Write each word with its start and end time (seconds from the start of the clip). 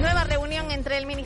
Nueva 0.00 0.24
reunión 0.24 0.43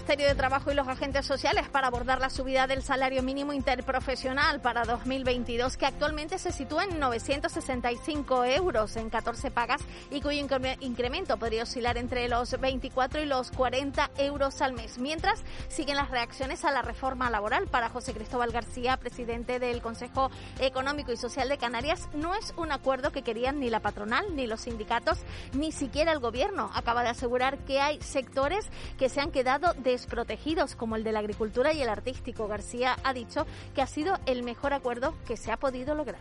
Ministerio 0.09 0.35
de 0.35 0.41
Trabajo 0.41 0.71
y 0.71 0.75
los 0.75 0.89
agentes 0.89 1.27
sociales 1.27 1.69
para 1.69 1.89
abordar 1.89 2.19
la 2.19 2.31
subida 2.31 2.67
del 2.67 2.83
salario 2.83 3.23
mínimo 3.23 3.53
interprofesional 3.53 4.59
para 4.63 4.87
2022, 4.87 5.77
que 5.77 5.85
actualmente 5.85 6.39
se 6.39 6.51
sitúa 6.51 6.85
en 6.85 6.99
965 6.99 8.45
euros 8.47 8.97
en 8.97 9.11
14 9.11 9.51
pagas 9.51 9.83
y 10.11 10.23
cuyo 10.23 10.47
incremento 10.81 11.37
podría 11.37 11.65
oscilar 11.65 11.99
entre 11.99 12.27
los 12.27 12.59
24 12.59 13.21
y 13.21 13.27
los 13.27 13.51
40 13.51 14.11
euros 14.17 14.63
al 14.63 14.73
mes. 14.73 14.97
Mientras 14.97 15.43
siguen 15.69 15.97
las 15.97 16.11
reacciones 16.11 16.65
a 16.65 16.71
la 16.71 16.81
reforma 16.81 17.29
laboral 17.29 17.67
para 17.67 17.91
José 17.91 18.15
Cristóbal 18.15 18.51
García, 18.51 18.97
presidente 18.97 19.59
del 19.59 19.83
Consejo 19.83 20.31
Económico 20.59 21.13
y 21.13 21.19
Social 21.19 21.51
de 21.51 21.59
Canarias, 21.59 22.09
no 22.15 22.35
es 22.35 22.55
un 22.57 22.73
acuerdo 22.73 23.13
que 23.13 23.21
querían 23.21 23.61
ni 23.61 23.69
la 23.69 23.81
patronal, 23.81 24.35
ni 24.35 24.47
los 24.47 24.63
sindicatos, 24.63 25.19
ni 25.53 25.71
siquiera 25.71 26.13
el 26.13 26.19
gobierno. 26.19 26.71
Acaba 26.75 27.03
de 27.03 27.11
asegurar 27.11 27.59
que 27.67 27.83
hay 27.83 28.01
sectores 28.01 28.65
que 28.99 29.11
se 29.11 29.21
han 29.21 29.33
quedado 29.33 29.75
desprotegidos, 29.99 30.77
como 30.77 30.97
el 30.97 31.03
de 31.03 31.13
la 31.13 31.19
agricultura 31.19 31.73
y 31.73 31.83
el 31.83 31.89
artístico. 31.89 32.47
García 32.47 32.97
ha 33.03 33.13
dicho 33.13 33.47
que 33.75 33.83
ha 33.83 33.87
sido 33.87 34.15
el 34.27 34.43
mejor 34.45 34.73
acuerdo 34.73 35.15
que 35.27 35.37
se 35.37 35.51
ha 35.51 35.57
podido 35.57 35.95
lograr. 35.95 36.21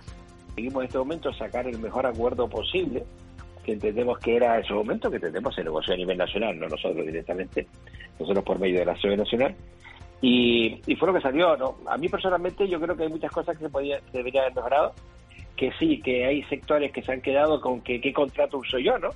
Seguimos 0.55 0.81
en 0.81 0.85
este 0.87 0.97
momento 0.97 1.33
sacar 1.33 1.67
el 1.67 1.77
mejor 1.77 2.07
acuerdo 2.07 2.49
posible, 2.49 3.05
que 3.63 3.73
entendemos 3.73 4.17
que 4.19 4.35
era 4.35 4.59
ese 4.59 4.73
momento, 4.73 5.09
que 5.09 5.17
entendemos 5.17 5.53
se 5.53 5.63
negoció 5.63 5.93
a 5.93 5.97
nivel 5.97 6.17
nacional, 6.17 6.59
no 6.59 6.67
nosotros 6.67 7.05
directamente, 7.05 7.67
nosotros 8.19 8.43
por 8.43 8.59
medio 8.59 8.79
de 8.79 8.85
la 8.85 8.99
sede 8.99 9.17
nacional. 9.17 9.55
Y, 10.19 10.81
fue 10.97 11.09
lo 11.09 11.13
que 11.13 11.21
salió, 11.21 11.55
¿no? 11.55 11.77
A 11.85 11.97
mí 11.97 12.09
personalmente 12.09 12.67
yo 12.67 12.81
creo 12.81 12.97
que 12.97 13.03
hay 13.03 13.09
muchas 13.09 13.31
cosas 13.31 13.55
que 13.55 13.65
se, 13.65 13.69
podía, 13.69 13.99
deberían 14.11 14.45
haber 14.45 14.55
mejorado, 14.55 14.93
que 15.55 15.71
sí, 15.77 16.01
que 16.01 16.25
hay 16.25 16.41
sectores 16.45 16.91
que 16.91 17.03
se 17.03 17.11
han 17.11 17.21
quedado 17.21 17.61
con 17.61 17.81
que 17.81 18.01
qué 18.01 18.11
contrato 18.11 18.57
uso 18.57 18.79
yo, 18.79 18.97
¿no? 18.97 19.09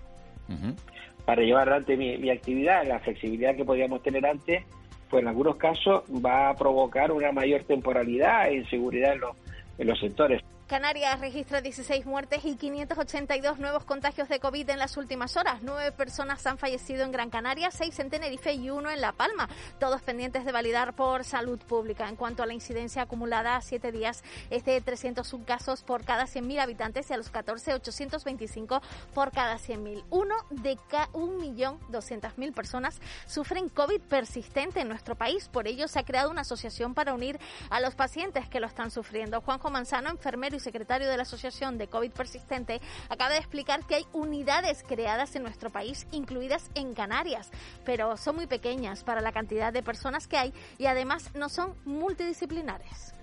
Para 1.32 1.44
llevar 1.44 1.70
adelante 1.70 1.96
mi, 1.96 2.30
actividad, 2.30 2.86
la 2.86 3.00
flexibilidad 3.00 3.56
que 3.56 3.64
podíamos 3.64 4.04
tener 4.04 4.26
antes, 4.26 4.66
pues 5.10 5.22
en 5.22 5.30
algunos 5.30 5.56
casos 5.56 6.04
va 6.14 6.50
a 6.50 6.56
provocar 6.58 7.10
una 7.10 7.32
mayor 7.32 7.64
temporalidad 7.64 8.50
e 8.50 8.56
inseguridad 8.56 9.14
en 9.14 9.22
los, 9.22 9.38
en 9.78 9.88
los 9.88 9.98
sectores. 9.98 10.44
Canarias 10.72 11.20
registra 11.20 11.60
16 11.60 12.06
muertes 12.06 12.46
y 12.46 12.56
582 12.56 13.60
nuevos 13.60 13.84
contagios 13.84 14.30
de 14.30 14.40
COVID 14.40 14.70
en 14.70 14.80
las 14.80 14.96
últimas 14.96 15.36
horas. 15.36 15.60
Nueve 15.64 15.92
personas 15.92 16.48
han 16.48 16.58
fallecido 16.58 17.04
en 17.04 17.12
Gran 17.12 17.30
Canaria, 17.30 17.72
seis 17.72 18.00
en 18.00 18.10
Tenerife 18.10 18.54
y 18.54 18.70
uno 18.70 18.90
en 18.90 19.02
La 19.02 19.12
Palma, 19.12 19.50
todos 19.82 20.02
pendientes 20.02 20.46
de 20.46 20.54
validar 20.54 20.96
por 20.96 21.26
salud 21.26 21.60
pública. 21.60 22.08
En 22.08 22.16
cuanto 22.16 22.42
a 22.42 22.46
la 22.46 22.54
incidencia 22.54 23.02
acumulada 23.02 23.58
a 23.58 23.62
siete 23.62 23.92
días, 23.92 24.24
es 24.50 24.64
de 24.64 24.80
301 24.80 25.44
casos 25.44 25.84
por 25.84 26.06
cada 26.06 26.24
100.000 26.24 26.62
habitantes 26.62 27.10
y 27.10 27.14
a 27.16 27.18
los 27.18 27.30
14, 27.30 27.74
825 27.74 28.82
por 29.14 29.34
cada 29.34 29.58
100.000. 29.58 30.06
Uno 30.10 30.36
de 30.52 30.78
cada 30.88 31.08
1.200.000 31.08 32.54
personas 32.54 33.02
sufren 33.26 33.68
COVID 33.68 34.00
persistente 34.04 34.80
en 34.80 34.88
nuestro 34.88 35.16
país. 35.16 35.50
Por 35.50 35.68
ello, 35.68 35.90
se 35.90 36.00
ha 36.00 36.06
creado 36.06 36.32
una 36.32 36.42
asociación 36.42 36.94
para 36.94 37.14
unir 37.14 37.42
a 37.70 37.82
los 37.82 37.94
pacientes 37.96 38.48
que 38.48 38.62
lo 38.62 38.68
están 38.68 38.90
sufriendo. 38.90 39.42
Juanjo 39.42 39.70
Manzano, 39.70 40.10
enfermero 40.10 40.56
y 40.56 40.61
secretario 40.62 41.10
de 41.10 41.18
la 41.18 41.24
Asociación 41.24 41.78
de 41.78 41.88
COVID 41.88 42.12
Persistente, 42.12 42.80
acaba 43.10 43.32
de 43.32 43.38
explicar 43.38 43.86
que 43.86 43.96
hay 43.96 44.06
unidades 44.14 44.84
creadas 44.88 45.36
en 45.36 45.44
nuestro 45.44 45.70
país, 45.70 46.08
incluidas 46.12 46.72
en 46.76 46.94
Canarias, 46.94 47.52
pero 47.86 48.16
son 48.18 48.38
muy 48.38 48.48
pequeñas 48.48 49.04
para 49.04 49.22
la 49.22 49.32
cantidad 49.32 49.74
de 49.74 49.84
personas 49.84 50.28
que 50.28 50.38
hay 50.38 50.54
y 50.78 50.86
además 50.86 51.34
no 51.36 51.50
son 51.50 51.74
multidisciplinares. 51.86 53.14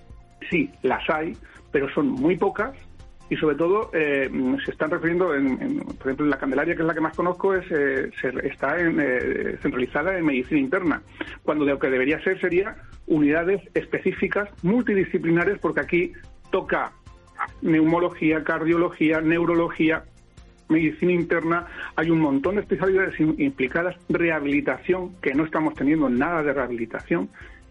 Sí, 0.51 0.71
las 0.83 1.09
hay, 1.11 1.37
pero 1.73 1.93
son 1.95 2.09
muy 2.09 2.37
pocas 2.37 2.75
y 3.31 3.37
sobre 3.37 3.57
todo 3.57 3.91
eh, 3.93 4.31
se 4.65 4.71
están 4.71 4.91
refiriendo, 4.91 5.35
en, 5.35 5.81
por 5.81 6.07
ejemplo, 6.07 6.25
en 6.25 6.31
la 6.31 6.39
Candelaria, 6.39 6.75
que 6.75 6.83
es 6.83 6.87
la 6.87 6.95
que 6.95 7.01
más 7.01 7.17
conozco, 7.17 7.55
es, 7.55 7.71
eh, 7.71 8.11
está 8.43 8.79
en, 8.79 8.99
eh, 9.01 9.59
centralizada 9.61 10.17
en 10.17 10.25
medicina 10.25 10.61
interna, 10.61 11.03
cuando 11.43 11.65
lo 11.65 11.79
que 11.79 11.91
debería 11.91 12.23
ser 12.23 12.41
sería 12.41 12.77
unidades 13.07 13.61
específicas 13.75 14.49
multidisciplinares, 14.63 15.59
porque 15.59 15.81
aquí 15.81 16.13
toca 16.51 16.93
neumología, 17.63 18.45
cardiología, 18.45 19.21
neurología, 19.21 20.05
medicina 20.69 21.13
interna, 21.13 21.67
hay 21.97 22.11
un 22.11 22.21
montón 22.21 22.57
de 22.57 22.63
especialidades 22.63 23.19
implicadas, 23.21 23.97
rehabilitación, 24.09 25.15
que 25.21 25.35
no 25.35 25.45
estamos 25.45 25.75
teniendo 25.75 26.09
nada 26.09 26.43
de 26.43 26.53
rehabilitación. 26.53 27.29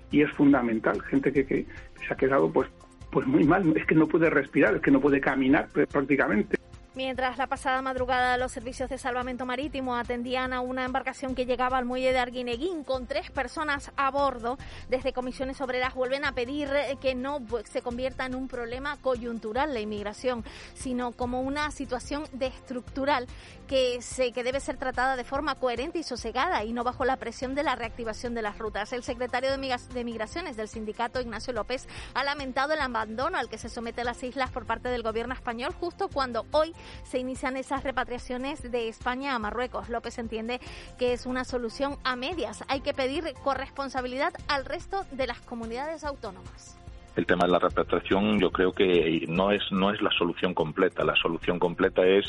Y 0.10 0.22
es 0.22 0.32
fundamental, 0.32 1.02
gente 1.02 1.34
que, 1.34 1.46
que 1.46 1.66
se 2.06 2.14
ha 2.14 2.16
quedado 2.16 2.50
pues 2.52 2.70
pues 3.12 3.26
muy 3.26 3.46
mal, 3.46 3.76
es 3.76 3.86
que 3.86 3.96
no 3.96 4.08
puede 4.08 4.30
respirar, 4.30 4.76
es 4.76 4.82
que 4.82 4.92
no 4.92 5.00
puede 5.00 5.20
caminar 5.20 5.70
prácticamente. 5.92 6.58
Mientras 6.97 7.38
la 7.38 7.46
pasada 7.46 7.84
madrugada 7.84 8.38
los 8.38 8.52
servicios 8.52 8.90
de 8.90 8.97
salvamento 8.97 9.46
marítimo 9.46 9.96
atendían 9.96 10.52
a 10.52 10.62
una 10.62 10.84
embarcación 10.84 11.35
que 11.35 11.46
llegaba 11.46 11.78
al 11.78 11.85
muelle 11.85 12.12
de 12.12 12.18
Arguineguín 12.18 12.84
con 12.84 13.06
tres 13.06 13.30
personas 13.30 13.91
a 13.97 14.09
bordo, 14.09 14.58
desde 14.90 15.13
comisiones 15.13 15.62
obreras 15.62 15.94
vuelven 15.94 16.25
a 16.25 16.31
pedir 16.31 16.68
que 17.00 17.13
no 17.13 17.38
se 17.66 17.84
convierta 17.84 18.25
en 18.25 18.34
un 18.34 18.47
problema 18.47 18.97
coyuntural 18.97 19.75
la 19.75 19.80
inmigración, 19.80 20.44
sino 20.74 21.12
como 21.12 21.41
una 21.41 21.69
situación 21.69 22.24
de 22.31 22.47
estructural 22.47 23.28
que, 23.68 24.02
se, 24.02 24.32
que 24.32 24.44
debe 24.44 24.60
ser 24.60 24.78
tratada 24.78 25.16
de 25.16 25.24
forma 25.24 25.56
coherente 25.56 26.00
y 26.00 26.04
sosegada 26.04 26.64
y 26.64 26.74
no 26.74 26.84
bajo 26.84 27.06
la 27.06 27.18
presión 27.18 27.54
de 27.54 27.64
la 27.64 27.76
reactivación 27.76 28.34
de 28.34 28.42
las 28.42 28.58
rutas. 28.58 28.94
El 28.94 29.04
secretario 29.04 29.52
de 29.52 30.04
Migraciones 30.04 30.58
del 30.58 30.68
sindicato, 30.68 31.22
Ignacio 31.22 31.54
López, 31.54 31.88
ha 32.14 32.24
lamentado 32.24 32.74
el 32.74 32.80
abandono 32.80 33.38
al 33.38 33.50
que 33.50 33.58
se 33.58 33.70
somete 33.70 34.04
las 34.04 34.24
islas 34.24 34.50
por 34.52 34.66
parte 34.66 34.90
del 34.90 35.04
gobierno 35.04 35.34
español 35.34 35.74
justo 35.80 36.08
cuando 36.08 36.46
hoy 36.52 36.74
se 37.04 37.20
inician 37.20 37.58
esas 37.58 37.84
repatriaciones 37.84 38.62
de 38.72 38.88
España 38.88 39.36
a 39.36 39.40
Marruecos. 39.40 39.90
López 39.90 40.18
entiende 40.18 40.60
que 40.98 41.14
es 41.14 41.26
una 41.26 41.44
solución 41.44 41.98
a 42.04 42.16
medias. 42.16 42.64
Hay 42.68 42.82
que 42.82 42.94
pedir 42.94 43.34
corresponsabilidad 43.44 44.34
al 44.48 44.66
resto 44.66 45.06
de 45.12 45.28
las 45.28 45.42
comunidades 45.42 46.04
autónomas 46.04 46.78
el 47.16 47.26
tema 47.26 47.46
de 47.48 47.52
la 47.52 47.60
repatriación 47.60 48.40
yo 48.40 48.52
creo 48.52 48.72
que 48.72 49.26
no 49.28 49.52
es 49.52 49.64
no 49.72 49.92
es 49.92 50.00
la 50.04 50.12
solución 50.12 50.54
completa 50.54 51.04
la 51.04 51.16
solución 51.16 51.58
completa 51.58 52.06
es 52.06 52.26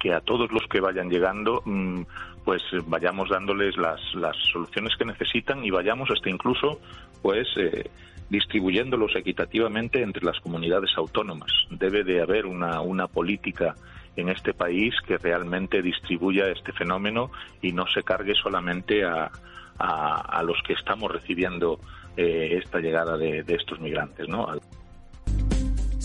que 0.00 0.12
a 0.12 0.20
todos 0.20 0.50
los 0.50 0.66
que 0.66 0.80
vayan 0.80 1.08
llegando 1.10 1.62
mm, 1.64 2.02
pues 2.44 2.62
vayamos 2.86 3.28
dándoles 3.28 3.76
las, 3.76 4.00
las 4.14 4.36
soluciones 4.50 4.96
que 4.96 5.04
necesitan 5.04 5.64
y 5.64 5.70
vayamos 5.70 6.10
hasta 6.10 6.30
incluso 6.30 6.80
pues 7.22 7.46
eh, 7.56 7.88
distribuyéndolos 8.30 9.14
equitativamente 9.14 10.02
entre 10.02 10.24
las 10.24 10.40
comunidades 10.40 10.90
autónomas 10.96 11.52
debe 11.70 12.02
de 12.02 12.22
haber 12.22 12.46
una, 12.46 12.80
una 12.80 13.06
política 13.06 13.76
en 14.16 14.30
este 14.30 14.54
país 14.54 14.94
que 15.06 15.18
realmente 15.18 15.82
distribuya 15.82 16.48
este 16.48 16.72
fenómeno 16.72 17.30
y 17.62 17.72
no 17.72 17.86
se 17.86 18.02
cargue 18.02 18.34
solamente 18.34 19.04
a, 19.04 19.30
a, 19.78 20.42
los 20.42 20.60
que 20.66 20.74
estamos 20.74 21.10
recibiendo 21.10 21.78
eh, 22.16 22.60
esta 22.62 22.80
llegada 22.80 23.16
de, 23.16 23.42
de 23.42 23.54
estos 23.54 23.80
migrantes, 23.80 24.28
¿no? 24.28 24.46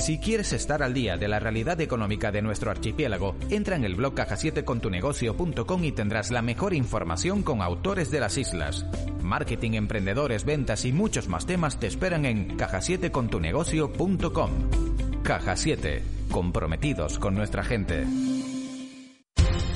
Si 0.05 0.19
quieres 0.19 0.53
estar 0.53 0.83
al 0.83 0.93
día 0.93 1.17
de 1.17 1.27
la 1.27 1.39
realidad 1.39 1.81
económica 1.81 2.31
de 2.31 2.43
nuestro 2.43 2.69
archipiélago, 2.69 3.35
entra 3.49 3.75
en 3.75 3.83
el 3.85 3.95
blog 3.95 4.13
caja7contunegocio.com 4.13 5.83
y 5.83 5.91
tendrás 5.93 6.29
la 6.29 6.43
mejor 6.43 6.75
información 6.75 7.41
con 7.41 7.63
autores 7.63 8.11
de 8.11 8.19
las 8.19 8.37
islas. 8.37 8.85
Marketing, 9.23 9.71
emprendedores, 9.71 10.45
ventas 10.45 10.85
y 10.85 10.91
muchos 10.91 11.27
más 11.27 11.47
temas 11.47 11.79
te 11.79 11.87
esperan 11.87 12.25
en 12.25 12.55
caja7contunegocio.com. 12.55 14.51
Caja 15.23 15.55
7, 15.55 16.03
comprometidos 16.29 17.17
con 17.17 17.33
nuestra 17.33 17.63
gente. 17.63 18.05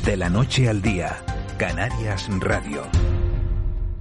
De 0.06 0.16
la 0.16 0.30
noche 0.30 0.70
al 0.70 0.84
día, 0.84 1.24
Canarias 1.58 2.30
Radio. 2.40 2.84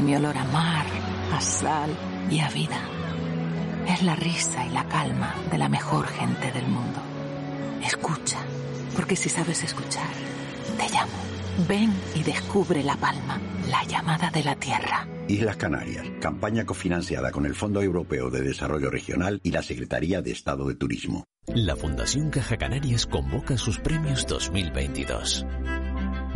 mi 0.00 0.14
olor 0.16 0.36
a 0.36 0.44
mar, 0.44 0.86
a 1.32 1.40
sal 1.40 1.90
y 2.30 2.40
a 2.40 2.48
vida. 2.48 2.80
Es 3.88 4.02
la 4.02 4.16
risa 4.16 4.66
y 4.66 4.70
la 4.70 4.84
calma 4.88 5.34
de 5.50 5.58
la 5.58 5.68
mejor 5.68 6.06
gente 6.06 6.50
del 6.52 6.66
mundo. 6.66 7.00
Escucha, 7.84 8.38
porque 8.94 9.16
si 9.16 9.28
sabes 9.28 9.62
escuchar, 9.62 10.08
te 10.76 10.88
llamo. 10.92 11.12
Ven 11.68 11.92
y 12.14 12.22
descubre 12.22 12.82
La 12.82 12.96
Palma, 12.96 13.40
la 13.70 13.82
llamada 13.84 14.30
de 14.30 14.44
la 14.44 14.56
tierra. 14.56 15.06
Islas 15.28 15.56
Canarias, 15.56 16.06
campaña 16.20 16.66
cofinanciada 16.66 17.30
con 17.30 17.46
el 17.46 17.54
Fondo 17.54 17.82
Europeo 17.82 18.30
de 18.30 18.42
Desarrollo 18.42 18.90
Regional 18.90 19.40
y 19.42 19.52
la 19.52 19.62
Secretaría 19.62 20.20
de 20.20 20.32
Estado 20.32 20.68
de 20.68 20.74
Turismo. 20.74 21.24
La 21.46 21.74
Fundación 21.74 22.30
Caja 22.30 22.56
Canarias 22.56 23.06
convoca 23.06 23.56
sus 23.56 23.78
premios 23.78 24.26
2022. 24.26 25.46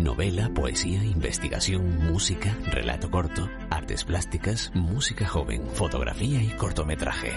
Novela, 0.00 0.48
poesía, 0.54 1.04
investigación, 1.04 1.98
música, 2.10 2.56
relato 2.66 3.10
corto, 3.10 3.50
artes 3.68 4.04
plásticas, 4.04 4.70
música 4.74 5.26
joven, 5.26 5.62
fotografía 5.74 6.42
y 6.42 6.48
cortometraje. 6.50 7.32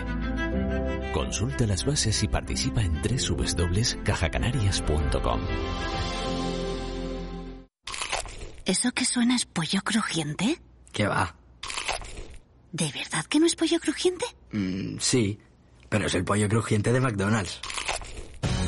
Consulta 1.13 1.67
las 1.67 1.85
bases 1.85 2.23
y 2.23 2.27
participa 2.27 2.81
en 2.81 3.01
www.cajacanarias.com. 3.01 5.41
¿Eso 8.65 8.93
que 8.93 9.03
suena 9.03 9.35
es 9.35 9.45
pollo 9.45 9.81
crujiente? 9.83 10.57
¿Qué 10.93 11.05
va? 11.05 11.35
¿De 12.71 12.89
verdad 12.91 13.25
que 13.25 13.39
no 13.39 13.45
es 13.45 13.55
pollo 13.55 13.77
crujiente? 13.79 14.25
Mm, 14.51 14.99
sí, 14.99 15.37
pero 15.89 16.07
es 16.07 16.15
el 16.15 16.23
pollo 16.23 16.47
crujiente 16.47 16.93
de 16.93 17.01
McDonald's. 17.01 17.59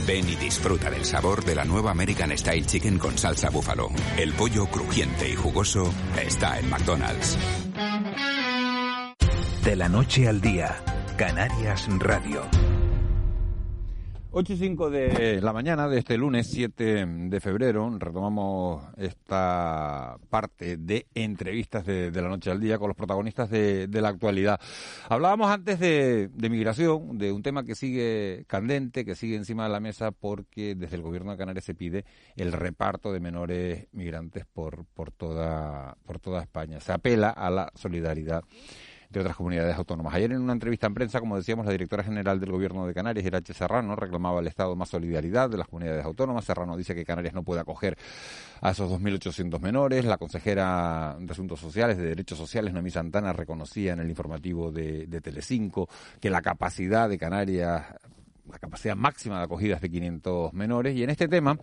Ven 0.05 0.29
y 0.29 0.35
disfruta 0.35 0.91
del 0.91 1.03
sabor 1.03 1.43
de 1.43 1.55
la 1.55 1.65
nueva 1.65 1.91
American 1.91 2.35
Style 2.37 2.65
Chicken 2.65 2.99
con 2.99 3.17
salsa 3.17 3.49
búfalo. 3.49 3.89
El 4.17 4.33
pollo 4.33 4.67
crujiente 4.67 5.29
y 5.29 5.35
jugoso 5.35 5.91
está 6.21 6.59
en 6.59 6.69
McDonald's. 6.69 7.37
De 9.63 9.75
la 9.75 9.89
noche 9.89 10.27
al 10.27 10.41
día, 10.41 10.75
Canarias 11.17 11.87
Radio. 11.97 12.43
8 14.37 14.51
y 14.51 14.57
5 14.57 14.89
de 14.89 15.39
la 15.41 15.53
mañana 15.53 15.87
de 15.87 15.99
este 15.99 16.17
lunes 16.17 16.47
7 16.51 17.05
de 17.05 17.39
febrero 17.39 17.89
retomamos 17.97 18.83
esta 18.97 20.17
parte 20.29 20.75
de 20.75 21.05
entrevistas 21.15 21.85
de, 21.85 22.11
la 22.11 22.27
noche 22.27 22.51
al 22.51 22.59
día 22.59 22.77
con 22.77 22.89
los 22.89 22.97
protagonistas 22.97 23.49
de, 23.49 23.87
la 23.89 24.09
actualidad. 24.09 24.59
Hablábamos 25.07 25.49
antes 25.49 25.79
de, 25.79 26.29
migración, 26.49 27.17
de 27.17 27.31
un 27.31 27.43
tema 27.43 27.63
que 27.63 27.75
sigue 27.75 28.43
candente, 28.47 29.05
que 29.05 29.15
sigue 29.15 29.37
encima 29.37 29.63
de 29.63 29.69
la 29.69 29.79
mesa 29.79 30.11
porque 30.11 30.75
desde 30.75 30.97
el 30.97 31.01
gobierno 31.01 31.31
de 31.31 31.37
Canarias 31.37 31.63
se 31.63 31.73
pide 31.73 32.03
el 32.35 32.51
reparto 32.51 33.13
de 33.13 33.21
menores 33.21 33.87
migrantes 33.93 34.45
por, 34.45 34.83
por, 34.83 35.13
toda, 35.13 35.95
por 36.05 36.19
toda 36.19 36.41
España. 36.41 36.81
Se 36.81 36.91
apela 36.91 37.29
a 37.29 37.49
la 37.49 37.71
solidaridad 37.73 38.43
de 39.19 39.21
otras 39.21 39.37
comunidades 39.37 39.75
autónomas. 39.75 40.13
Ayer 40.13 40.31
en 40.31 40.41
una 40.41 40.53
entrevista 40.53 40.87
en 40.87 40.93
prensa, 40.93 41.19
como 41.19 41.37
decíamos, 41.37 41.65
la 41.65 41.71
directora 41.71 42.03
general 42.03 42.39
del 42.39 42.51
Gobierno 42.51 42.85
de 42.85 42.93
Canarias, 42.93 43.25
Irache 43.25 43.53
Serrano, 43.53 43.95
reclamaba 43.95 44.39
al 44.39 44.47
Estado 44.47 44.75
más 44.75 44.89
solidaridad 44.89 45.49
de 45.49 45.57
las 45.57 45.67
comunidades 45.67 46.05
autónomas. 46.05 46.45
Serrano 46.45 46.75
dice 46.75 46.93
que 46.93 47.05
Canarias 47.05 47.33
no 47.33 47.43
puede 47.43 47.61
acoger 47.61 47.97
a 48.61 48.71
esos 48.71 48.91
2.800 48.91 49.59
menores. 49.59 50.05
La 50.05 50.17
consejera 50.17 51.15
de 51.19 51.31
Asuntos 51.31 51.59
Sociales, 51.59 51.97
de 51.97 52.03
Derechos 52.03 52.37
Sociales, 52.37 52.73
Noemí 52.73 52.91
Santana, 52.91 53.33
reconocía 53.33 53.93
en 53.93 53.99
el 53.99 54.09
informativo 54.09 54.71
de, 54.71 55.07
de 55.07 55.21
Telecinco 55.21 55.87
que 56.19 56.29
la 56.29 56.41
capacidad 56.41 57.09
de 57.09 57.17
Canarias 57.17 57.85
la 58.51 58.59
capacidad 58.59 58.95
máxima 58.95 59.39
de 59.39 59.45
acogida 59.45 59.75
es 59.75 59.81
de 59.81 59.89
500 59.89 60.53
menores. 60.53 60.95
Y 60.95 61.03
en 61.03 61.09
este 61.09 61.27
tema 61.27 61.57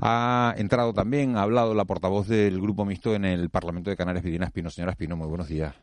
ha 0.00 0.54
entrado 0.56 0.92
también, 0.92 1.36
ha 1.36 1.42
hablado 1.42 1.74
la 1.74 1.84
portavoz 1.84 2.28
del 2.28 2.60
Grupo 2.60 2.84
Mixto 2.84 3.14
en 3.14 3.24
el 3.24 3.50
Parlamento 3.50 3.90
de 3.90 3.96
Canarias, 3.96 4.24
Vidina 4.24 4.46
Espino. 4.46 4.70
Señora 4.70 4.92
Espino, 4.92 5.16
muy 5.16 5.26
buenos 5.26 5.48
días. 5.48 5.74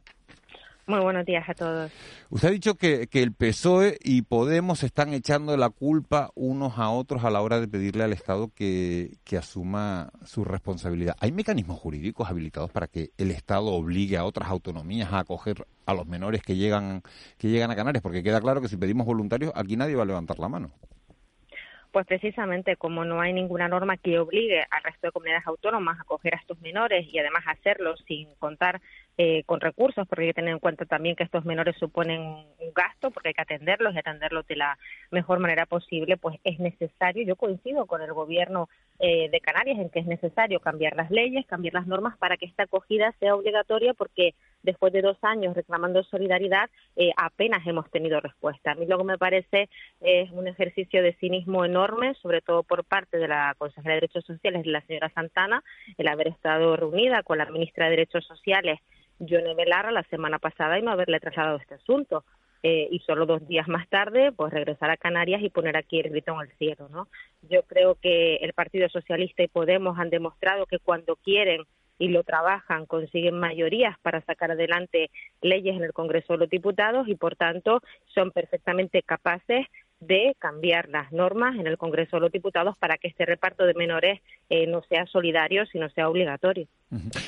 Muy 0.89 1.01
buenos 1.01 1.23
días 1.23 1.47
a 1.47 1.53
todos. 1.53 1.91
Usted 2.31 2.47
ha 2.47 2.51
dicho 2.51 2.73
que, 2.73 3.07
el 3.13 3.31
PSOE 3.31 3.99
y 4.03 4.23
Podemos 4.23 4.81
están 4.81 5.13
echando 5.13 5.55
la 5.55 5.69
culpa 5.69 6.31
unos 6.33 6.79
a 6.79 6.89
otros 6.89 7.23
a 7.23 7.29
la 7.29 7.41
hora 7.41 7.59
de 7.59 7.67
pedirle 7.67 8.03
al 8.03 8.11
Estado 8.11 8.49
que, 8.55 9.19
asuma 9.37 10.11
su 10.25 10.43
responsabilidad. 10.43 11.15
¿Hay 11.19 11.31
mecanismos 11.31 11.77
jurídicos 11.77 12.27
habilitados 12.27 12.71
para 12.71 12.87
que 12.87 13.11
el 13.19 13.29
Estado 13.29 13.67
obligue 13.67 14.17
a 14.17 14.25
otras 14.25 14.49
autonomías 14.49 15.13
a 15.13 15.19
acoger 15.19 15.67
a 15.85 15.93
los 15.93 16.07
menores 16.07 16.41
que 16.41 16.55
llegan, 16.55 17.03
que 17.37 17.49
llegan 17.49 17.69
a 17.69 17.75
Canarias? 17.75 18.01
Porque 18.01 18.23
queda 18.23 18.41
claro 18.41 18.59
que 18.59 18.67
si 18.67 18.75
pedimos 18.75 19.05
voluntarios, 19.05 19.51
aquí 19.53 19.77
nadie 19.77 19.95
va 19.95 20.01
a 20.01 20.07
levantar 20.07 20.39
la 20.39 20.49
mano. 20.49 20.71
Pues 21.91 22.05
precisamente 22.05 22.75
como 22.75 23.03
no 23.03 23.19
hay 23.19 23.33
ninguna 23.33 23.67
norma 23.67 23.97
que 23.97 24.19
obligue 24.19 24.63
al 24.69 24.83
resto 24.83 25.07
de 25.07 25.11
comunidades 25.11 25.47
autónomas 25.47 25.97
a 25.97 26.01
acoger 26.03 26.35
a 26.35 26.37
estos 26.37 26.61
menores 26.61 27.07
y 27.11 27.17
además 27.17 27.43
hacerlo 27.47 27.97
sin 28.07 28.33
contar 28.35 28.79
eh, 29.17 29.43
con 29.45 29.59
recursos, 29.59 30.07
porque 30.07 30.23
hay 30.23 30.29
que 30.29 30.35
tener 30.35 30.53
en 30.53 30.59
cuenta 30.59 30.85
también 30.85 31.15
que 31.15 31.23
estos 31.23 31.43
menores 31.45 31.75
suponen 31.77 32.21
un 32.21 32.73
gasto, 32.73 33.11
porque 33.11 33.29
hay 33.29 33.33
que 33.33 33.41
atenderlos 33.41 33.93
y 33.93 33.97
atenderlos 33.97 34.47
de 34.47 34.55
la 34.55 34.77
mejor 35.11 35.39
manera 35.39 35.65
posible, 35.65 36.15
pues 36.15 36.39
es 36.43 36.59
necesario, 36.59 37.25
yo 37.25 37.35
coincido 37.35 37.85
con 37.85 38.01
el 38.01 38.13
gobierno 38.13 38.69
eh, 38.99 39.29
de 39.29 39.41
Canarias 39.41 39.79
en 39.79 39.89
que 39.89 39.99
es 39.99 40.05
necesario 40.05 40.59
cambiar 40.59 40.95
las 40.95 41.11
leyes, 41.11 41.45
cambiar 41.47 41.73
las 41.73 41.87
normas 41.87 42.17
para 42.17 42.37
que 42.37 42.45
esta 42.45 42.63
acogida 42.63 43.13
sea 43.19 43.35
obligatoria, 43.35 43.93
porque 43.93 44.35
después 44.63 44.93
de 44.93 45.01
dos 45.01 45.17
años 45.21 45.55
reclamando 45.55 46.03
solidaridad, 46.03 46.69
eh, 46.95 47.11
apenas 47.17 47.65
hemos 47.65 47.89
tenido 47.91 48.19
respuesta. 48.19 48.71
A 48.71 48.75
mí 48.75 48.85
lo 48.85 48.97
que 48.97 49.03
me 49.03 49.17
parece 49.17 49.69
es 50.01 50.31
un 50.31 50.47
ejercicio 50.47 51.01
de 51.01 51.13
cinismo 51.13 51.65
enorme, 51.65 52.13
sobre 52.21 52.41
todo 52.41 52.63
por 52.63 52.83
parte 52.83 53.17
de 53.17 53.27
la 53.27 53.55
consejera 53.57 53.95
de 53.95 54.01
Derechos 54.01 54.25
Sociales, 54.25 54.65
la 54.65 54.81
señora 54.81 55.09
Santana, 55.09 55.63
el 55.97 56.07
haber 56.07 56.27
estado 56.27 56.75
reunida 56.75 57.23
con 57.23 57.37
la 57.37 57.45
ministra 57.45 57.85
de 57.85 57.91
Derechos 57.91 58.25
Sociales 58.25 58.79
Yone 59.19 59.53
Belarra 59.53 59.91
la 59.91 60.03
semana 60.03 60.39
pasada 60.39 60.79
y 60.79 60.81
no 60.81 60.91
haberle 60.91 61.19
trasladado 61.19 61.57
este 61.57 61.75
asunto. 61.75 62.23
Eh, 62.61 62.89
y 62.91 62.99
solo 62.99 63.25
dos 63.25 63.47
días 63.47 63.69
más 63.69 63.87
tarde, 63.87 64.33
pues 64.33 64.51
regresar 64.51 64.89
a 64.89 64.97
Canarias 64.97 65.41
y 65.41 65.49
poner 65.49 65.77
aquí 65.77 66.01
el 66.01 66.09
grito 66.09 66.33
en 66.33 66.41
el 66.41 66.57
cielo, 66.57 66.89
¿no? 66.89 67.07
Yo 67.49 67.63
creo 67.63 67.95
que 67.95 68.35
el 68.35 68.51
Partido 68.51 68.89
Socialista 68.89 69.43
y 69.43 69.47
Podemos 69.47 69.97
han 69.97 70.09
demostrado 70.09 70.65
que 70.65 70.79
cuando 70.79 71.15
quieren 71.15 71.63
y 71.99 72.07
lo 72.07 72.23
trabajan, 72.23 72.85
consiguen 72.85 73.37
mayorías 73.39 73.99
para 74.01 74.21
sacar 74.21 74.51
adelante 74.51 75.11
leyes 75.41 75.75
en 75.75 75.83
el 75.83 75.93
Congreso 75.93 76.33
de 76.33 76.39
los 76.39 76.49
Diputados 76.49 77.07
y, 77.07 77.15
por 77.15 77.35
tanto, 77.35 77.81
son 78.07 78.31
perfectamente 78.31 79.03
capaces 79.03 79.67
de 79.99 80.33
cambiar 80.39 80.87
las 80.87 81.11
normas 81.11 81.57
en 81.57 81.67
el 81.67 81.77
Congreso 81.77 82.15
de 82.15 82.21
los 82.21 82.31
Diputados 82.31 82.77
para 82.77 82.97
que 82.97 83.09
este 83.09 83.25
reparto 83.25 83.65
de 83.65 83.73
menores 83.73 84.21
eh, 84.49 84.65
no 84.65 84.81
sea 84.83 85.05
solidario, 85.07 85.65
sino 85.65 85.89
sea 85.89 86.07
obligatorio. 86.09 86.67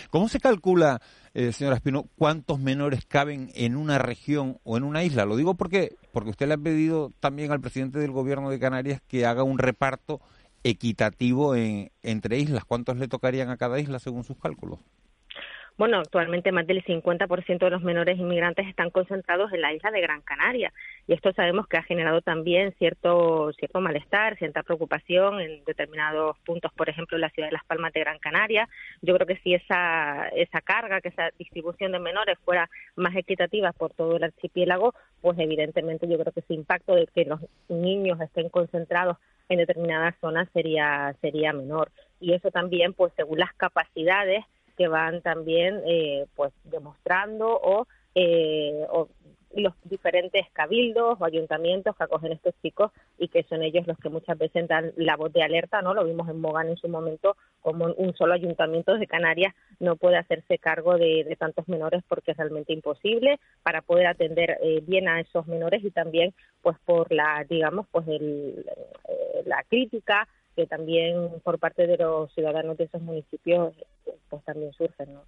¿Cómo 0.09 0.29
se 0.29 0.39
calcula, 0.39 1.01
eh, 1.33 1.51
señora 1.51 1.75
Espino, 1.75 2.05
cuántos 2.17 2.59
menores 2.59 3.05
caben 3.05 3.49
en 3.55 3.75
una 3.75 3.99
región 3.99 4.57
o 4.63 4.77
en 4.77 4.83
una 4.83 5.03
isla? 5.03 5.25
Lo 5.25 5.35
digo 5.35 5.55
porque, 5.55 5.95
porque 6.13 6.29
usted 6.29 6.47
le 6.47 6.53
ha 6.53 6.57
pedido 6.57 7.11
también 7.19 7.51
al 7.51 7.59
presidente 7.59 7.99
del 7.99 8.11
Gobierno 8.11 8.49
de 8.49 8.59
Canarias 8.59 9.01
que 9.07 9.25
haga 9.25 9.43
un 9.43 9.59
reparto 9.59 10.21
equitativo 10.63 11.55
en, 11.55 11.91
entre 12.03 12.37
islas. 12.37 12.65
¿Cuántos 12.65 12.97
le 12.97 13.07
tocarían 13.07 13.49
a 13.49 13.57
cada 13.57 13.79
isla 13.79 13.99
según 13.99 14.23
sus 14.23 14.37
cálculos? 14.37 14.79
Bueno, 15.81 15.97
actualmente 15.97 16.51
más 16.51 16.67
del 16.67 16.83
50% 16.83 17.57
de 17.57 17.69
los 17.71 17.81
menores 17.81 18.19
inmigrantes 18.19 18.67
están 18.67 18.91
concentrados 18.91 19.51
en 19.51 19.61
la 19.61 19.73
isla 19.73 19.89
de 19.89 20.01
Gran 20.01 20.21
Canaria 20.21 20.71
y 21.07 21.13
esto 21.13 21.33
sabemos 21.33 21.67
que 21.67 21.77
ha 21.77 21.81
generado 21.81 22.21
también 22.21 22.75
cierto 22.77 23.51
cierto 23.53 23.81
malestar, 23.81 24.37
cierta 24.37 24.61
preocupación 24.61 25.39
en 25.41 25.63
determinados 25.63 26.37
puntos, 26.45 26.71
por 26.73 26.89
ejemplo, 26.89 27.17
en 27.17 27.21
la 27.21 27.29
ciudad 27.31 27.47
de 27.47 27.53
Las 27.53 27.65
Palmas 27.65 27.93
de 27.93 28.01
Gran 28.01 28.19
Canaria. 28.19 28.69
Yo 29.01 29.15
creo 29.15 29.25
que 29.25 29.37
si 29.37 29.55
esa 29.55 30.27
esa 30.35 30.61
carga, 30.61 31.01
que 31.01 31.09
esa 31.09 31.31
distribución 31.39 31.93
de 31.93 31.99
menores 31.99 32.37
fuera 32.45 32.69
más 32.95 33.15
equitativa 33.15 33.71
por 33.71 33.91
todo 33.93 34.17
el 34.17 34.23
archipiélago, 34.23 34.93
pues 35.21 35.39
evidentemente 35.39 36.07
yo 36.07 36.19
creo 36.19 36.31
que 36.31 36.41
ese 36.41 36.53
impacto 36.53 36.93
de 36.93 37.07
que 37.07 37.25
los 37.25 37.39
niños 37.69 38.21
estén 38.21 38.49
concentrados 38.49 39.17
en 39.51 39.57
determinadas 39.57 40.15
zonas 40.21 40.47
sería 40.53 41.13
sería 41.21 41.51
menor. 41.51 41.91
Y 42.19 42.33
eso 42.33 42.51
también 42.51 42.93
pues 42.93 43.11
según 43.17 43.39
las 43.39 43.53
capacidades 43.53 44.45
que 44.77 44.87
van 44.87 45.21
también 45.21 45.81
eh, 45.85 46.25
pues 46.35 46.53
demostrando 46.63 47.47
o, 47.47 47.85
eh, 48.15 48.85
o 48.89 49.09
los 49.55 49.73
diferentes 49.83 50.47
cabildos 50.53 51.19
o 51.19 51.25
ayuntamientos 51.25 51.95
que 51.95 52.03
acogen 52.03 52.31
estos 52.31 52.53
chicos 52.61 52.91
y 53.17 53.27
que 53.27 53.43
son 53.43 53.63
ellos 53.63 53.85
los 53.87 53.97
que 53.97 54.09
muchas 54.09 54.37
veces 54.37 54.67
dan 54.67 54.93
la 54.95 55.15
voz 55.15 55.33
de 55.33 55.43
alerta, 55.43 55.81
¿no? 55.81 55.93
Lo 55.93 56.05
vimos 56.05 56.29
en 56.29 56.39
Mogán 56.39 56.69
en 56.69 56.77
su 56.77 56.87
momento, 56.87 57.35
como 57.61 57.85
un 57.85 58.15
solo 58.15 58.33
ayuntamiento 58.33 58.97
de 58.97 59.07
Canarias 59.07 59.53
no 59.79 59.95
puede 59.95 60.17
hacerse 60.17 60.57
cargo 60.57 60.97
de, 60.97 61.35
tantos 61.39 61.67
menores 61.67 62.03
porque 62.07 62.31
es 62.31 62.37
realmente 62.37 62.73
imposible 62.73 63.39
para 63.63 63.81
poder 63.81 64.07
atender 64.07 64.57
eh, 64.61 64.81
bien 64.85 65.07
a 65.07 65.19
esos 65.19 65.47
menores 65.47 65.83
y 65.83 65.91
también 65.91 66.33
pues 66.61 66.77
por 66.85 67.11
la, 67.11 67.45
digamos, 67.49 67.87
pues 67.91 68.07
el, 68.07 68.65
la 69.45 69.63
crítica 69.63 70.27
que 70.55 70.67
también 70.67 71.29
por 71.43 71.59
parte 71.59 71.87
de 71.87 71.97
los 71.97 72.33
ciudadanos 72.33 72.77
de 72.77 72.85
esos 72.85 73.01
municipios 73.01 73.73
pues 74.29 74.43
también 74.45 74.71
surgen. 74.73 75.13
¿no? 75.13 75.23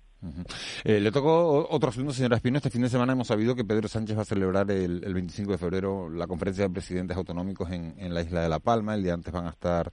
Eh, 0.84 1.00
le 1.00 1.12
tocó 1.12 1.68
otro 1.70 1.90
asunto, 1.90 2.14
señora 2.14 2.38
Espino. 2.38 2.58
Este 2.58 2.70
fin 2.70 2.82
de 2.82 2.90
semana 2.90 3.14
hemos 3.14 3.28
sabido 3.28 3.54
que 3.54 3.66
Pedro 3.66 3.88
Sánchez 3.88 4.18
va 4.18 4.22
a 4.22 4.26
celebrar 4.26 4.72
el, 4.72 5.04
el 5.04 5.14
25 5.14 5.52
de 5.52 5.58
febrero 5.58 6.10
la 6.10 6.26
conferencia 6.26 6.64
de 6.64 6.70
presidentes 6.70 7.18
autonómicos 7.18 7.70
en, 7.72 7.96
en, 7.98 8.14
la 8.14 8.22
isla 8.22 8.42
de 8.42 8.50
La 8.50 8.60
Palma. 8.60 8.96
El 8.96 9.04
día 9.04 9.14
antes 9.14 9.34
van 9.34 9.46
a 9.46 9.50
estar 9.50 9.92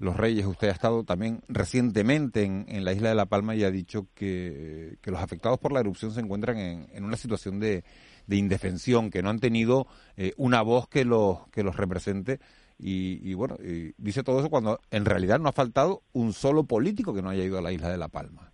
los 0.00 0.16
reyes. 0.16 0.44
Usted 0.46 0.68
ha 0.68 0.72
estado 0.72 1.04
también 1.04 1.40
recientemente 1.48 2.42
en, 2.42 2.66
en 2.68 2.84
la 2.84 2.92
isla 2.92 3.10
de 3.10 3.14
La 3.14 3.26
Palma 3.26 3.54
y 3.54 3.62
ha 3.62 3.70
dicho 3.70 4.08
que, 4.14 4.96
que 5.00 5.10
los 5.10 5.20
afectados 5.20 5.58
por 5.60 5.72
la 5.72 5.80
erupción 5.80 6.10
se 6.10 6.20
encuentran 6.20 6.58
en, 6.58 6.88
en 6.92 7.04
una 7.04 7.16
situación 7.16 7.60
de, 7.60 7.84
de, 8.26 8.36
indefensión, 8.36 9.10
que 9.10 9.22
no 9.22 9.30
han 9.30 9.38
tenido 9.38 9.86
eh, 10.16 10.32
una 10.36 10.62
voz 10.62 10.88
que 10.88 11.04
los, 11.04 11.48
que 11.50 11.62
los 11.62 11.76
represente 11.76 12.40
y, 12.80 13.20
y 13.22 13.34
bueno, 13.34 13.56
y 13.62 13.92
dice 13.98 14.22
todo 14.22 14.40
eso 14.40 14.50
cuando 14.50 14.80
en 14.90 15.04
realidad 15.04 15.38
no 15.38 15.48
ha 15.48 15.52
faltado 15.52 16.02
un 16.12 16.32
solo 16.32 16.64
político 16.64 17.14
que 17.14 17.22
no 17.22 17.30
haya 17.30 17.44
ido 17.44 17.58
a 17.58 17.62
la 17.62 17.72
isla 17.72 17.88
de 17.88 17.98
La 17.98 18.08
Palma. 18.08 18.50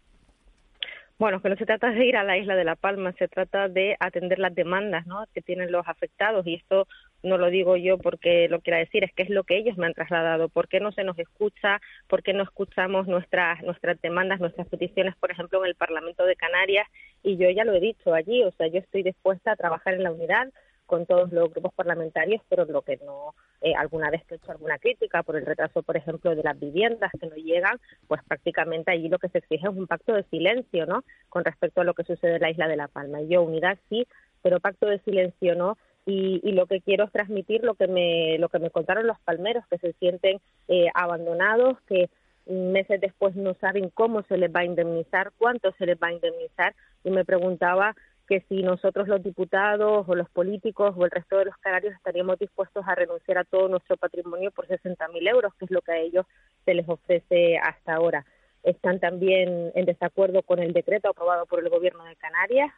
Bueno, 1.18 1.40
que 1.40 1.48
no 1.48 1.56
se 1.56 1.64
trata 1.64 1.90
de 1.92 2.04
ir 2.04 2.14
a 2.18 2.24
la 2.24 2.36
isla 2.36 2.56
de 2.56 2.64
La 2.64 2.76
Palma, 2.76 3.12
se 3.12 3.26
trata 3.26 3.70
de 3.70 3.96
atender 4.00 4.38
las 4.38 4.54
demandas 4.54 5.06
¿no? 5.06 5.24
que 5.32 5.40
tienen 5.40 5.72
los 5.72 5.88
afectados 5.88 6.46
y 6.46 6.56
esto 6.56 6.86
no 7.22 7.38
lo 7.38 7.48
digo 7.48 7.78
yo 7.78 7.96
porque 7.96 8.48
lo 8.50 8.60
quiera 8.60 8.80
decir, 8.80 9.02
es 9.02 9.14
que 9.14 9.22
es 9.22 9.30
lo 9.30 9.44
que 9.44 9.56
ellos 9.56 9.78
me 9.78 9.86
han 9.86 9.94
trasladado. 9.94 10.50
¿Por 10.50 10.68
qué 10.68 10.78
no 10.78 10.92
se 10.92 11.04
nos 11.04 11.18
escucha? 11.18 11.80
¿Por 12.06 12.22
qué 12.22 12.34
no 12.34 12.42
escuchamos 12.42 13.06
nuestras, 13.06 13.62
nuestras 13.62 13.98
demandas, 14.02 14.40
nuestras 14.40 14.68
peticiones, 14.68 15.16
por 15.16 15.30
ejemplo, 15.30 15.64
en 15.64 15.70
el 15.70 15.74
Parlamento 15.74 16.26
de 16.26 16.36
Canarias? 16.36 16.86
Y 17.22 17.38
yo 17.38 17.48
ya 17.48 17.64
lo 17.64 17.72
he 17.72 17.80
dicho 17.80 18.12
allí, 18.12 18.44
o 18.44 18.52
sea, 18.52 18.66
yo 18.66 18.78
estoy 18.78 19.02
dispuesta 19.02 19.52
a 19.52 19.56
trabajar 19.56 19.94
en 19.94 20.02
la 20.02 20.12
unidad, 20.12 20.48
con 20.86 21.06
todos 21.06 21.32
los 21.32 21.50
grupos 21.52 21.74
parlamentarios, 21.74 22.40
pero 22.48 22.64
lo 22.64 22.82
que 22.82 22.96
no, 23.04 23.34
eh, 23.60 23.74
alguna 23.74 24.10
vez 24.10 24.24
que 24.24 24.34
he 24.34 24.38
hecho 24.38 24.52
alguna 24.52 24.78
crítica 24.78 25.22
por 25.22 25.36
el 25.36 25.44
retraso, 25.44 25.82
por 25.82 25.96
ejemplo, 25.96 26.34
de 26.34 26.42
las 26.42 26.58
viviendas 26.58 27.10
que 27.20 27.26
no 27.26 27.36
llegan, 27.36 27.78
pues 28.06 28.22
prácticamente 28.26 28.92
allí 28.92 29.08
lo 29.08 29.18
que 29.18 29.28
se 29.28 29.38
exige 29.38 29.66
es 29.66 29.76
un 29.76 29.86
pacto 29.86 30.14
de 30.14 30.22
silencio, 30.24 30.86
¿no? 30.86 31.04
Con 31.28 31.44
respecto 31.44 31.80
a 31.80 31.84
lo 31.84 31.94
que 31.94 32.04
sucede 32.04 32.36
en 32.36 32.42
la 32.42 32.50
isla 32.50 32.68
de 32.68 32.76
La 32.76 32.88
Palma. 32.88 33.20
Y 33.20 33.28
yo, 33.28 33.42
unidad 33.42 33.78
sí, 33.88 34.06
pero 34.42 34.60
pacto 34.60 34.86
de 34.86 35.00
silencio 35.00 35.54
no. 35.54 35.76
Y, 36.08 36.52
lo 36.52 36.66
que 36.66 36.80
quiero 36.80 37.04
es 37.04 37.12
transmitir 37.12 37.64
lo 37.64 37.74
que 37.74 37.88
me 37.88 38.38
lo 38.38 38.48
que 38.48 38.60
me 38.60 38.70
contaron 38.70 39.08
los 39.08 39.18
palmeros 39.20 39.66
que 39.66 39.78
se 39.78 39.92
sienten 39.94 40.38
eh, 40.68 40.86
abandonados 40.94 41.80
que 41.88 42.08
meses 42.46 43.00
después 43.00 43.34
no 43.34 43.54
saben 43.54 43.90
cómo 43.90 44.22
se 44.22 44.36
les 44.36 44.54
va 44.54 44.60
a 44.60 44.64
indemnizar 44.64 45.32
cuánto 45.36 45.72
se 45.72 45.86
les 45.86 45.98
va 45.98 46.08
a 46.08 46.12
indemnizar 46.12 46.76
y 47.02 47.10
me 47.10 47.24
preguntaba 47.24 47.96
que 48.26 48.44
si 48.48 48.62
nosotros 48.62 49.08
los 49.08 49.22
diputados 49.22 50.08
o 50.08 50.14
los 50.14 50.28
políticos 50.30 50.94
o 50.96 51.04
el 51.04 51.10
resto 51.10 51.38
de 51.38 51.46
los 51.46 51.56
canarios 51.58 51.94
estaríamos 51.94 52.38
dispuestos 52.38 52.84
a 52.86 52.94
renunciar 52.94 53.38
a 53.38 53.44
todo 53.44 53.68
nuestro 53.68 53.96
patrimonio 53.96 54.50
por 54.50 54.66
60.000 54.66 55.28
euros, 55.28 55.54
que 55.54 55.64
es 55.66 55.70
lo 55.70 55.80
que 55.80 55.92
a 55.92 55.98
ellos 55.98 56.26
se 56.64 56.74
les 56.74 56.88
ofrece 56.88 57.58
hasta 57.58 57.94
ahora. 57.94 58.26
Están 58.62 58.98
también 58.98 59.70
en 59.74 59.84
desacuerdo 59.84 60.42
con 60.42 60.58
el 60.58 60.72
decreto 60.72 61.08
aprobado 61.08 61.46
por 61.46 61.60
el 61.60 61.68
Gobierno 61.68 62.04
de 62.04 62.16
Canarias 62.16 62.72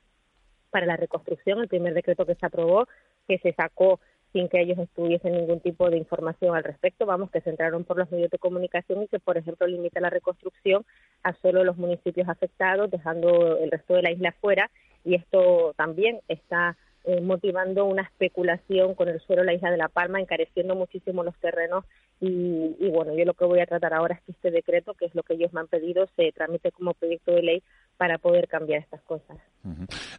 para 0.71 0.85
la 0.85 0.97
reconstrucción, 0.97 1.61
el 1.61 1.69
primer 1.69 1.95
decreto 1.95 2.27
que 2.27 2.35
se 2.35 2.45
aprobó, 2.45 2.87
que 3.27 3.39
se 3.39 3.55
sacó 3.55 4.01
sin 4.35 4.51
que 4.51 4.61
ellos 4.61 4.79
estuviesen 4.79 5.33
ningún 5.33 5.61
tipo 5.61 5.89
de 5.89 5.97
información 5.97 6.55
al 6.55 6.63
respecto, 6.63 7.07
vamos, 7.07 7.31
que 7.31 7.41
se 7.41 7.49
entraron 7.49 7.85
por 7.85 7.97
los 7.97 8.11
medios 8.11 8.31
de 8.31 8.39
comunicación 8.39 9.03
y 9.03 9.09
que, 9.09 9.19
por 9.19 9.39
ejemplo, 9.39 9.67
limita 9.67 10.01
la 10.01 10.11
reconstrucción 10.11 10.85
a 11.23 11.33
solo 11.33 11.65
los 11.65 11.79
municipios 11.79 12.29
afectados, 12.29 12.91
dejando 12.91 13.57
el 13.57 13.71
resto 13.71 13.95
de 13.95 14.03
la 14.03 14.11
isla 14.11 14.33
fuera 14.33 14.71
y 15.09 15.15
esto 15.15 15.73
también 15.77 16.21
está 16.29 16.77
eh, 17.05 17.23
motivando 17.23 17.87
una 17.87 18.03
especulación 18.03 18.95
con 18.95 19.09
el 19.09 19.21
suelo 19.21 19.41
de 19.41 19.47
la 19.47 19.55
isla 19.55 19.71
de 19.71 19.79
La 19.79 19.89
Palma, 19.89 20.21
encareciendo 20.21 20.75
muchísimo 20.75 21.25
los 21.25 21.35
terrenos 21.39 21.87
y, 22.21 22.77
y, 22.79 22.91
bueno, 22.91 23.17
yo 23.17 23.25
lo 23.25 23.33
que 23.33 23.47
voy 23.47 23.61
a 23.61 23.67
tratar 23.67 23.95
ahora 23.95 24.17
es 24.17 24.21
que 24.23 24.33
este 24.33 24.51
decreto, 24.51 24.93
que 24.93 25.07
es 25.07 25.15
lo 25.15 25.23
que 25.23 25.35
ellos 25.35 25.51
me 25.55 25.61
han 25.61 25.69
pedido, 25.69 26.07
se 26.17 26.31
tramite 26.33 26.73
como 26.73 26.93
proyecto 26.93 27.33
de 27.33 27.43
ley 27.43 27.63
para 27.99 28.17
poder 28.17 28.47
cambiar 28.49 28.81
estas 28.81 29.03
cosas. 29.03 29.37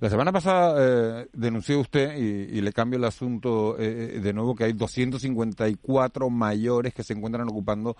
La 0.01 0.09
semana 0.09 0.33
pasada 0.33 0.75
eh, 1.21 1.27
denunció 1.33 1.79
usted, 1.79 2.15
y, 2.17 2.57
y, 2.57 2.61
le 2.61 2.73
cambio 2.73 2.99
el 2.99 3.05
asunto 3.05 3.77
eh, 3.79 4.19
de 4.21 4.33
nuevo, 4.33 4.53
que 4.53 4.65
hay 4.65 4.73
254 4.73 6.29
mayores 6.29 6.93
que 6.93 7.03
se 7.03 7.13
encuentran 7.13 7.47
ocupando 7.47 7.95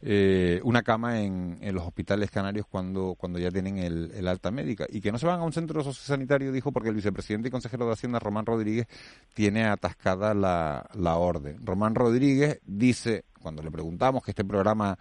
eh, 0.00 0.60
una 0.62 0.82
cama 0.82 1.20
en, 1.20 1.58
en, 1.60 1.74
los 1.74 1.84
hospitales 1.84 2.30
canarios 2.30 2.66
cuando, 2.70 3.16
cuando 3.18 3.40
ya 3.40 3.50
tienen 3.50 3.78
el, 3.78 4.12
el, 4.14 4.28
alta 4.28 4.52
médica 4.52 4.86
y 4.88 5.00
que 5.00 5.10
no 5.10 5.18
se 5.18 5.26
van 5.26 5.40
a 5.40 5.42
un 5.42 5.52
centro 5.52 5.82
sociosanitario, 5.82 6.52
dijo, 6.52 6.70
porque 6.70 6.88
el 6.88 6.94
vicepresidente 6.94 7.48
y 7.48 7.50
consejero 7.50 7.86
de 7.86 7.92
Hacienda, 7.92 8.20
Román 8.20 8.46
Rodríguez, 8.46 8.86
tiene 9.34 9.64
atascada 9.64 10.32
la, 10.32 10.88
la 10.94 11.16
orden. 11.16 11.58
Román 11.66 11.96
Rodríguez 11.96 12.60
dice, 12.64 13.24
cuando 13.42 13.62
le 13.62 13.70
preguntamos 13.72 14.24
que 14.24 14.30
este 14.30 14.44
programa 14.44 14.96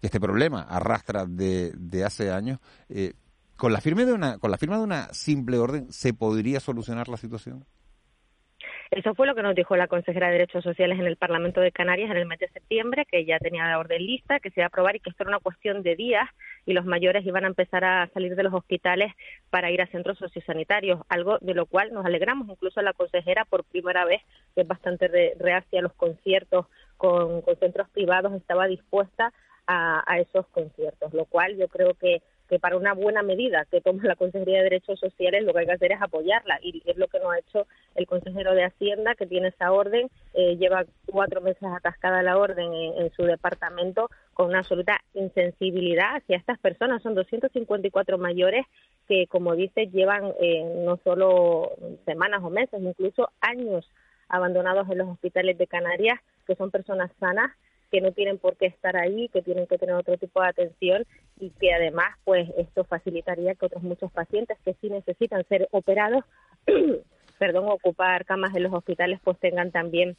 que 0.00 0.08
este 0.08 0.20
problema 0.20 0.62
arrastra 0.62 1.24
de, 1.26 1.72
de 1.74 2.04
hace 2.04 2.30
años, 2.30 2.58
eh, 2.88 3.14
¿Con 3.56 3.72
la, 3.72 3.80
firma 3.80 4.04
de 4.04 4.12
una, 4.12 4.38
¿Con 4.38 4.50
la 4.50 4.58
firma 4.58 4.76
de 4.76 4.84
una 4.84 5.12
simple 5.14 5.58
orden 5.58 5.90
se 5.90 6.12
podría 6.12 6.60
solucionar 6.60 7.08
la 7.08 7.16
situación? 7.16 7.64
Eso 8.90 9.14
fue 9.14 9.26
lo 9.26 9.34
que 9.34 9.42
nos 9.42 9.54
dijo 9.54 9.76
la 9.76 9.88
consejera 9.88 10.26
de 10.26 10.34
Derechos 10.34 10.62
Sociales 10.62 10.98
en 10.98 11.06
el 11.06 11.16
Parlamento 11.16 11.60
de 11.60 11.72
Canarias 11.72 12.10
en 12.10 12.18
el 12.18 12.26
mes 12.26 12.38
de 12.38 12.48
septiembre, 12.48 13.04
que 13.10 13.24
ya 13.24 13.38
tenía 13.38 13.66
la 13.66 13.78
orden 13.78 14.04
lista, 14.04 14.38
que 14.38 14.50
se 14.50 14.60
iba 14.60 14.66
a 14.66 14.68
aprobar 14.68 14.94
y 14.94 15.00
que 15.00 15.10
esto 15.10 15.24
era 15.24 15.30
una 15.30 15.40
cuestión 15.40 15.82
de 15.82 15.96
días 15.96 16.28
y 16.66 16.72
los 16.72 16.84
mayores 16.84 17.26
iban 17.26 17.44
a 17.44 17.48
empezar 17.48 17.84
a 17.84 18.08
salir 18.14 18.36
de 18.36 18.42
los 18.44 18.54
hospitales 18.54 19.12
para 19.50 19.70
ir 19.70 19.82
a 19.82 19.86
centros 19.88 20.18
sociosanitarios, 20.18 21.00
algo 21.08 21.38
de 21.40 21.54
lo 21.54 21.66
cual 21.66 21.92
nos 21.92 22.06
alegramos. 22.06 22.48
Incluso 22.48 22.80
la 22.82 22.92
consejera, 22.92 23.44
por 23.44 23.64
primera 23.64 24.04
vez, 24.04 24.22
que 24.54 24.60
es 24.60 24.68
bastante 24.68 25.08
re 25.08 25.34
reacia 25.38 25.80
a 25.80 25.82
los 25.82 25.94
conciertos 25.94 26.66
con, 26.96 27.42
con 27.42 27.56
centros 27.56 27.88
privados, 27.90 28.34
estaba 28.34 28.66
dispuesta 28.66 29.32
a, 29.66 30.04
a 30.06 30.20
esos 30.20 30.46
conciertos, 30.48 31.12
lo 31.12 31.24
cual 31.24 31.56
yo 31.56 31.66
creo 31.68 31.94
que 31.94 32.22
que 32.48 32.58
para 32.58 32.76
una 32.76 32.94
buena 32.94 33.22
medida 33.22 33.66
que 33.70 33.80
toma 33.80 34.04
la 34.04 34.16
Consejería 34.16 34.58
de 34.58 34.64
Derechos 34.64 35.00
Sociales 35.00 35.44
lo 35.44 35.52
que 35.52 35.60
hay 35.60 35.66
que 35.66 35.72
hacer 35.72 35.92
es 35.92 36.02
apoyarla 36.02 36.58
y 36.62 36.82
es 36.84 36.96
lo 36.96 37.08
que 37.08 37.18
no 37.18 37.30
ha 37.30 37.38
hecho 37.38 37.66
el 37.94 38.06
consejero 38.06 38.54
de 38.54 38.64
Hacienda 38.64 39.14
que 39.14 39.26
tiene 39.26 39.48
esa 39.48 39.72
orden, 39.72 40.08
eh, 40.34 40.56
lleva 40.56 40.84
cuatro 41.06 41.40
meses 41.40 41.62
atascada 41.64 42.22
la 42.22 42.36
orden 42.36 42.72
en, 42.72 43.02
en, 43.02 43.12
su 43.12 43.22
departamento 43.22 44.10
con 44.34 44.48
una 44.48 44.58
absoluta 44.58 45.00
insensibilidad 45.14 46.16
hacia 46.16 46.36
estas 46.36 46.58
personas. 46.58 47.02
Son 47.02 47.14
254 47.14 48.18
mayores 48.18 48.66
que, 49.08 49.26
como 49.28 49.54
dice, 49.54 49.86
llevan 49.86 50.32
eh, 50.40 50.64
no 50.84 50.98
solo 51.02 51.72
semanas 52.04 52.42
o 52.42 52.50
meses, 52.50 52.80
incluso 52.82 53.30
años 53.40 53.88
abandonados 54.28 54.88
en 54.90 54.98
los 54.98 55.08
hospitales 55.08 55.56
de 55.58 55.66
Canarias, 55.66 56.20
que 56.46 56.56
son 56.56 56.70
personas 56.70 57.10
sanas 57.18 57.52
que 57.90 58.00
no 58.00 58.12
tienen 58.12 58.38
por 58.38 58.56
qué 58.56 58.66
estar 58.66 58.96
ahí, 58.96 59.28
que 59.28 59.42
tienen 59.42 59.66
que 59.66 59.78
tener 59.78 59.94
otro 59.94 60.16
tipo 60.16 60.40
de 60.40 60.48
atención 60.48 61.04
y 61.38 61.50
que 61.50 61.72
además 61.72 62.16
pues 62.24 62.48
esto 62.56 62.84
facilitaría 62.84 63.54
que 63.54 63.66
otros 63.66 63.82
muchos 63.82 64.10
pacientes 64.12 64.58
que 64.64 64.74
sí 64.80 64.90
necesitan 64.90 65.44
ser 65.48 65.68
operados, 65.70 66.24
perdón, 67.38 67.68
ocupar 67.68 68.24
camas 68.24 68.54
en 68.54 68.64
los 68.64 68.72
hospitales 68.72 69.20
pues 69.22 69.38
tengan 69.38 69.70
también 69.70 70.16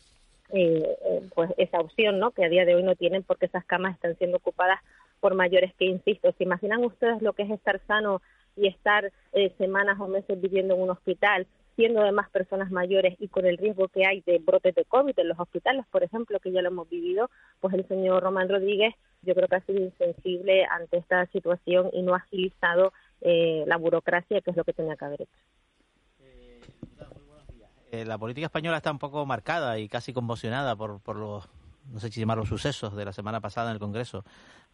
eh, 0.53 0.97
pues 1.35 1.51
esa 1.57 1.79
opción, 1.79 2.19
¿no? 2.19 2.31
Que 2.31 2.45
a 2.45 2.49
día 2.49 2.65
de 2.65 2.75
hoy 2.75 2.83
no 2.83 2.95
tienen 2.95 3.23
porque 3.23 3.47
esas 3.47 3.65
camas 3.65 3.95
están 3.95 4.17
siendo 4.17 4.37
ocupadas 4.37 4.79
por 5.19 5.35
mayores 5.35 5.73
que, 5.75 5.85
insisto, 5.85 6.31
¿se 6.37 6.43
imaginan 6.43 6.85
ustedes 6.85 7.21
lo 7.21 7.33
que 7.33 7.43
es 7.43 7.49
estar 7.49 7.81
sano 7.85 8.21
y 8.55 8.67
estar 8.67 9.11
eh, 9.33 9.51
semanas 9.57 9.99
o 9.99 10.07
meses 10.07 10.39
viviendo 10.39 10.75
en 10.75 10.81
un 10.81 10.89
hospital 10.89 11.47
siendo 11.77 12.01
además 12.01 12.29
personas 12.31 12.71
mayores 12.71 13.15
y 13.19 13.29
con 13.29 13.45
el 13.45 13.57
riesgo 13.57 13.87
que 13.87 14.05
hay 14.05 14.21
de 14.21 14.39
brotes 14.39 14.75
de 14.75 14.83
COVID 14.83 15.17
en 15.17 15.27
los 15.29 15.39
hospitales, 15.39 15.85
por 15.91 16.03
ejemplo, 16.03 16.39
que 16.39 16.51
ya 16.51 16.61
lo 16.61 16.69
hemos 16.69 16.89
vivido, 16.89 17.29
pues 17.61 17.73
el 17.75 17.87
señor 17.87 18.23
Román 18.23 18.49
Rodríguez 18.49 18.95
yo 19.21 19.35
creo 19.35 19.47
que 19.47 19.55
ha 19.55 19.65
sido 19.65 19.79
insensible 19.79 20.65
ante 20.65 20.97
esta 20.97 21.27
situación 21.27 21.89
y 21.93 22.01
no 22.01 22.15
ha 22.15 22.17
agilizado 22.17 22.93
eh, 23.21 23.63
la 23.67 23.77
burocracia, 23.77 24.41
que 24.41 24.51
es 24.51 24.57
lo 24.57 24.63
que 24.63 24.73
tenía 24.73 24.95
que 24.95 25.05
haber 25.05 25.21
hecho. 25.21 25.31
Eh, 27.91 28.05
la 28.05 28.17
política 28.17 28.47
española 28.47 28.77
está 28.77 28.91
un 28.91 28.99
poco 28.99 29.25
marcada 29.25 29.77
y 29.79 29.87
casi 29.87 30.13
conmocionada 30.13 30.75
por, 30.75 30.99
por 30.99 31.15
los, 31.15 31.47
no 31.91 31.99
sé 31.99 32.11
si 32.11 32.19
llamarlo 32.19 32.45
sucesos 32.45 32.95
de 32.95 33.05
la 33.05 33.13
semana 33.13 33.39
pasada 33.39 33.69
en 33.69 33.75
el 33.75 33.79
Congreso, 33.79 34.25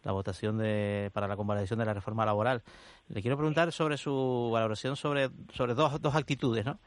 la 0.02 0.12
votación 0.12 0.58
de, 0.58 1.10
para 1.12 1.28
la 1.28 1.36
convalidación 1.36 1.78
de 1.78 1.84
la 1.84 1.94
reforma 1.94 2.24
laboral. 2.24 2.62
Le 3.08 3.20
quiero 3.20 3.36
preguntar 3.36 3.72
sobre 3.72 3.98
su 3.98 4.50
valoración 4.52 4.96
sobre, 4.96 5.28
sobre 5.52 5.74
dos, 5.74 6.00
dos 6.00 6.14
actitudes, 6.14 6.64
¿no? 6.64 6.78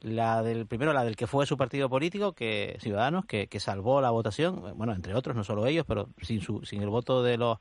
La 0.00 0.42
del 0.42 0.66
primero 0.66 0.92
la 0.92 1.04
del 1.04 1.16
que 1.16 1.26
fue 1.26 1.46
su 1.46 1.56
partido 1.56 1.88
político 1.88 2.32
que 2.32 2.78
Ciudadanos 2.80 3.26
que, 3.26 3.48
que 3.48 3.60
salvó 3.60 4.00
la 4.00 4.10
votación 4.10 4.76
bueno 4.76 4.94
entre 4.94 5.14
otros 5.14 5.36
no 5.36 5.44
solo 5.44 5.66
ellos 5.66 5.84
pero 5.86 6.08
sin 6.22 6.40
su 6.40 6.64
sin 6.64 6.82
el 6.82 6.88
voto 6.88 7.22
de 7.22 7.36
los 7.36 7.58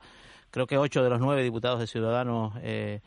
creo 0.49 0.65
que 0.65 0.77
ocho 0.77 1.03
de 1.03 1.09
los 1.09 1.19
nueve 1.19 1.43
diputados 1.43 1.79
de 1.79 1.87
Ciudadanos 1.87 2.53
eh, 2.61 3.01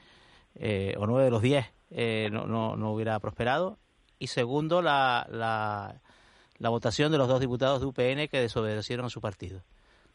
eh, 0.54 0.94
o 0.98 1.06
nueve 1.06 1.24
de 1.24 1.30
los 1.30 1.40
diez 1.40 1.66
eh, 1.94 2.30
no, 2.32 2.46
no, 2.46 2.76
no 2.76 2.92
hubiera 2.92 3.18
prosperado. 3.20 3.78
Y 4.18 4.28
segundo 4.28 4.82
la, 4.82 5.26
la, 5.30 6.00
la 6.58 6.68
votación 6.68 7.12
de 7.12 7.18
los 7.18 7.28
dos 7.28 7.40
diputados 7.40 7.80
de 7.80 7.86
UPN 7.86 8.28
que 8.28 8.40
desobedecieron 8.40 9.06
a 9.06 9.10
su 9.10 9.20
partido. 9.20 9.62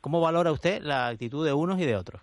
Cómo 0.02 0.22
valora 0.22 0.52
usted 0.52 0.82
la 0.82 1.08
actitud 1.08 1.46
de 1.46 1.54
unos 1.54 1.80
y 1.80 1.86
de 1.86 1.96
otros 1.96 2.22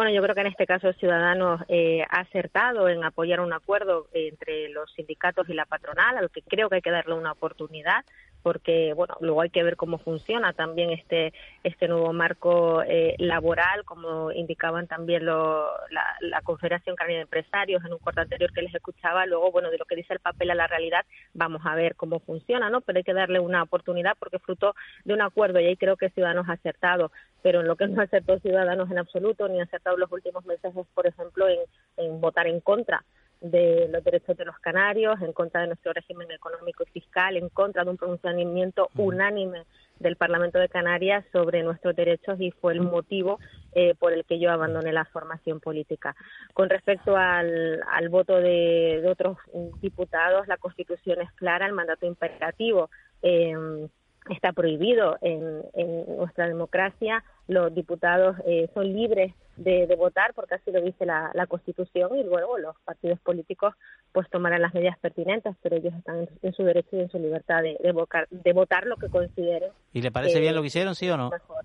bueno, 0.00 0.14
yo 0.14 0.22
creo 0.22 0.34
que 0.34 0.40
en 0.40 0.46
este 0.46 0.66
caso 0.66 0.94
Ciudadanos 0.94 1.60
eh, 1.68 2.02
ha 2.08 2.20
acertado 2.20 2.88
en 2.88 3.04
apoyar 3.04 3.38
un 3.40 3.52
acuerdo 3.52 4.08
entre 4.14 4.70
los 4.70 4.90
sindicatos 4.94 5.46
y 5.50 5.52
la 5.52 5.66
patronal, 5.66 6.16
al 6.16 6.30
que 6.30 6.40
creo 6.40 6.70
que 6.70 6.76
hay 6.76 6.80
que 6.80 6.90
darle 6.90 7.12
una 7.12 7.32
oportunidad. 7.32 8.02
Porque 8.42 8.94
bueno 8.94 9.16
luego 9.20 9.42
hay 9.42 9.50
que 9.50 9.62
ver 9.62 9.76
cómo 9.76 9.98
funciona 9.98 10.52
también 10.52 10.90
este 10.90 11.32
este 11.62 11.88
nuevo 11.88 12.12
marco 12.12 12.82
eh, 12.82 13.14
laboral 13.18 13.84
como 13.84 14.32
indicaban 14.32 14.86
también 14.86 15.24
lo, 15.24 15.68
la, 15.90 16.04
la, 16.20 16.40
Confederación 16.42 16.96
Canaria 16.96 17.18
de 17.18 17.22
Empresarios 17.22 17.84
en 17.84 17.92
un 17.92 17.98
corte 17.98 18.20
anterior 18.20 18.52
que 18.52 18.62
les 18.62 18.74
escuchaba 18.74 19.26
luego 19.26 19.50
bueno 19.52 19.70
de 19.70 19.78
lo 19.78 19.84
que 19.84 19.96
dice 19.96 20.12
el 20.14 20.20
papel 20.20 20.50
a 20.50 20.54
la 20.54 20.66
realidad 20.66 21.04
vamos 21.34 21.62
a 21.64 21.74
ver 21.74 21.96
cómo 21.96 22.20
funciona 22.20 22.70
no 22.70 22.80
pero 22.80 22.98
hay 22.98 23.04
que 23.04 23.14
darle 23.14 23.40
una 23.40 23.62
oportunidad 23.62 24.16
porque 24.18 24.38
fruto 24.38 24.74
de 25.04 25.14
un 25.14 25.22
acuerdo 25.22 25.60
y 25.60 25.66
ahí 25.66 25.76
creo 25.76 25.96
que 25.96 26.10
Ciudadanos 26.10 26.48
ha 26.48 26.52
acertado 26.52 27.12
pero 27.42 27.60
en 27.60 27.68
lo 27.68 27.76
que 27.76 27.86
no 27.86 28.00
ha 28.00 28.04
acertado 28.04 28.38
Ciudadanos 28.40 28.90
en 28.90 28.98
absoluto 28.98 29.48
ni 29.48 29.60
ha 29.60 29.64
acertado 29.64 29.96
los 29.96 30.10
últimos 30.12 30.44
meses 30.46 30.74
es 30.74 30.86
por 30.94 31.06
ejemplo 31.06 31.46
en 31.48 32.20
votar 32.20 32.46
en 32.46 32.60
contra 32.60 33.04
de 33.40 33.88
los 33.90 34.04
derechos 34.04 34.36
de 34.36 34.44
los 34.44 34.58
canarios, 34.58 35.20
en 35.22 35.32
contra 35.32 35.62
de 35.62 35.68
nuestro 35.68 35.92
régimen 35.92 36.30
económico 36.30 36.84
y 36.84 36.90
fiscal, 36.90 37.36
en 37.36 37.48
contra 37.48 37.84
de 37.84 37.90
un 37.90 37.96
pronunciamiento 37.96 38.88
unánime 38.96 39.64
del 39.98 40.16
Parlamento 40.16 40.58
de 40.58 40.68
Canarias 40.68 41.24
sobre 41.32 41.62
nuestros 41.62 41.94
derechos 41.94 42.40
y 42.40 42.50
fue 42.50 42.72
el 42.72 42.80
motivo 42.80 43.38
eh, 43.72 43.94
por 43.94 44.12
el 44.12 44.24
que 44.24 44.38
yo 44.38 44.50
abandoné 44.50 44.92
la 44.92 45.04
formación 45.06 45.60
política. 45.60 46.16
Con 46.54 46.68
respecto 46.68 47.16
al, 47.16 47.80
al 47.90 48.08
voto 48.08 48.36
de, 48.36 49.00
de, 49.02 49.08
otros 49.08 49.38
diputados, 49.80 50.48
la 50.48 50.56
Constitución 50.56 51.20
es 51.20 51.30
clara, 51.32 51.66
el 51.66 51.72
mandato 51.72 52.06
imperativo. 52.06 52.90
Eh, 53.22 53.88
está 54.34 54.52
prohibido 54.52 55.16
en, 55.20 55.62
en, 55.74 56.16
nuestra 56.16 56.46
democracia. 56.46 57.24
Los 57.48 57.74
diputados 57.74 58.36
eh, 58.46 58.68
son 58.74 58.92
libres 58.92 59.34
de, 59.56 59.86
de, 59.86 59.96
votar 59.96 60.32
porque 60.34 60.54
así 60.54 60.70
lo 60.70 60.80
dice 60.80 61.04
la, 61.04 61.30
la, 61.34 61.46
Constitución 61.46 62.16
y 62.16 62.22
luego 62.22 62.58
los 62.58 62.76
partidos 62.84 63.18
políticos 63.20 63.74
pues 64.12 64.28
tomarán 64.30 64.62
las 64.62 64.72
medidas 64.72 64.98
pertinentes, 64.98 65.54
pero 65.62 65.76
ellos 65.76 65.94
están 65.94 66.20
en, 66.20 66.28
en 66.42 66.52
su 66.52 66.62
derecho 66.62 66.96
y 66.96 67.00
en 67.00 67.10
su 67.10 67.18
libertad 67.18 67.62
de, 67.62 67.76
de, 67.82 67.92
votar, 67.92 68.28
de 68.30 68.52
votar 68.52 68.86
lo 68.86 68.96
que 68.96 69.08
consideren. 69.08 69.70
¿Y 69.92 70.00
le 70.02 70.10
parece 70.10 70.38
eh, 70.38 70.40
bien 70.40 70.54
lo 70.54 70.62
que 70.62 70.68
hicieron, 70.68 70.94
sí 70.94 71.10
o 71.10 71.16
no? 71.16 71.30
Mejor. 71.30 71.64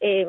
Eh, 0.00 0.26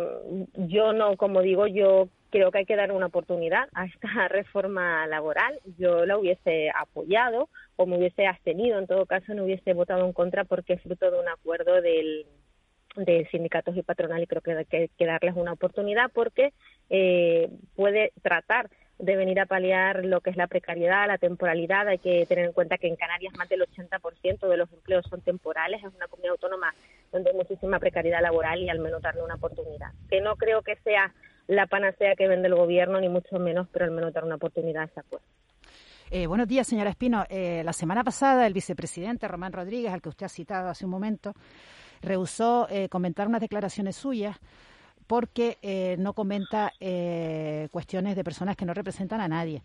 yo 0.56 0.94
no, 0.94 1.18
como 1.18 1.42
digo, 1.42 1.68
yo 1.68 2.10
creo 2.30 2.52
que 2.52 2.60
hay 2.60 2.66
que 2.66 2.76
dar 2.76 2.92
una 2.92 3.08
oportunidad 3.08 3.68
a 3.74 3.86
esta 3.86 4.08
reforma 4.30 5.08
laboral. 5.08 5.60
Yo 5.78 6.06
la 6.06 6.18
hubiese 6.18 6.70
apoyado 6.76 7.50
o 7.76 7.86
me 7.86 7.98
hubiese 7.98 8.26
abstenido, 8.26 8.80
en 8.80 8.88
todo 8.88 9.06
caso 9.06 9.34
no 9.34 9.44
hubiese 9.46 9.74
votado 9.74 10.06
en 10.06 10.14
contra 10.14 10.44
porque 10.44 10.74
es 10.74 10.82
fruto 10.82 11.12
de 11.12 11.20
un 11.20 11.28
acuerdo 11.28 11.82
del 11.82 12.26
de 12.96 13.28
sindicatos 13.30 13.78
y 13.78 13.84
patronal 13.84 14.24
y 14.24 14.28
creo 14.28 14.42
que 14.42 14.54
hay 14.54 14.66
que, 14.66 15.06
darles 15.06 15.36
una 15.36 15.54
oportunidad 15.54 16.10
porque 16.12 16.52
eh, 16.90 17.48
puede 17.76 18.12
tratar 18.24 18.72
de 18.98 19.16
venir 19.16 19.40
a 19.40 19.46
paliar 19.46 20.04
lo 20.04 20.22
que 20.22 20.32
es 20.32 20.38
la 20.38 20.48
precariedad, 20.48 21.08
la 21.08 21.20
temporalidad. 21.20 21.88
Hay 21.88 22.00
que 22.00 22.26
tener 22.26 22.46
en 22.46 22.54
cuenta 22.54 22.80
que 22.80 22.88
en 22.88 22.96
Canarias 22.96 23.34
más 23.38 23.48
del 23.48 23.62
80% 23.62 24.48
de 24.48 24.58
los 24.58 24.72
empleos 24.74 25.06
son 25.08 25.22
temporales. 25.22 25.84
Es 25.84 25.94
una 25.94 26.08
comunidad 26.08 26.32
autónoma 26.32 26.74
donde 27.12 27.32
hay 27.32 27.36
muchísima 27.36 27.80
precariedad 27.80 28.22
laboral 28.22 28.62
y 28.62 28.70
al 28.70 28.80
menos 28.80 29.02
darle 29.02 29.24
una 29.24 29.36
oportunidad. 29.36 29.92
Que 30.10 30.22
no 30.22 30.36
creo 30.36 30.62
que 30.62 30.76
sea 30.78 31.14
la 31.48 31.68
panacea 31.68 32.16
que 32.16 32.28
vende 32.28 32.48
el 32.48 32.56
gobierno, 32.56 33.00
ni 33.00 33.10
mucho 33.10 33.40
menos, 33.40 33.68
pero 33.72 33.86
al 33.86 33.92
menos 33.92 34.14
dar 34.14 34.26
una 34.26 34.36
oportunidad 34.36 34.84
a 34.84 34.86
ese 34.86 35.00
acuerdo. 35.00 35.26
Eh, 36.10 36.28
buenos 36.28 36.48
días, 36.48 36.68
señora 36.68 36.90
Espino. 36.90 37.26
Eh, 37.30 37.64
la 37.66 37.74
semana 37.74 38.04
pasada, 38.04 38.48
el 38.48 38.54
vicepresidente 38.54 39.28
Román 39.28 39.54
Rodríguez, 39.54 39.92
al 39.92 40.02
que 40.02 40.10
usted 40.10 40.26
ha 40.26 40.30
citado 40.30 40.70
hace 40.70 40.86
un 40.86 40.92
momento, 40.92 41.34
rehusó 42.02 42.68
eh, 42.70 42.90
comentar 42.90 43.28
unas 43.28 43.42
declaraciones 43.42 43.96
suyas 43.96 44.38
porque 45.08 45.58
eh, 45.62 45.96
no 46.00 46.14
comenta 46.14 46.74
eh, 46.80 47.70
cuestiones 47.72 48.16
de 48.16 48.24
personas 48.24 48.56
que 48.56 48.66
no 48.66 48.74
representan 48.74 49.22
a 49.22 49.28
nadie. 49.28 49.64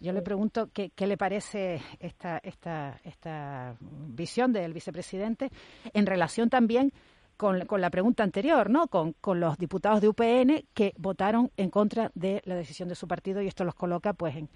Yo 0.00 0.12
le 0.12 0.22
pregunto 0.22 0.70
qué, 0.72 0.90
le 1.06 1.16
parece 1.16 1.80
esta, 2.00 2.38
esta, 2.38 3.00
esta 3.04 3.76
visión 3.80 4.52
del 4.52 4.74
vicepresidente 4.74 5.50
en 5.92 6.06
relación 6.06 6.50
también 6.50 6.92
con, 7.36 7.64
con, 7.66 7.80
la 7.80 7.90
pregunta 7.90 8.22
anterior, 8.22 8.68
¿no? 8.70 8.88
Con, 8.88 9.14
con, 9.14 9.40
los 9.40 9.56
diputados 9.58 10.00
de 10.00 10.08
UPN 10.08 10.66
que 10.74 10.92
votaron 10.98 11.50
en 11.56 11.70
contra 11.70 12.10
de 12.14 12.42
la 12.44 12.54
decisión 12.54 12.88
de 12.88 12.94
su 12.94 13.08
partido 13.08 13.40
y 13.40 13.48
esto 13.48 13.64
los 13.64 13.74
coloca 13.74 14.12
pues 14.12 14.36
en, 14.36 14.48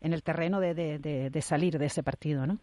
en 0.00 0.12
el 0.12 0.22
terreno 0.22 0.60
de, 0.60 0.74
de, 0.74 0.98
de, 0.98 1.30
de 1.30 1.42
salir 1.42 1.78
de 1.78 1.86
ese 1.86 2.02
partido, 2.02 2.46
¿no? 2.46 2.58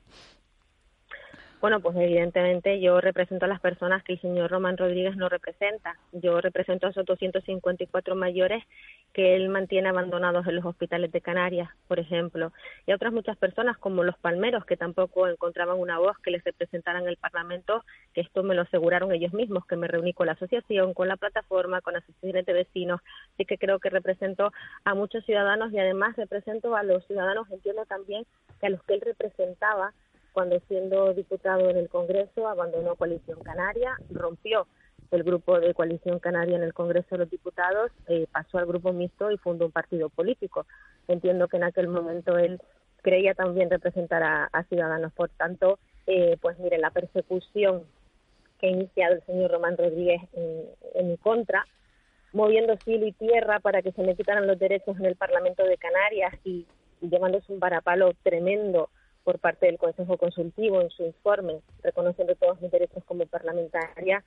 Bueno, 1.64 1.80
pues 1.80 1.96
evidentemente 1.96 2.82
yo 2.82 3.00
represento 3.00 3.46
a 3.46 3.48
las 3.48 3.62
personas 3.62 4.04
que 4.04 4.12
el 4.12 4.20
señor 4.20 4.52
Román 4.52 4.76
Rodríguez 4.76 5.16
no 5.16 5.30
representa. 5.30 5.96
Yo 6.12 6.42
represento 6.42 6.88
a 6.88 6.90
esos 6.90 7.06
254 7.06 8.16
mayores 8.16 8.66
que 9.14 9.38
él 9.38 9.48
mantiene 9.48 9.88
abandonados 9.88 10.46
en 10.46 10.58
los 10.58 10.66
hospitales 10.66 11.14
de 11.14 11.22
Canarias, 11.22 11.70
por 11.88 12.00
ejemplo, 12.00 12.52
y 12.86 12.92
a 12.92 12.96
otras 12.96 13.14
muchas 13.14 13.38
personas 13.38 13.78
como 13.78 14.04
los 14.04 14.18
palmeros 14.18 14.66
que 14.66 14.76
tampoco 14.76 15.26
encontraban 15.30 15.80
una 15.80 16.00
voz 16.00 16.18
que 16.20 16.32
les 16.32 16.44
representara 16.44 17.00
en 17.00 17.08
el 17.08 17.16
Parlamento, 17.16 17.86
que 18.14 18.20
esto 18.20 18.44
me 18.44 18.56
lo 18.56 18.64
aseguraron 18.64 19.14
ellos 19.14 19.32
mismos, 19.32 19.66
que 19.66 19.78
me 19.78 19.88
reuní 19.88 20.12
con 20.12 20.28
la 20.28 20.34
asociación, 20.34 20.94
con 20.94 21.08
la 21.08 21.16
plataforma, 21.16 21.80
con 21.80 21.96
asociaciones 21.96 22.46
de 22.46 22.52
vecinos, 22.52 23.00
así 23.36 23.46
que 23.46 23.58
creo 23.58 23.80
que 23.80 23.90
represento 23.90 24.52
a 24.84 24.96
muchos 24.96 25.24
ciudadanos 25.24 25.72
y 25.72 25.80
además 25.80 26.18
represento 26.18 26.76
a 26.76 26.84
los 26.84 27.08
ciudadanos, 27.08 27.50
entiendo 27.52 27.86
también 27.86 28.26
que 28.60 28.68
a 28.68 28.70
los 28.70 28.84
que 28.84 28.96
él 28.96 29.02
representaba 29.02 29.94
cuando 30.34 30.60
siendo 30.68 31.14
diputado 31.14 31.70
en 31.70 31.78
el 31.78 31.90
Congreso 31.90 32.48
abandonó 32.48 32.96
Coalición 32.96 33.40
Canaria, 33.42 33.96
rompió 34.10 34.68
el 35.12 35.24
grupo 35.24 35.60
de 35.60 35.74
Coalición 35.76 36.20
Canaria 36.20 36.58
en 36.58 36.64
el 36.64 36.74
Congreso 36.74 37.08
de 37.12 37.20
los 37.20 37.30
Diputados, 37.30 37.92
eh, 38.08 38.26
pasó 38.32 38.58
al 38.58 38.66
grupo 38.66 38.92
mixto 38.92 39.32
y 39.32 39.38
fundó 39.38 39.68
un 39.68 39.72
partido 39.72 40.10
político. 40.10 40.66
Entiendo 41.08 41.48
que 41.48 41.58
en 41.58 41.64
aquel 41.66 41.88
momento 41.88 42.38
él 42.38 42.60
creía 43.04 43.36
también 43.36 43.70
representar 43.70 44.24
a, 44.24 44.64
Ciudadanos. 44.70 45.14
Por 45.14 45.30
tanto, 45.30 45.78
eh, 46.08 46.38
pues 46.42 46.58
mire, 46.58 46.80
la 46.80 46.90
persecución 46.90 47.84
que 48.60 48.68
ha 48.68 48.72
iniciado 48.72 49.16
el 49.16 49.26
señor 49.26 49.52
Román 49.52 49.78
Rodríguez 49.78 50.22
en, 50.34 51.10
mi 51.10 51.18
contra, 51.18 51.68
moviendo 52.32 52.76
cielo 52.78 53.06
y 53.06 53.12
tierra 53.12 53.60
para 53.60 53.84
que 53.84 53.92
se 53.92 54.02
me 54.02 54.16
quitaran 54.16 54.48
los 54.48 54.58
derechos 54.58 54.98
en 54.98 55.06
el 55.06 55.16
Parlamento 55.16 55.64
de 55.64 55.78
Canarias 55.78 56.34
y 56.44 56.66
llevándose 57.02 57.52
un 57.54 57.60
varapalo 57.60 58.14
tremendo 58.24 58.90
por 59.24 59.40
parte 59.40 59.66
del 59.68 59.78
Consejo 59.78 60.18
Consultivo 60.18 60.82
en 60.82 60.90
su 60.90 61.04
informe, 61.04 61.62
reconociendo 61.82 62.36
todos 62.36 62.62
mis 62.62 62.72
derechos 62.72 63.04
como 63.06 63.26
parlamentaria, 63.26 64.24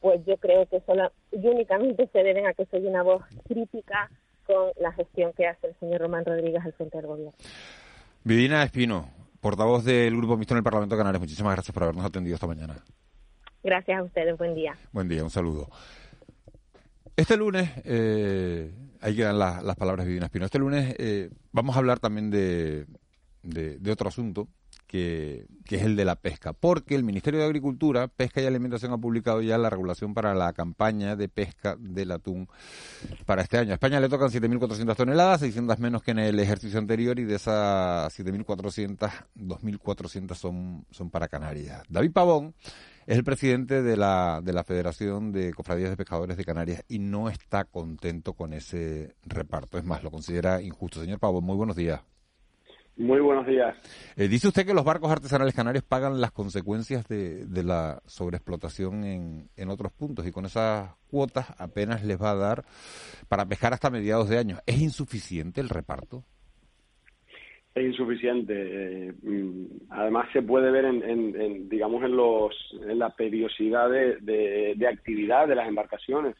pues 0.00 0.24
yo 0.26 0.36
creo 0.36 0.66
que 0.66 0.80
solo 0.86 1.12
y 1.32 1.46
únicamente 1.46 2.08
se 2.12 2.22
deben 2.22 2.46
a 2.46 2.54
que 2.54 2.66
soy 2.66 2.86
una 2.86 3.02
voz 3.02 3.22
crítica 3.46 4.10
con 4.46 4.70
la 4.80 4.92
gestión 4.92 5.32
que 5.32 5.46
hace 5.46 5.68
el 5.68 5.74
señor 5.78 6.00
Román 6.00 6.24
Rodríguez 6.24 6.64
al 6.64 6.72
frente 6.72 6.96
del 6.98 7.06
gobierno. 7.06 7.34
Vidina 8.24 8.62
Espino, 8.62 9.10
portavoz 9.40 9.84
del 9.84 10.16
Grupo 10.16 10.36
Mixto 10.36 10.54
en 10.54 10.58
el 10.58 10.64
Parlamento 10.64 10.94
de 10.94 11.00
Canarias, 11.00 11.20
muchísimas 11.20 11.54
gracias 11.54 11.74
por 11.74 11.82
habernos 11.82 12.04
atendido 12.04 12.34
esta 12.34 12.46
mañana. 12.46 12.76
Gracias 13.62 13.98
a 13.98 14.02
ustedes, 14.04 14.38
buen 14.38 14.54
día. 14.54 14.76
Buen 14.92 15.08
día, 15.08 15.24
un 15.24 15.30
saludo. 15.30 15.68
Este 17.16 17.36
lunes, 17.36 17.68
eh, 17.84 18.72
ahí 19.00 19.16
quedan 19.16 19.38
la, 19.38 19.60
las 19.62 19.74
palabras 19.76 20.06
de 20.06 20.10
Vidina 20.10 20.26
Espino, 20.26 20.44
este 20.44 20.60
lunes 20.60 20.94
eh, 20.98 21.30
vamos 21.50 21.74
a 21.74 21.80
hablar 21.80 21.98
también 21.98 22.30
de, 22.30 22.86
de, 23.42 23.90
otro 23.90 24.08
asunto, 24.08 24.48
que, 24.86 25.46
que, 25.64 25.76
es 25.76 25.82
el 25.82 25.96
de 25.96 26.04
la 26.04 26.16
pesca, 26.16 26.52
porque 26.52 26.94
el 26.94 27.04
Ministerio 27.04 27.40
de 27.40 27.46
Agricultura, 27.46 28.08
Pesca 28.08 28.40
y 28.40 28.46
Alimentación 28.46 28.92
ha 28.92 28.98
publicado 28.98 29.42
ya 29.42 29.58
la 29.58 29.70
regulación 29.70 30.14
para 30.14 30.34
la 30.34 30.52
campaña 30.52 31.14
de 31.14 31.28
pesca 31.28 31.76
del 31.78 32.10
atún 32.12 32.48
para 33.26 33.42
este 33.42 33.58
año. 33.58 33.72
A 33.72 33.74
España 33.74 34.00
le 34.00 34.08
tocan 34.08 34.30
7.400 34.30 34.96
toneladas, 34.96 35.40
600 35.40 35.78
menos 35.78 36.02
que 36.02 36.12
en 36.12 36.20
el 36.20 36.40
ejercicio 36.40 36.78
anterior 36.78 37.18
y 37.18 37.24
de 37.24 37.36
esas 37.36 38.18
7.400, 38.18 39.10
2.400 39.36 40.34
son, 40.34 40.84
son 40.90 41.10
para 41.10 41.28
Canarias. 41.28 41.82
David 41.88 42.12
Pavón 42.12 42.54
es 43.08 43.16
el 43.16 43.24
presidente 43.24 43.82
de 43.82 43.96
la, 43.96 44.42
de 44.44 44.52
la 44.52 44.64
Federación 44.64 45.32
de 45.32 45.54
Cofradías 45.54 45.88
de 45.88 45.96
Pescadores 45.96 46.36
de 46.36 46.44
Canarias 46.44 46.84
y 46.88 46.98
no 46.98 47.30
está 47.30 47.64
contento 47.64 48.34
con 48.34 48.52
ese 48.52 49.16
reparto. 49.24 49.78
Es 49.78 49.84
más, 49.84 50.02
lo 50.02 50.10
considera 50.10 50.60
injusto. 50.60 51.00
Señor 51.00 51.18
Pavón, 51.18 51.44
muy 51.44 51.56
buenos 51.56 51.74
días. 51.74 52.02
Muy 52.98 53.20
buenos 53.20 53.46
días. 53.46 53.76
Eh, 54.16 54.26
dice 54.26 54.48
usted 54.48 54.66
que 54.66 54.74
los 54.74 54.84
barcos 54.84 55.12
artesanales 55.12 55.54
canarios 55.54 55.84
pagan 55.84 56.20
las 56.20 56.32
consecuencias 56.32 57.06
de, 57.06 57.46
de 57.46 57.62
la 57.62 58.02
sobreexplotación 58.06 59.04
en, 59.04 59.48
en, 59.56 59.68
otros 59.70 59.92
puntos 59.92 60.26
y 60.26 60.32
con 60.32 60.46
esas 60.46 60.96
cuotas 61.08 61.48
apenas 61.60 62.04
les 62.04 62.20
va 62.20 62.32
a 62.32 62.34
dar 62.34 62.64
para 63.28 63.46
pescar 63.46 63.72
hasta 63.72 63.88
mediados 63.88 64.28
de 64.28 64.38
año. 64.38 64.56
¿Es 64.66 64.80
insuficiente 64.80 65.60
el 65.60 65.68
reparto? 65.68 66.24
Es 67.72 67.84
insuficiente. 67.84 68.54
Eh, 68.56 69.14
además 69.90 70.26
se 70.32 70.42
puede 70.42 70.72
ver 70.72 70.86
en, 70.86 71.04
en, 71.04 71.40
en, 71.40 71.68
digamos 71.68 72.02
en 72.02 72.16
los 72.16 72.52
en 72.82 72.98
la 72.98 73.10
periodicidad 73.10 73.88
de, 73.90 74.16
de, 74.16 74.74
de 74.76 74.88
actividad 74.88 75.46
de 75.46 75.54
las 75.54 75.68
embarcaciones 75.68 76.34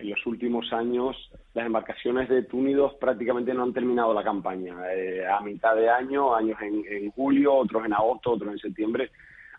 en 0.00 0.10
los 0.10 0.26
últimos 0.26 0.72
años 0.72 1.16
las 1.54 1.66
embarcaciones 1.66 2.28
de 2.28 2.42
túnidos 2.42 2.94
prácticamente 2.94 3.52
no 3.54 3.62
han 3.62 3.72
terminado 3.72 4.14
la 4.14 4.24
campaña. 4.24 4.76
Eh, 4.92 5.26
a 5.26 5.40
mitad 5.40 5.74
de 5.76 5.88
año, 5.88 6.34
años 6.34 6.58
en, 6.62 6.84
en, 6.88 7.10
julio, 7.10 7.54
otros 7.54 7.84
en 7.84 7.92
agosto, 7.92 8.32
otros 8.32 8.52
en 8.52 8.58
septiembre, 8.58 9.10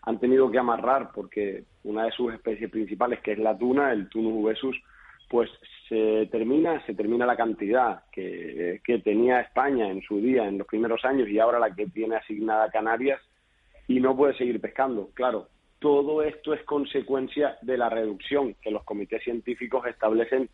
han 0.02 0.18
tenido 0.18 0.50
que 0.50 0.58
amarrar 0.58 1.10
porque 1.14 1.64
una 1.84 2.04
de 2.04 2.12
sus 2.12 2.32
especies 2.32 2.70
principales, 2.70 3.20
que 3.20 3.32
es 3.32 3.38
la 3.38 3.56
tuna, 3.56 3.92
el 3.92 4.08
Tunus 4.08 4.42
ubesus, 4.42 4.76
pues 5.28 5.50
se 5.88 6.28
termina, 6.30 6.84
se 6.86 6.94
termina 6.94 7.24
la 7.24 7.36
cantidad 7.36 8.02
que, 8.10 8.80
que 8.84 8.98
tenía 8.98 9.40
España 9.40 9.90
en 9.90 10.02
su 10.02 10.20
día, 10.20 10.46
en 10.46 10.58
los 10.58 10.66
primeros 10.66 11.04
años, 11.04 11.28
y 11.28 11.38
ahora 11.38 11.58
la 11.58 11.74
que 11.74 11.86
tiene 11.86 12.16
asignada 12.16 12.70
Canarias, 12.70 13.20
y 13.88 14.00
no 14.00 14.16
puede 14.16 14.34
seguir 14.36 14.60
pescando. 14.60 15.10
Claro, 15.14 15.48
todo 15.82 16.22
esto 16.22 16.54
es 16.54 16.62
consecuencia 16.62 17.58
de 17.60 17.76
la 17.76 17.90
reducción 17.90 18.54
que 18.62 18.70
los 18.70 18.84
comités 18.84 19.22
científicos 19.24 19.84
establecen 19.86 20.48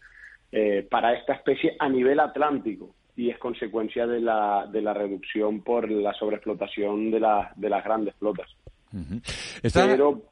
eh, 0.51 0.87
para 0.91 1.13
esta 1.13 1.35
especie 1.35 1.77
a 1.79 1.89
nivel 1.89 2.19
atlántico 2.19 2.95
y 3.15 3.29
es 3.29 3.39
consecuencia 3.39 4.07
de 4.07 4.21
la, 4.21 4.67
de 4.73 4.81
la 4.81 4.95
reducción 4.95 5.61
por 5.61 5.91
la 5.91 6.15
sobreexplotación 6.15 7.11
de, 7.11 7.21
la, 7.21 7.53
de 7.57 7.69
las 7.69 7.85
grandes 7.85 8.15
flotas. 8.15 8.49
Pero, 9.63 10.23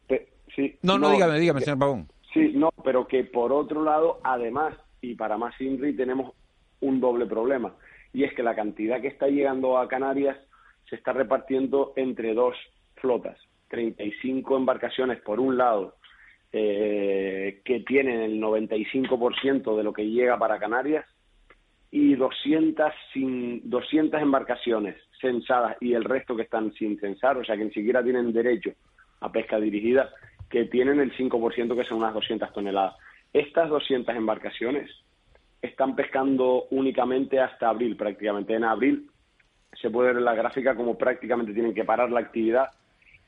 sí, 0.54 0.74
no, 0.82 0.96
no, 0.96 1.10
dígame, 1.10 1.38
dígame, 1.38 1.60
señor 1.60 1.78
Pavón. 1.78 2.08
Sí, 2.32 2.52
no, 2.54 2.70
pero 2.82 3.06
que 3.06 3.24
por 3.24 3.52
otro 3.52 3.84
lado, 3.84 4.20
además, 4.24 4.74
y 5.02 5.14
para 5.14 5.36
más 5.36 5.60
INRI, 5.60 5.94
tenemos 5.94 6.32
un 6.80 7.00
doble 7.00 7.26
problema, 7.26 7.74
y 8.14 8.24
es 8.24 8.32
que 8.34 8.42
la 8.42 8.54
cantidad 8.54 9.02
que 9.02 9.08
está 9.08 9.26
llegando 9.28 9.76
a 9.76 9.88
Canarias 9.88 10.38
se 10.88 10.96
está 10.96 11.12
repartiendo 11.12 11.92
entre 11.96 12.32
dos 12.32 12.56
flotas. 12.94 13.38
35 13.68 14.56
embarcaciones 14.56 15.20
por 15.20 15.40
un 15.40 15.56
lado, 15.56 15.96
eh, 16.52 17.60
que 17.64 17.80
tienen 17.80 18.20
el 18.20 18.40
95% 18.40 19.76
de 19.76 19.82
lo 19.82 19.92
que 19.92 20.06
llega 20.06 20.38
para 20.38 20.58
Canarias, 20.58 21.04
y 21.90 22.14
200, 22.14 22.92
sin, 23.12 23.68
200 23.70 24.20
embarcaciones 24.20 24.96
censadas 25.20 25.76
y 25.80 25.94
el 25.94 26.04
resto 26.04 26.36
que 26.36 26.42
están 26.42 26.72
sin 26.74 26.98
censar, 27.00 27.38
o 27.38 27.44
sea 27.44 27.56
que 27.56 27.64
ni 27.64 27.72
siquiera 27.72 28.02
tienen 28.02 28.32
derecho 28.32 28.70
a 29.20 29.32
pesca 29.32 29.58
dirigida, 29.58 30.10
que 30.50 30.66
tienen 30.66 31.00
el 31.00 31.16
5% 31.16 31.74
que 31.74 31.84
son 31.84 31.98
unas 31.98 32.14
200 32.14 32.52
toneladas. 32.52 32.96
Estas 33.32 33.68
200 33.68 34.14
embarcaciones 34.14 34.90
están 35.62 35.96
pescando 35.96 36.66
únicamente 36.70 37.40
hasta 37.40 37.68
abril 37.68 37.96
prácticamente. 37.96 38.54
En 38.54 38.64
abril 38.64 39.10
se 39.80 39.90
puede 39.90 40.08
ver 40.08 40.18
en 40.18 40.24
la 40.24 40.34
gráfica 40.34 40.74
como 40.74 40.96
prácticamente 40.96 41.52
tienen 41.52 41.74
que 41.74 41.84
parar 41.84 42.10
la 42.10 42.20
actividad 42.20 42.70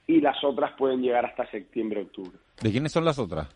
y 0.09 0.23
las 0.23 0.42
otras 0.42 0.73
pueden 0.73 1.03
llegar 1.03 1.27
hasta 1.27 1.49
septiembre-octubre. 1.51 2.37
¿De 2.62 2.73
quiénes 2.73 2.90
son 2.90 3.05
las 3.05 3.18
otras? 3.18 3.47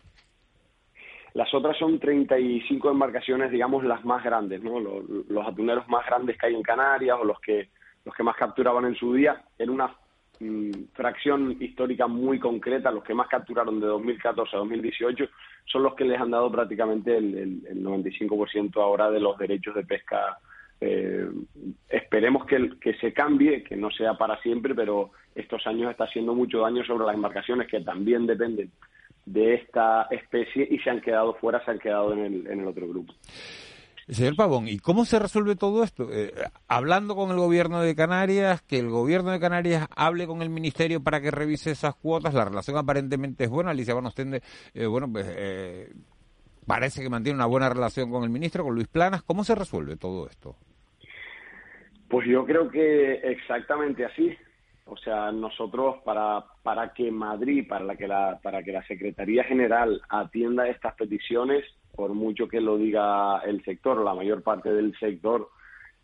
Las 1.33 1.51
otras 1.51 1.75
son 1.77 1.99
35 1.99 2.91
embarcaciones, 2.91 3.51
digamos, 3.51 3.83
las 3.83 4.05
más 4.05 4.23
grandes, 4.23 4.61
¿no? 4.61 4.79
Los, 4.79 5.47
atuneros 5.47 5.89
más 5.89 6.05
grandes 6.05 6.37
que 6.37 6.45
hay 6.45 6.53
en 6.55 6.61
Canarias 6.61 7.17
o 7.19 7.25
los 7.25 7.39
que, 7.39 7.69
los 8.05 8.13
que 8.13 8.21
más 8.21 8.35
capturaban 8.35 8.85
en 8.85 8.93
su 8.93 9.15
día, 9.15 9.43
en 9.57 9.71
una 9.71 9.95
mm, 10.39 10.71
fracción 10.93 11.57
histórica 11.59 12.05
muy 12.05 12.39
concreta, 12.39 12.91
los 12.91 13.03
que 13.03 13.15
más 13.15 13.27
capturaron 13.27 13.79
de 13.79 13.87
2014 13.87 14.55
a 14.55 14.59
2018, 14.59 15.25
son 15.65 15.81
los 15.81 15.95
que 15.95 16.05
les 16.05 16.21
han 16.21 16.29
dado 16.29 16.51
prácticamente 16.51 17.17
el, 17.17 17.63
el, 17.67 17.83
95% 17.83 18.77
ahora 18.79 19.09
de 19.09 19.19
los 19.19 19.35
derechos 19.39 19.73
de 19.73 19.83
pesca. 19.83 20.37
Eh, 20.81 21.29
esperemos 21.89 22.45
que, 22.45 22.71
que 22.81 22.93
se 22.95 23.13
cambie, 23.13 23.63
que 23.63 23.75
no 23.75 23.89
sea 23.91 24.15
para 24.15 24.41
siempre, 24.41 24.75
pero 24.75 25.11
estos 25.35 25.65
años 25.65 25.91
está 25.91 26.05
haciendo 26.05 26.33
mucho 26.33 26.59
daño 26.59 26.83
sobre 26.83 27.05
las 27.05 27.15
embarcaciones 27.15 27.67
que 27.67 27.81
también 27.81 28.25
dependen 28.25 28.71
de 29.25 29.55
esta 29.55 30.07
especie 30.11 30.67
y 30.69 30.79
se 30.79 30.89
han 30.89 31.01
quedado 31.01 31.33
fuera, 31.35 31.63
se 31.63 31.71
han 31.71 31.79
quedado 31.79 32.13
en 32.13 32.19
el, 32.19 32.47
en 32.47 32.59
el 32.59 32.67
otro 32.67 32.87
grupo. 32.87 33.13
Señor 34.09 34.35
Pavón, 34.35 34.67
¿y 34.67 34.79
cómo 34.79 35.05
se 35.05 35.17
resuelve 35.17 35.55
todo 35.55 35.81
esto? 35.81 36.09
Eh, 36.11 36.33
hablando 36.67 37.15
con 37.15 37.31
el 37.31 37.37
gobierno 37.37 37.81
de 37.81 37.95
Canarias, 37.95 38.61
que 38.61 38.77
el 38.77 38.89
gobierno 38.89 39.31
de 39.31 39.39
Canarias 39.39 39.87
hable 39.95 40.27
con 40.27 40.41
el 40.41 40.49
ministerio 40.49 41.01
para 41.01 41.21
que 41.21 41.31
revise 41.31 41.71
esas 41.71 41.95
cuotas, 41.95 42.33
la 42.33 42.43
relación 42.43 42.75
aparentemente 42.75 43.45
es 43.45 43.49
buena, 43.49 43.71
Alicia 43.71 43.93
Van 43.93 44.11
eh, 44.73 44.85
bueno, 44.87 45.09
pues 45.09 45.25
eh, 45.29 45.93
parece 46.65 47.01
que 47.01 47.09
mantiene 47.09 47.37
una 47.37 47.45
buena 47.45 47.69
relación 47.69 48.09
con 48.09 48.23
el 48.23 48.29
ministro, 48.29 48.63
con 48.63 48.75
Luis 48.75 48.87
Planas, 48.87 49.23
¿cómo 49.23 49.43
se 49.43 49.55
resuelve 49.55 49.95
todo 49.95 50.27
esto? 50.27 50.55
Pues 52.09 52.27
yo 52.27 52.45
creo 52.45 52.69
que 52.69 53.13
exactamente 53.23 54.05
así. 54.05 54.35
O 54.85 54.97
sea, 54.97 55.31
nosotros 55.31 55.97
para, 56.03 56.43
para 56.61 56.93
que 56.93 57.09
Madrid, 57.09 57.65
para, 57.67 57.85
la 57.85 57.95
que 57.95 58.07
la, 58.07 58.39
para 58.43 58.61
que 58.63 58.73
la 58.73 58.85
Secretaría 58.85 59.43
General 59.45 60.01
atienda 60.09 60.67
estas 60.67 60.93
peticiones, 60.95 61.63
por 61.95 62.13
mucho 62.13 62.47
que 62.47 62.59
lo 62.59 62.77
diga 62.77 63.39
el 63.39 63.63
sector, 63.63 64.03
la 64.03 64.13
mayor 64.13 64.43
parte 64.43 64.73
del 64.73 64.93
sector, 64.99 65.49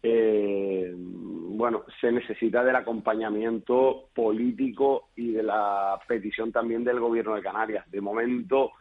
eh, 0.02 0.94
bueno, 0.96 1.84
se 2.00 2.12
necesita 2.12 2.64
del 2.64 2.78
acompañamiento 2.78 4.08
político 4.16 5.10
y 5.16 5.32
de 5.32 5.44
la 5.44 6.00
petición 6.08 6.52
también 6.54 6.86
del 6.86 7.00
Gobierno 7.02 7.36
de 7.36 7.42
Canarias. 7.42 7.90
De 7.92 8.00
momento, 8.00 8.72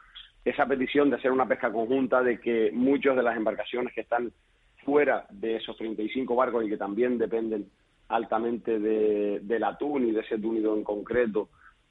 esa 0.45 0.67
petición 0.67 1.11
de 1.11 1.17
hacer 1.17 1.31
una 1.31 1.47
pesca 1.47 1.73
conjunta, 1.73 2.23
de 2.23 2.41
que 2.41 2.71
muchas 2.73 3.17
de 3.17 3.23
las 3.23 3.37
embarcaciones 3.37 3.93
que 3.93 4.03
están 4.03 4.33
fuera 4.85 5.27
de 5.31 5.57
esos 5.57 5.77
35 5.77 6.35
barcos 6.35 6.65
y 6.65 6.69
que 6.69 6.77
también 6.77 7.19
dependen 7.19 7.67
altamente 8.09 8.79
de, 8.79 9.41
del 9.43 9.65
atún 9.65 10.09
y 10.09 10.13
de 10.13 10.21
ese 10.21 10.39
túnido 10.39 10.75
en 10.75 10.83
concreto 10.83 11.49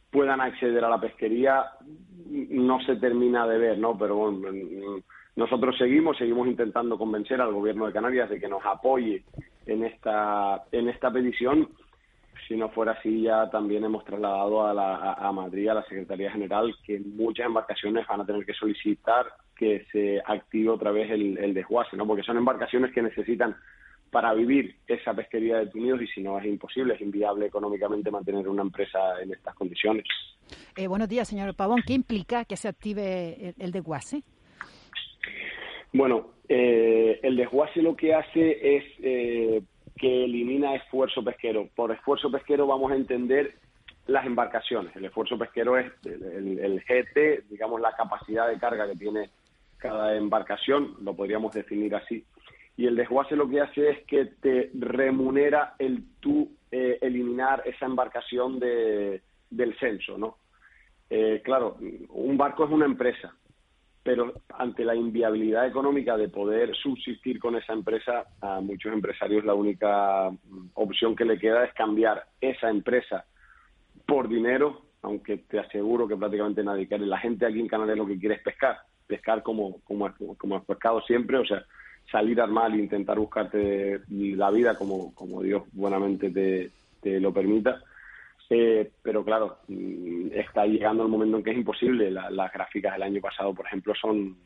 puedan 0.10 0.42
acceder 0.42 0.84
a 0.84 0.90
la 0.90 1.00
pesquería 1.00 1.66
no 2.30 2.80
se 2.82 2.96
termina 2.96 3.48
de 3.48 3.58
ver, 3.58 3.78
¿no? 3.78 3.98
Pero 3.98 4.16
bueno, 4.16 4.50
nosotros 5.36 5.78
seguimos, 5.78 6.18
seguimos 6.18 6.48
intentando 6.48 6.98
convencer 6.98 7.40
al 7.42 7.54
gobierno 7.54 7.86
de 7.86 7.94
Canarias 7.94 8.30
de 8.30 8.40
que 8.40 8.48
nos 8.48 8.66
apoye 8.66 9.24
en 9.66 9.84
esta, 9.84 10.64
en 10.72 10.90
esta 10.90 11.12
petición. 11.12 11.70
Si 12.48 12.56
no 12.56 12.70
fuera 12.70 12.94
así, 12.94 13.22
ya 13.22 13.50
también 13.50 13.84
hemos 13.84 14.04
trasladado 14.06 14.66
a, 14.66 14.74
la, 14.74 15.14
a 15.14 15.32
Madrid, 15.32 15.70
a 15.70 15.76
la 15.76 15.84
Secretaría 15.84 16.32
General, 16.32 16.74
que 16.84 17.00
muchas 17.00 17.46
embarcaciones 17.46 18.06
van 18.08 18.22
a 18.22 18.26
tener 18.26 18.46
que 18.46 18.54
solicitar 18.54 19.26
que 19.56 19.86
se 19.92 20.22
active 20.26 20.70
otra 20.70 20.92
vez 20.92 21.10
el, 21.12 21.38
el 21.38 21.54
desguace, 21.54 21.98
¿no? 21.98 22.06
Porque 22.06 22.24
son 22.24 22.38
embarcaciones 22.38 22.94
que 22.94 23.02
necesitan 23.02 23.56
para 24.12 24.34
vivir 24.34 24.76
esa 24.88 25.14
pesquería 25.14 25.58
de 25.58 25.68
tunidos 25.68 26.02
y 26.02 26.08
si 26.08 26.22
no 26.22 26.40
es 26.40 26.46
imposible, 26.46 26.94
es 26.94 27.02
inviable 27.02 27.48
económicamente 27.48 28.12
mantener 28.12 28.48
una 28.48 28.62
empresa 28.62 29.00
en 29.22 29.34
estas 29.34 29.54
condiciones. 29.56 30.06
Eh, 30.76 30.88
buenos 30.88 31.10
días, 31.10 31.28
señor 31.28 31.56
Pavón. 31.56 31.82
¿Qué 31.86 31.94
implica 31.94 32.46
que 32.46 32.56
se 32.56 32.68
active 32.68 33.54
el, 33.58 33.72
desguace? 33.72 34.24
Bueno, 35.92 36.32
eh, 36.48 37.20
el 37.24 37.36
desguace 37.36 37.82
lo 37.82 37.96
que 37.96 38.14
hace 38.14 38.78
es 38.78 38.84
eh, 39.02 39.62
que 39.98 40.26
elimina 40.26 40.76
esfuerzo 40.76 41.24
pesquero. 41.24 41.68
Por 41.76 41.92
esfuerzo 41.92 42.32
pesquero 42.32 42.68
vamos 42.68 42.92
a 42.92 42.96
entender 42.96 43.56
las 44.06 44.26
embarcaciones. 44.26 44.96
El 44.96 45.06
esfuerzo 45.06 45.38
pesquero 45.38 45.78
es 45.78 45.92
el, 46.06 46.60
el 46.60 46.82
GT, 46.82 47.50
digamos 47.50 47.82
la 47.82 47.94
capacidad 47.96 48.48
de 48.48 48.58
carga 48.58 48.88
que 48.88 48.96
tiene 48.96 49.30
cada 49.78 50.16
embarcación, 50.16 50.96
lo 51.02 51.16
podríamos 51.16 51.54
definir 51.54 51.96
así 51.96 52.26
y 52.78 52.86
el 52.86 52.96
desguace 52.96 53.36
lo 53.36 53.50
que 53.50 53.60
hace 53.60 53.90
es 53.90 54.06
que 54.06 54.26
te 54.40 54.70
remunera 54.76 55.74
el 55.80 56.04
tú 56.20 56.52
eh, 56.72 57.00
eliminar 57.02 57.64
esa 57.66 57.88
embarcación 57.88 58.60
de, 58.60 59.22
del 59.50 59.78
censo, 59.80 60.18
¿no? 60.18 60.38
Eh, 61.10 61.42
claro, 61.44 61.78
un 62.10 62.38
barco 62.38 62.66
es 62.66 62.72
una 62.72 62.86
empresa, 62.86 63.34
pero 64.08 64.32
ante 64.58 64.86
la 64.86 64.96
inviabilidad 64.96 65.68
económica 65.68 66.16
de 66.16 66.30
poder 66.30 66.74
subsistir 66.78 67.40
con 67.40 67.58
esa 67.58 67.74
empresa, 67.74 68.24
a 68.40 68.62
muchos 68.62 68.94
empresarios 68.94 69.44
la 69.44 69.54
única 69.54 70.30
opción 70.76 71.14
que 71.14 71.26
le 71.26 71.38
queda 71.38 71.66
es 71.66 71.74
cambiar 71.74 72.24
esa 72.40 72.70
empresa 72.70 73.26
por 74.06 74.30
dinero, 74.30 74.84
aunque 75.02 75.40
te 75.40 75.60
aseguro 75.60 76.08
que 76.08 76.16
prácticamente 76.16 76.64
nadie 76.64 76.88
quiere. 76.88 77.06
La 77.06 77.18
gente 77.18 77.46
aquí 77.46 77.60
en 77.60 77.68
Canarias 77.68 77.98
lo 77.98 78.08
que 78.08 78.18
quiere 78.18 78.36
es 78.36 78.42
pescar, 78.42 78.78
pescar 79.06 79.44
como, 79.44 79.82
como, 79.82 80.10
como 80.38 80.56
has 80.56 80.64
pescado 80.64 81.02
siempre, 81.02 81.40
o 81.40 81.46
sea, 81.46 81.66
salir 82.10 82.40
al 82.40 82.50
mar 82.50 82.72
e 82.72 82.78
intentar 82.78 83.20
buscarte 83.20 84.00
la 84.08 84.50
vida 84.52 84.78
como, 84.78 85.14
como 85.16 85.42
Dios 85.42 85.64
buenamente 85.74 86.30
te, 86.30 86.72
te 87.02 87.20
lo 87.20 87.34
permita. 87.34 87.84
Eh, 88.50 88.92
pero 89.02 89.26
claro, 89.26 89.60
mm, 89.68 90.30
está 90.34 90.66
llegando 90.66 91.04
el 91.04 91.10
momento 91.10 91.38
en 91.38 91.44
que 91.44 91.52
es 91.52 91.58
imposible. 91.58 92.12
las 92.12 92.54
gráficas 92.54 92.94
del 92.94 93.04
año 93.04 93.22
pasado, 93.22 93.54
por 93.54 93.66
ejemplo, 93.66 93.94
son, 94.00 94.38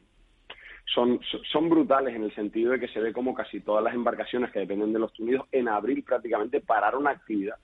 son, 0.93 1.19
son 1.51 1.69
brutales 1.69 2.15
en 2.15 2.23
el 2.23 2.33
sentido 2.33 2.71
de 2.71 2.79
que 2.79 2.87
se 2.87 2.99
ve 2.99 3.13
como 3.13 3.33
casi 3.33 3.59
todas 3.59 3.83
las 3.83 3.93
embarcaciones 3.93 4.51
que 4.51 4.59
dependen 4.59 4.93
de 4.93 4.99
los 4.99 5.17
Unidos 5.19 5.47
en 5.51 5.67
abril 5.67 6.03
prácticamente 6.03 6.61
pararon 6.61 7.07
actividad. 7.07 7.57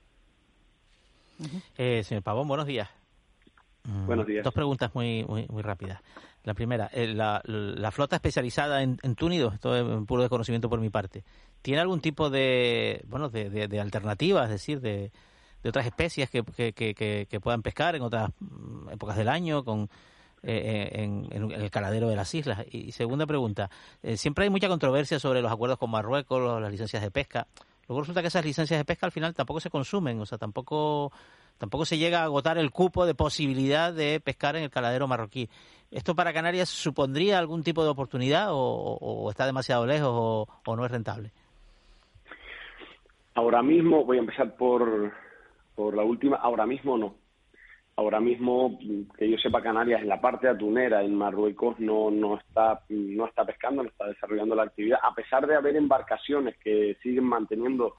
Eh, 1.76 2.02
señor 2.04 2.22
Pavón, 2.22 2.48
buenos 2.48 2.66
días. 2.66 2.88
Buenos 4.06 4.26
días. 4.26 4.44
Dos 4.44 4.52
preguntas 4.52 4.94
muy, 4.94 5.24
muy, 5.24 5.46
muy 5.48 5.62
rápidas. 5.62 6.02
La 6.44 6.54
primera, 6.54 6.88
eh, 6.92 7.08
la, 7.14 7.90
flota 7.90 8.16
especializada 8.16 8.82
en, 8.82 8.98
en 9.02 9.14
túnidos, 9.14 9.54
esto 9.54 9.76
es 9.76 9.82
un 9.82 10.06
puro 10.06 10.22
desconocimiento 10.22 10.68
por 10.68 10.80
mi 10.80 10.88
parte, 10.88 11.24
¿tiene 11.62 11.80
algún 11.80 12.00
tipo 12.00 12.30
de, 12.30 13.02
bueno, 13.06 13.28
de, 13.28 13.68
de, 13.68 13.80
alternativa, 13.80 14.44
es 14.44 14.50
decir, 14.50 14.80
de, 14.80 15.10
de 15.62 15.68
otras 15.68 15.86
especies 15.86 16.30
que, 16.30 16.42
que, 16.42 17.26
que, 17.28 17.40
puedan 17.40 17.62
pescar 17.62 17.94
en 17.96 18.02
otras 18.02 18.30
mm, 18.40 18.90
épocas 18.90 19.16
del 19.16 19.28
año 19.28 19.64
con, 19.64 19.88
eh, 20.42 20.90
eh, 20.92 21.02
en, 21.02 21.52
el 21.52 21.70
caladero 21.70 22.08
de 22.08 22.16
las 22.16 22.34
islas? 22.34 22.64
Y 22.70 22.92
segunda 22.92 23.26
pregunta, 23.26 23.70
siempre 24.16 24.44
hay 24.44 24.50
mucha 24.50 24.68
controversia 24.68 25.18
sobre 25.18 25.42
los 25.42 25.52
acuerdos 25.52 25.78
con 25.78 25.90
Marruecos, 25.90 26.60
las 26.60 26.70
licencias 26.70 27.02
de 27.02 27.10
pesca. 27.10 27.46
Luego 27.88 28.02
resulta 28.02 28.20
que 28.20 28.28
esas 28.28 28.44
licencias 28.44 28.78
de 28.78 28.84
pesca 28.84 29.06
al 29.06 29.12
final 29.12 29.34
tampoco 29.34 29.60
se 29.60 29.70
consumen, 29.70 30.20
o 30.20 30.26
sea, 30.26 30.36
tampoco 30.36 31.10
tampoco 31.58 31.84
se 31.84 31.98
llega 31.98 32.20
a 32.20 32.24
agotar 32.24 32.56
el 32.56 32.70
cupo 32.70 33.04
de 33.04 33.14
posibilidad 33.14 33.92
de 33.92 34.20
pescar 34.20 34.56
en 34.56 34.62
el 34.62 34.70
caladero 34.70 35.08
marroquí. 35.08 35.48
¿Esto 35.90 36.14
para 36.14 36.32
Canarias 36.32 36.68
supondría 36.68 37.38
algún 37.38 37.62
tipo 37.62 37.82
de 37.82 37.90
oportunidad 37.90 38.48
o, 38.50 39.28
está 39.30 39.46
demasiado 39.46 39.86
lejos 39.86 40.46
o, 40.64 40.76
no 40.76 40.84
es 40.84 40.90
rentable? 40.90 41.32
Ahora 43.34 43.62
mismo, 43.62 44.04
voy 44.04 44.18
a 44.18 44.20
empezar 44.20 44.56
por, 44.56 45.12
por 45.78 45.94
la 45.94 46.02
última, 46.02 46.38
ahora 46.38 46.66
mismo 46.66 46.98
no. 46.98 47.14
ahora 47.94 48.18
mismo, 48.18 48.80
que 49.16 49.30
yo 49.30 49.38
sepa, 49.38 49.62
Canarias 49.62 50.02
en 50.02 50.08
la 50.08 50.20
parte 50.20 50.48
atunera 50.48 51.04
en 51.04 51.14
Marruecos 51.14 51.78
no, 51.78 52.10
no, 52.10 52.36
está, 52.36 52.80
no 52.88 53.26
está 53.28 53.44
pescando, 53.44 53.84
no 53.84 53.88
está 53.88 54.06
desarrollando 54.08 54.56
la 54.56 54.64
actividad, 54.64 54.98
a 55.00 55.14
pesar 55.14 55.46
de 55.46 55.54
haber 55.54 55.76
embarcaciones 55.76 56.56
que 56.58 56.96
siguen 57.00 57.26
manteniendo 57.26 57.94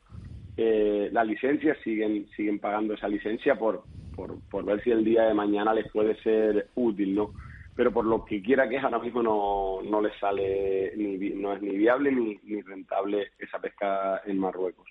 eh, 0.58 1.08
la 1.13 1.24
licencia, 1.24 1.74
siguen, 1.82 2.28
siguen 2.36 2.60
pagando 2.60 2.96
esa 2.96 3.08
licencia 3.08 3.56
por, 3.56 3.84
por, 4.13 4.42
por 4.50 4.65
ver 4.65 4.84
si 4.84 4.92
el 4.92 5.06
día 5.06 5.24
de 5.24 5.34
mañana 5.34 5.74
les 5.74 5.89
puede 5.89 6.22
ser 6.22 6.68
útil, 6.76 7.15
¿no? 7.15 7.34
Pero 7.78 7.94
por 7.94 8.04
lo 8.04 8.26
que 8.26 8.42
quiera 8.42 8.68
que 8.68 8.76
es, 8.76 8.84
ahora 8.84 9.00
mismo 9.00 9.24
no, 9.24 9.82
no 9.89 10.02
les 10.02 10.20
sale, 10.20 10.92
ni, 10.98 11.30
no 11.30 11.54
es 11.54 11.62
ni 11.62 11.78
viable 11.78 12.12
ni, 12.12 12.38
ni 12.44 12.62
rentable 12.62 13.30
esa 13.39 13.58
pesca 13.60 14.22
en 14.26 14.38
Marruecos. 14.38 14.89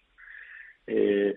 Eh, 0.87 1.37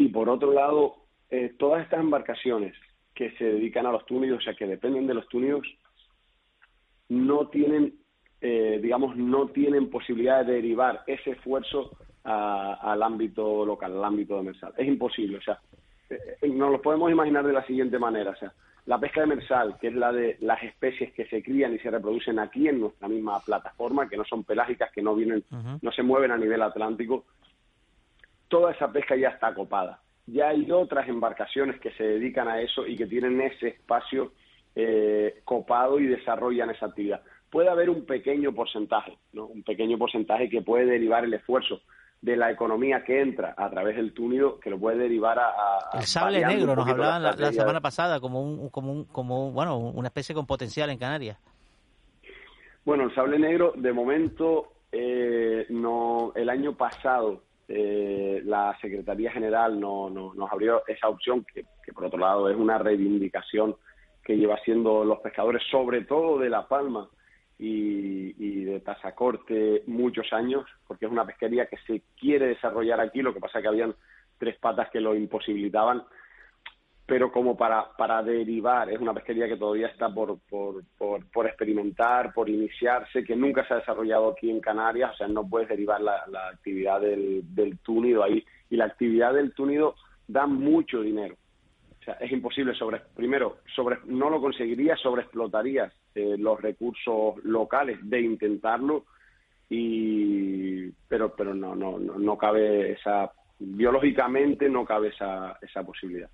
y 0.00 0.08
por 0.08 0.30
otro 0.30 0.54
lado, 0.54 0.94
eh, 1.28 1.52
todas 1.58 1.82
estas 1.82 2.00
embarcaciones 2.00 2.74
que 3.14 3.32
se 3.32 3.44
dedican 3.44 3.84
a 3.84 3.92
los 3.92 4.06
túnidos, 4.06 4.38
o 4.38 4.42
sea, 4.42 4.54
que 4.54 4.66
dependen 4.66 5.06
de 5.06 5.12
los 5.12 5.28
túnidos, 5.28 5.66
no 7.10 7.48
tienen, 7.48 7.96
eh, 8.40 8.80
digamos, 8.82 9.14
no 9.18 9.48
tienen 9.48 9.90
posibilidad 9.90 10.42
de 10.42 10.54
derivar 10.54 11.02
ese 11.06 11.32
esfuerzo 11.32 11.98
al 12.24 13.02
ámbito 13.02 13.66
local, 13.66 13.92
al 13.92 14.04
ámbito 14.04 14.38
demersal. 14.38 14.72
Es 14.78 14.88
imposible, 14.88 15.36
o 15.36 15.42
sea, 15.42 15.58
eh, 16.08 16.48
nos 16.48 16.72
lo 16.72 16.80
podemos 16.80 17.10
imaginar 17.10 17.46
de 17.46 17.52
la 17.52 17.66
siguiente 17.66 17.98
manera, 17.98 18.30
o 18.30 18.36
sea, 18.36 18.54
la 18.86 18.98
pesca 18.98 19.20
demersal, 19.20 19.76
que 19.78 19.88
es 19.88 19.94
la 19.94 20.12
de 20.12 20.38
las 20.40 20.62
especies 20.62 21.12
que 21.12 21.26
se 21.26 21.42
crían 21.42 21.74
y 21.74 21.78
se 21.80 21.90
reproducen 21.90 22.38
aquí 22.38 22.68
en 22.68 22.80
nuestra 22.80 23.06
misma 23.06 23.38
plataforma, 23.40 24.08
que 24.08 24.16
no 24.16 24.24
son 24.24 24.44
pelágicas, 24.44 24.90
que 24.92 25.02
no 25.02 25.14
vienen, 25.14 25.44
no 25.82 25.92
se 25.92 26.02
mueven 26.02 26.30
a 26.30 26.38
nivel 26.38 26.62
atlántico, 26.62 27.26
toda 28.50 28.72
esa 28.72 28.92
pesca 28.92 29.16
ya 29.16 29.30
está 29.30 29.54
copada 29.54 30.02
ya 30.32 30.48
hay 30.48 30.70
otras 30.70 31.08
embarcaciones 31.08 31.80
que 31.80 31.90
se 31.92 32.04
dedican 32.04 32.48
a 32.48 32.60
eso 32.60 32.86
y 32.86 32.96
que 32.96 33.06
tienen 33.06 33.40
ese 33.40 33.68
espacio 33.68 34.32
eh, 34.74 35.40
copado 35.44 35.98
y 35.98 36.06
desarrollan 36.06 36.70
esa 36.70 36.86
actividad. 36.86 37.22
Puede 37.50 37.68
haber 37.68 37.90
un 37.90 38.06
pequeño 38.06 38.52
porcentaje, 38.52 39.18
¿no? 39.32 39.46
un 39.46 39.62
pequeño 39.62 39.98
porcentaje 39.98 40.48
que 40.48 40.62
puede 40.62 40.86
derivar 40.86 41.24
el 41.24 41.34
esfuerzo 41.34 41.80
de 42.22 42.36
la 42.36 42.50
economía 42.50 43.02
que 43.02 43.20
entra 43.20 43.54
a 43.56 43.70
través 43.70 43.96
del 43.96 44.12
túnido, 44.12 44.60
que 44.60 44.70
lo 44.70 44.78
puede 44.78 44.98
derivar 44.98 45.38
a... 45.38 45.98
el 45.98 46.02
sable 46.02 46.44
negro, 46.44 46.76
nos 46.76 46.86
hablaban 46.86 47.22
la, 47.22 47.52
semana 47.52 47.80
pasada 47.80 48.20
como, 48.20 48.42
un, 48.42 48.68
como, 48.68 48.92
un, 48.92 49.04
como 49.06 49.50
bueno, 49.52 49.78
una 49.78 50.08
especie 50.08 50.34
con 50.34 50.46
potencial 50.46 50.90
en 50.90 50.98
Canarias. 50.98 51.38
Bueno, 52.84 53.04
el 53.04 53.14
sable 53.14 53.38
negro, 53.38 53.72
de 53.74 53.92
momento, 53.92 54.72
eh, 54.92 55.66
no 55.70 56.32
el 56.36 56.50
año 56.50 56.74
pasado 56.74 57.42
eh, 57.72 58.42
la 58.44 58.76
Secretaría 58.80 59.30
General 59.30 59.78
no, 59.78 60.10
nos 60.10 60.50
abrió 60.50 60.82
esa 60.88 61.08
opción, 61.08 61.46
que, 61.54 61.64
por 61.92 62.04
otro 62.04 62.18
lado 62.18 62.50
es 62.50 62.56
una 62.56 62.78
reivindicación 62.78 63.76
que 64.24 64.36
lleva 64.36 64.56
haciendo 64.56 65.04
los 65.04 65.20
pescadores, 65.20 65.62
sobre 65.70 66.02
todo 66.02 66.38
de 66.40 66.50
La 66.50 66.66
Palma 66.66 67.08
y, 67.60 68.34
y 68.44 68.64
de 68.64 68.80
Tazacorte, 68.80 69.84
muchos 69.86 70.32
años, 70.32 70.66
porque 70.88 71.06
es 71.06 71.12
una 71.12 71.24
pesquería 71.24 71.66
que 71.66 71.76
se 71.86 72.02
quiere 72.18 72.48
desarrollar 72.48 73.00
aquí, 73.00 73.22
lo 73.22 73.32
que 73.32 73.40
pasa 73.40 73.58
es 73.58 73.62
que 73.62 73.68
habían 73.68 73.94
tres 74.36 74.56
patas 74.58 74.90
que 74.90 75.00
lo 75.00 75.14
imposibilitaban 75.14 76.02
pero 77.10 77.32
como 77.32 77.56
para, 77.56 77.90
para 77.98 78.22
derivar, 78.22 78.88
es 78.88 79.00
una 79.00 79.12
pesquería 79.12 79.48
que 79.48 79.56
todavía 79.56 79.88
está 79.88 80.14
por, 80.14 80.38
por, 80.48 80.84
por, 80.96 81.46
experimentar, 81.46 82.32
por 82.32 82.48
iniciarse, 82.48 83.24
que 83.24 83.34
nunca 83.34 83.66
se 83.66 83.74
ha 83.74 83.78
desarrollado 83.78 84.30
aquí 84.30 84.48
en 84.48 84.60
Canarias, 84.60 85.10
o 85.14 85.16
sea, 85.16 85.26
no 85.26 85.44
puedes 85.44 85.68
derivar 85.68 86.00
la, 86.00 86.22
actividad 86.52 87.00
del, 87.00 87.42
del 87.52 87.78
túnido 87.78 88.22
ahí, 88.22 88.44
y 88.70 88.76
la 88.76 88.84
actividad 88.84 89.34
del 89.34 89.52
túnido 89.54 89.96
da 90.28 90.46
mucho 90.46 91.02
dinero. 91.02 91.34
O 92.00 92.04
sea, 92.04 92.14
es 92.14 92.30
imposible 92.30 92.74
sobre, 92.76 93.00
primero, 93.16 93.56
sobre, 93.74 93.98
no 94.04 94.30
lo 94.30 94.40
conseguirías, 94.40 95.00
sobreexplotarías 95.00 95.92
eh, 96.14 96.36
los 96.38 96.60
recursos 96.60 97.42
locales 97.42 97.98
de 98.04 98.20
intentarlo, 98.20 99.06
y 99.68 100.88
pero 101.08 101.34
pero 101.34 101.54
no, 101.54 101.74
no, 101.74 101.98
no, 101.98 102.20
no 102.20 102.38
cabe 102.38 102.92
esa, 102.92 103.32
biológicamente 103.58 104.68
no 104.68 104.84
cabe 104.84 105.08
esa, 105.08 105.58
esa 105.60 105.82
posibilidad. 105.82 106.30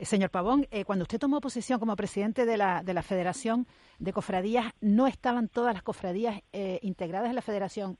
Eh, 0.00 0.06
señor 0.06 0.30
Pavón, 0.30 0.66
eh, 0.70 0.86
cuando 0.86 1.02
usted 1.02 1.18
tomó 1.18 1.42
posesión 1.42 1.78
como 1.78 1.94
presidente 1.94 2.46
de 2.46 2.56
la, 2.56 2.82
de 2.82 2.94
la 2.94 3.02
Federación 3.02 3.66
de 3.98 4.14
Cofradías, 4.14 4.72
¿no 4.80 5.06
estaban 5.06 5.48
todas 5.48 5.74
las 5.74 5.82
cofradías 5.82 6.40
eh, 6.54 6.78
integradas 6.80 7.28
en 7.28 7.34
la 7.34 7.42
Federación? 7.42 7.98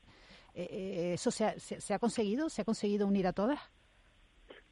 ¿Eso 0.53 1.31
se 1.31 1.45
ha, 1.45 1.59
se, 1.59 1.93
ha 1.93 1.99
conseguido? 1.99 2.49
¿Se 2.49 2.63
ha 2.63 2.65
conseguido 2.65 3.07
unir 3.07 3.25
a 3.25 3.31
todas? 3.31 3.59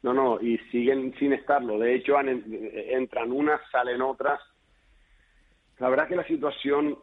No, 0.01 0.13
no, 0.13 0.41
y 0.41 0.57
siguen 0.71 1.13
sin 1.17 1.31
estarlo. 1.31 1.79
De 1.79 1.95
hecho, 1.95 2.15
entran 2.19 3.31
unas, 3.31 3.61
salen 3.71 4.01
otras. 4.01 4.41
La 5.77 5.87
verdad 5.87 6.09
que 6.09 6.17
la 6.17 6.27
situación, 6.27 6.97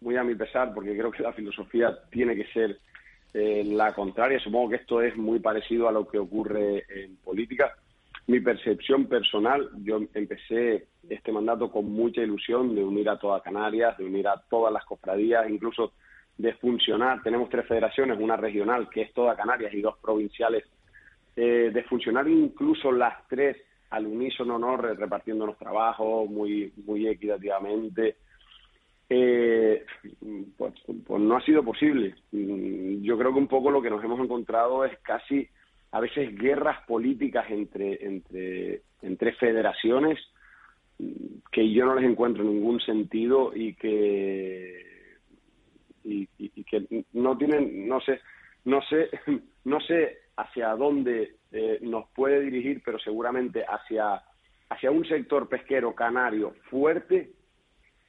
muy 0.00 0.16
a 0.16 0.24
mi 0.24 0.34
pesar, 0.34 0.74
porque 0.74 0.96
creo 0.96 1.12
que 1.12 1.22
la 1.22 1.32
filosofía 1.32 1.96
tiene 2.10 2.34
que 2.34 2.46
ser 2.46 2.80
la 3.32 3.94
contraria. 3.94 4.40
Supongo 4.40 4.70
que 4.70 4.76
esto 4.76 5.00
es 5.00 5.16
muy 5.16 5.38
parecido 5.38 5.86
a 5.88 5.92
lo 5.92 6.08
que 6.08 6.18
ocurre 6.18 6.84
en 6.88 7.16
política 7.18 7.76
mi 8.26 8.40
percepción 8.40 9.06
personal, 9.06 9.68
yo 9.82 10.00
empecé 10.14 10.86
este 11.08 11.32
mandato 11.32 11.70
con 11.70 11.90
mucha 11.90 12.22
ilusión 12.22 12.74
de 12.74 12.82
unir 12.82 13.08
a 13.08 13.18
toda 13.18 13.42
Canarias, 13.42 13.98
de 13.98 14.04
unir 14.04 14.26
a 14.28 14.42
todas 14.48 14.72
las 14.72 14.84
cofradías, 14.84 15.48
incluso 15.50 15.92
de 16.38 16.54
funcionar. 16.54 17.22
Tenemos 17.22 17.50
tres 17.50 17.66
federaciones, 17.66 18.18
una 18.18 18.36
regional 18.36 18.88
que 18.88 19.02
es 19.02 19.12
toda 19.12 19.36
Canarias 19.36 19.74
y 19.74 19.82
dos 19.82 19.98
provinciales, 19.98 20.64
eh, 21.36 21.70
de 21.72 21.82
funcionar 21.84 22.26
incluso 22.26 22.90
las 22.92 23.28
tres 23.28 23.58
al 23.90 24.06
unísono, 24.06 24.58
¿no? 24.58 24.76
repartiendo 24.76 25.46
los 25.46 25.58
trabajos 25.58 26.28
muy, 26.28 26.72
muy 26.84 27.06
equitativamente. 27.06 28.16
Eh, 29.08 29.84
pues, 30.56 30.74
pues 31.06 31.22
no 31.22 31.36
ha 31.36 31.40
sido 31.42 31.62
posible. 31.62 32.14
Yo 32.32 33.18
creo 33.18 33.32
que 33.32 33.38
un 33.38 33.48
poco 33.48 33.70
lo 33.70 33.82
que 33.82 33.90
nos 33.90 34.02
hemos 34.02 34.18
encontrado 34.18 34.84
es 34.84 34.98
casi 35.00 35.48
a 35.94 36.00
veces 36.00 36.36
guerras 36.36 36.84
políticas 36.88 37.48
entre, 37.50 38.04
entre, 38.04 39.32
federaciones 39.38 40.18
que 41.52 41.72
yo 41.72 41.86
no 41.86 41.94
les 41.94 42.04
encuentro 42.04 42.42
ningún 42.42 42.80
sentido 42.80 43.52
y 43.54 43.74
que 43.74 45.18
y, 46.02 46.26
que 46.64 47.04
no 47.12 47.38
tienen 47.38 47.86
no 47.88 48.00
sé 48.00 48.20
no 48.64 48.82
sé 48.82 49.08
no 49.64 49.80
sé 49.80 50.18
hacia 50.36 50.74
dónde 50.74 51.36
eh, 51.52 51.78
nos 51.82 52.08
puede 52.08 52.40
dirigir 52.40 52.82
pero 52.84 52.98
seguramente 52.98 53.64
hacia 53.64 54.20
hacia 54.70 54.90
un 54.90 55.06
sector 55.06 55.48
pesquero 55.48 55.94
canario 55.94 56.54
fuerte 56.70 57.30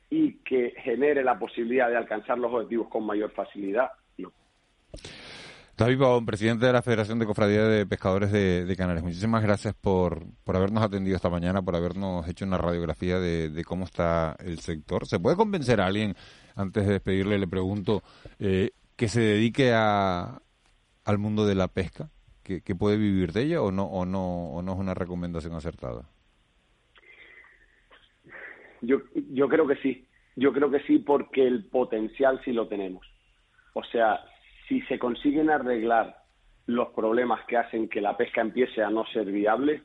y 0.09 0.37
que 0.39 0.73
genere 0.83 1.23
la 1.23 1.37
posibilidad 1.37 1.87
de 1.87 1.97
alcanzar 1.97 2.39
los 2.39 2.51
objetivos 2.51 2.87
con 2.87 3.05
mayor 3.05 3.29
facilidad 3.31 3.91
no. 4.17 4.31
David 5.77 5.99
Pavón, 5.99 6.25
presidente 6.25 6.65
de 6.65 6.71
la 6.71 6.81
Federación 6.81 7.19
de 7.19 7.25
Cofradía 7.25 7.63
de 7.63 7.85
Pescadores 7.85 8.31
de, 8.31 8.75
Canarias. 8.77 9.03
Muchísimas 9.03 9.43
gracias 9.43 9.73
por, 9.73 10.23
por 10.45 10.55
habernos 10.55 10.81
atendido 10.81 11.17
esta 11.17 11.29
mañana, 11.29 11.61
por 11.61 11.75
habernos 11.75 12.25
hecho 12.29 12.45
una 12.45 12.57
radiografía 12.57 13.19
de, 13.19 13.61
cómo 13.65 13.83
está 13.83 14.37
el 14.39 14.59
sector. 14.59 15.05
¿Se 15.05 15.19
puede 15.19 15.35
convencer 15.35 15.81
a 15.81 15.87
alguien, 15.87 16.15
antes 16.55 16.87
de 16.87 16.93
despedirle, 16.93 17.37
le 17.37 17.47
pregunto, 17.47 18.03
eh, 18.39 18.71
que 18.95 19.09
se 19.09 19.19
dedique 19.19 19.73
a, 19.73 20.39
al 21.03 21.17
mundo 21.17 21.45
de 21.45 21.55
la 21.55 21.67
pesca? 21.67 22.09
¿Que, 22.41 22.61
puede 22.75 22.95
vivir 22.95 23.33
de 23.33 23.41
ella 23.41 23.61
o 23.61 23.71
no, 23.71 23.85
o, 23.85 24.05
no, 24.05 24.51
o 24.51 24.61
no 24.61 24.73
es 24.73 24.79
una 24.79 24.93
recomendación 24.93 25.55
acertada? 25.55 26.07
Yo, 28.81 29.01
yo 29.31 29.49
creo 29.49 29.67
que 29.67 29.75
sí. 29.77 30.07
Yo 30.37 30.53
creo 30.53 30.71
que 30.71 30.79
sí 30.81 30.99
porque 30.99 31.45
el 31.45 31.65
potencial 31.65 32.39
sí 32.45 32.53
lo 32.53 32.67
tenemos. 32.69 33.05
O 33.73 33.83
sea, 33.83 34.21
si 34.67 34.81
se 34.81 34.99
consiguen 34.99 35.49
arreglar 35.49 36.23
los 36.67 36.89
problemas 36.89 37.45
que 37.47 37.57
hacen 37.57 37.87
que 37.87 38.01
la 38.01 38.17
pesca 38.17 38.41
empiece 38.41 38.81
a 38.81 38.89
no 38.89 39.05
ser 39.07 39.25
viable, 39.25 39.83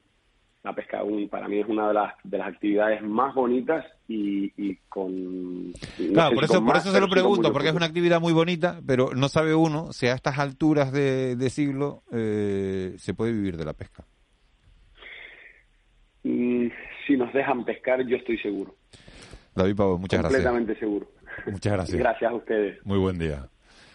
la 0.62 0.74
pesca 0.74 1.02
para 1.30 1.48
mí 1.48 1.58
es 1.58 1.66
una 1.68 1.88
de 1.88 1.94
las, 1.94 2.14
de 2.22 2.38
las 2.38 2.48
actividades 2.48 3.02
más 3.02 3.34
bonitas 3.34 3.84
y, 4.08 4.76
con... 4.88 5.72
claro, 6.12 6.34
por 6.34 6.44
eso, 6.44 6.64
por 6.64 6.76
eso 6.76 6.90
se 6.90 7.00
lo 7.00 7.08
pregunto, 7.08 7.52
porque 7.52 7.68
es 7.68 7.74
una 7.74 7.86
actividad 7.86 8.20
muy 8.20 8.32
bonita, 8.32 8.80
pero 8.86 9.14
no 9.14 9.28
sabe 9.28 9.54
uno 9.54 9.92
si 9.92 10.06
a 10.06 10.14
estas 10.14 10.38
alturas 10.38 10.92
de, 10.92 11.36
siglo 11.50 12.02
eh, 12.12 12.94
se 12.98 13.14
puede 13.14 13.32
vivir 13.32 13.56
de 13.56 13.64
la 13.64 13.72
pesca. 13.72 14.04
Mm, 16.24 16.68
si 17.06 17.16
nos 17.16 17.32
dejan 17.32 17.64
pescar, 17.64 18.04
yo 18.06 18.16
estoy 18.16 18.38
seguro. 18.38 18.74
David 19.54 19.76
Pavo, 19.76 19.98
muchas 19.98 20.20
gracias. 20.20 20.42
Completamente 20.42 20.78
seguro. 20.78 21.06
Muchas 21.46 21.72
gracias. 21.72 21.98
Gracias 21.98 22.30
a 22.30 22.34
ustedes. 22.34 22.84
Muy 22.84 22.98
buen 22.98 23.18
día. 23.18 23.48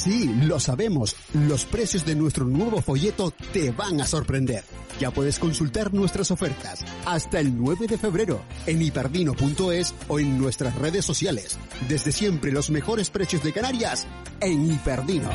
Sí, 0.00 0.34
lo 0.44 0.58
sabemos. 0.58 1.14
Los 1.34 1.66
precios 1.66 2.06
de 2.06 2.14
nuestro 2.14 2.46
nuevo 2.46 2.80
folleto 2.80 3.34
te 3.52 3.70
van 3.70 4.00
a 4.00 4.06
sorprender. 4.06 4.64
Ya 4.98 5.10
puedes 5.10 5.38
consultar 5.38 5.92
nuestras 5.92 6.30
ofertas 6.30 6.82
hasta 7.04 7.38
el 7.38 7.54
9 7.54 7.86
de 7.86 7.98
febrero 7.98 8.40
en 8.64 8.80
hiperdino.es 8.80 9.94
o 10.08 10.18
en 10.18 10.38
nuestras 10.38 10.74
redes 10.76 11.04
sociales. 11.04 11.58
Desde 11.86 12.12
siempre 12.12 12.50
los 12.50 12.70
mejores 12.70 13.10
precios 13.10 13.42
de 13.44 13.52
Canarias 13.52 14.06
en 14.40 14.72
Hiperdino. 14.72 15.28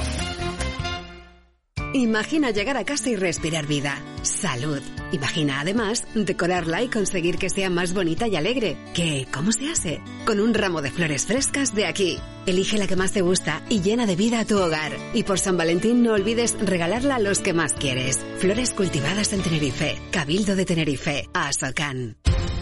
Imagina 1.95 2.51
llegar 2.51 2.75
a 2.75 2.83
casa 2.83 3.09
y 3.09 3.15
respirar 3.15 3.67
vida. 3.67 3.97
Salud. 4.21 4.81
Imagina 5.13 5.61
además 5.61 6.05
decorarla 6.13 6.83
y 6.83 6.89
conseguir 6.89 7.37
que 7.37 7.49
sea 7.49 7.69
más 7.69 7.93
bonita 7.93 8.27
y 8.27 8.35
alegre. 8.35 8.77
¿Qué? 8.93 9.25
¿Cómo 9.33 9.53
se 9.53 9.71
hace? 9.71 10.01
Con 10.25 10.41
un 10.41 10.53
ramo 10.53 10.81
de 10.81 10.91
flores 10.91 11.25
frescas 11.25 11.73
de 11.73 11.85
aquí. 11.85 12.19
Elige 12.45 12.77
la 12.77 12.87
que 12.87 12.97
más 12.97 13.13
te 13.13 13.21
gusta 13.21 13.61
y 13.69 13.79
llena 13.79 14.05
de 14.05 14.17
vida 14.17 14.41
a 14.41 14.45
tu 14.45 14.59
hogar. 14.59 14.91
Y 15.13 15.23
por 15.23 15.39
San 15.39 15.55
Valentín 15.55 16.03
no 16.03 16.11
olvides 16.11 16.57
regalarla 16.59 17.15
a 17.15 17.19
los 17.19 17.39
que 17.39 17.53
más 17.53 17.71
quieres. 17.71 18.25
Flores 18.39 18.71
cultivadas 18.71 19.31
en 19.31 19.41
Tenerife. 19.41 19.97
Cabildo 20.11 20.57
de 20.57 20.65
Tenerife. 20.65 21.29
Asocan. 21.33 22.17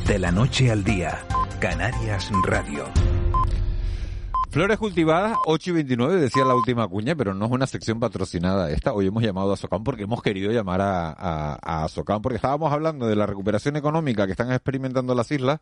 De 0.05 0.19
la 0.19 0.31
noche 0.31 0.69
al 0.69 0.83
día. 0.83 1.25
Canarias 1.59 2.29
Radio. 2.43 2.85
Flores 4.53 4.77
cultivadas, 4.77 5.35
8 5.47 5.71
y 5.71 5.73
29, 5.73 6.21
decía 6.21 6.45
la 6.45 6.53
última 6.53 6.87
cuña, 6.87 7.15
pero 7.15 7.33
no 7.33 7.45
es 7.45 7.51
una 7.51 7.65
sección 7.65 7.99
patrocinada 7.99 8.69
esta. 8.69 8.93
Hoy 8.93 9.07
hemos 9.07 9.23
llamado 9.23 9.51
a 9.51 9.57
Socam 9.57 9.83
porque 9.83 10.03
hemos 10.03 10.21
querido 10.21 10.51
llamar 10.51 10.79
a, 10.79 11.09
a, 11.09 11.83
a 11.83 11.87
Socam 11.87 12.21
porque 12.21 12.35
estábamos 12.35 12.71
hablando 12.71 13.07
de 13.07 13.15
la 13.15 13.25
recuperación 13.25 13.77
económica 13.77 14.27
que 14.27 14.33
están 14.33 14.51
experimentando 14.51 15.15
las 15.15 15.31
islas 15.31 15.59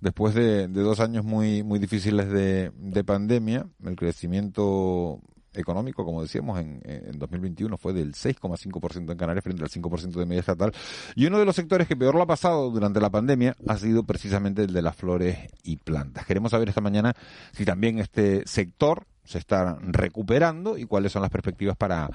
después 0.00 0.34
de, 0.34 0.66
de 0.66 0.80
dos 0.82 0.98
años 0.98 1.24
muy, 1.24 1.62
muy 1.62 1.78
difíciles 1.78 2.30
de, 2.30 2.72
de 2.74 3.04
pandemia. 3.04 3.68
El 3.84 3.94
crecimiento 3.94 5.20
económico, 5.54 6.04
como 6.04 6.22
decíamos, 6.22 6.58
en, 6.58 6.80
en 6.84 7.18
2021 7.18 7.76
fue 7.76 7.92
del 7.92 8.12
6,5% 8.12 9.10
en 9.10 9.16
Canarias 9.16 9.44
frente 9.44 9.62
al 9.62 9.70
5% 9.70 10.12
de 10.12 10.26
media 10.26 10.40
estatal. 10.40 10.72
Y 11.14 11.26
uno 11.26 11.38
de 11.38 11.44
los 11.44 11.56
sectores 11.56 11.86
que 11.88 11.96
peor 11.96 12.14
lo 12.14 12.22
ha 12.22 12.26
pasado 12.26 12.70
durante 12.70 13.00
la 13.00 13.10
pandemia 13.10 13.56
ha 13.66 13.76
sido 13.76 14.04
precisamente 14.04 14.62
el 14.62 14.72
de 14.72 14.82
las 14.82 14.96
flores 14.96 15.38
y 15.62 15.76
plantas. 15.76 16.26
Queremos 16.26 16.50
saber 16.50 16.68
esta 16.68 16.80
mañana 16.80 17.14
si 17.52 17.64
también 17.64 17.98
este 17.98 18.46
sector 18.46 19.06
se 19.24 19.38
está 19.38 19.78
recuperando 19.80 20.76
y 20.76 20.84
cuáles 20.84 21.12
son 21.12 21.22
las 21.22 21.30
perspectivas 21.30 21.76
para 21.76 22.10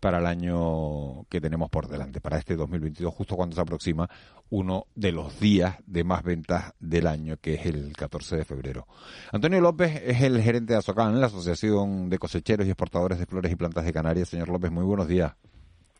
para 0.00 0.18
el 0.18 0.26
año 0.26 1.24
que 1.28 1.40
tenemos 1.40 1.70
por 1.70 1.86
delante, 1.86 2.20
para 2.20 2.38
este 2.38 2.56
2022, 2.56 3.14
justo 3.14 3.36
cuando 3.36 3.54
se 3.54 3.62
aproxima 3.62 4.08
uno 4.48 4.86
de 4.94 5.12
los 5.12 5.38
días 5.38 5.76
de 5.86 6.02
más 6.02 6.24
ventas 6.24 6.74
del 6.80 7.06
año, 7.06 7.36
que 7.40 7.54
es 7.54 7.66
el 7.66 7.92
14 7.92 8.38
de 8.38 8.44
febrero. 8.44 8.86
Antonio 9.30 9.60
López 9.60 10.02
es 10.04 10.22
el 10.22 10.42
gerente 10.42 10.72
de 10.72 10.78
Azocan, 10.78 11.20
la 11.20 11.26
Asociación 11.26 12.08
de 12.08 12.18
Cosecheros 12.18 12.66
y 12.66 12.70
Exportadores 12.70 13.18
de 13.18 13.26
Flores 13.26 13.52
y 13.52 13.56
Plantas 13.56 13.84
de 13.84 13.92
Canarias. 13.92 14.28
Señor 14.28 14.48
López, 14.48 14.70
muy 14.70 14.84
buenos 14.84 15.06
días. 15.06 15.34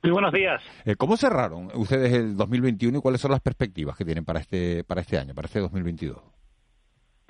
Muy 0.02 0.12
buenos 0.12 0.32
días. 0.32 0.62
Eh, 0.86 0.96
¿Cómo 0.96 1.16
cerraron 1.18 1.70
ustedes 1.74 2.12
el 2.14 2.34
2021 2.34 2.98
y 2.98 3.00
cuáles 3.02 3.20
son 3.20 3.32
las 3.32 3.40
perspectivas 3.40 3.96
que 3.96 4.04
tienen 4.04 4.24
para 4.24 4.40
este, 4.40 4.82
para 4.82 5.02
este 5.02 5.18
año, 5.18 5.34
para 5.34 5.46
este 5.46 5.60
2022? 5.60 6.18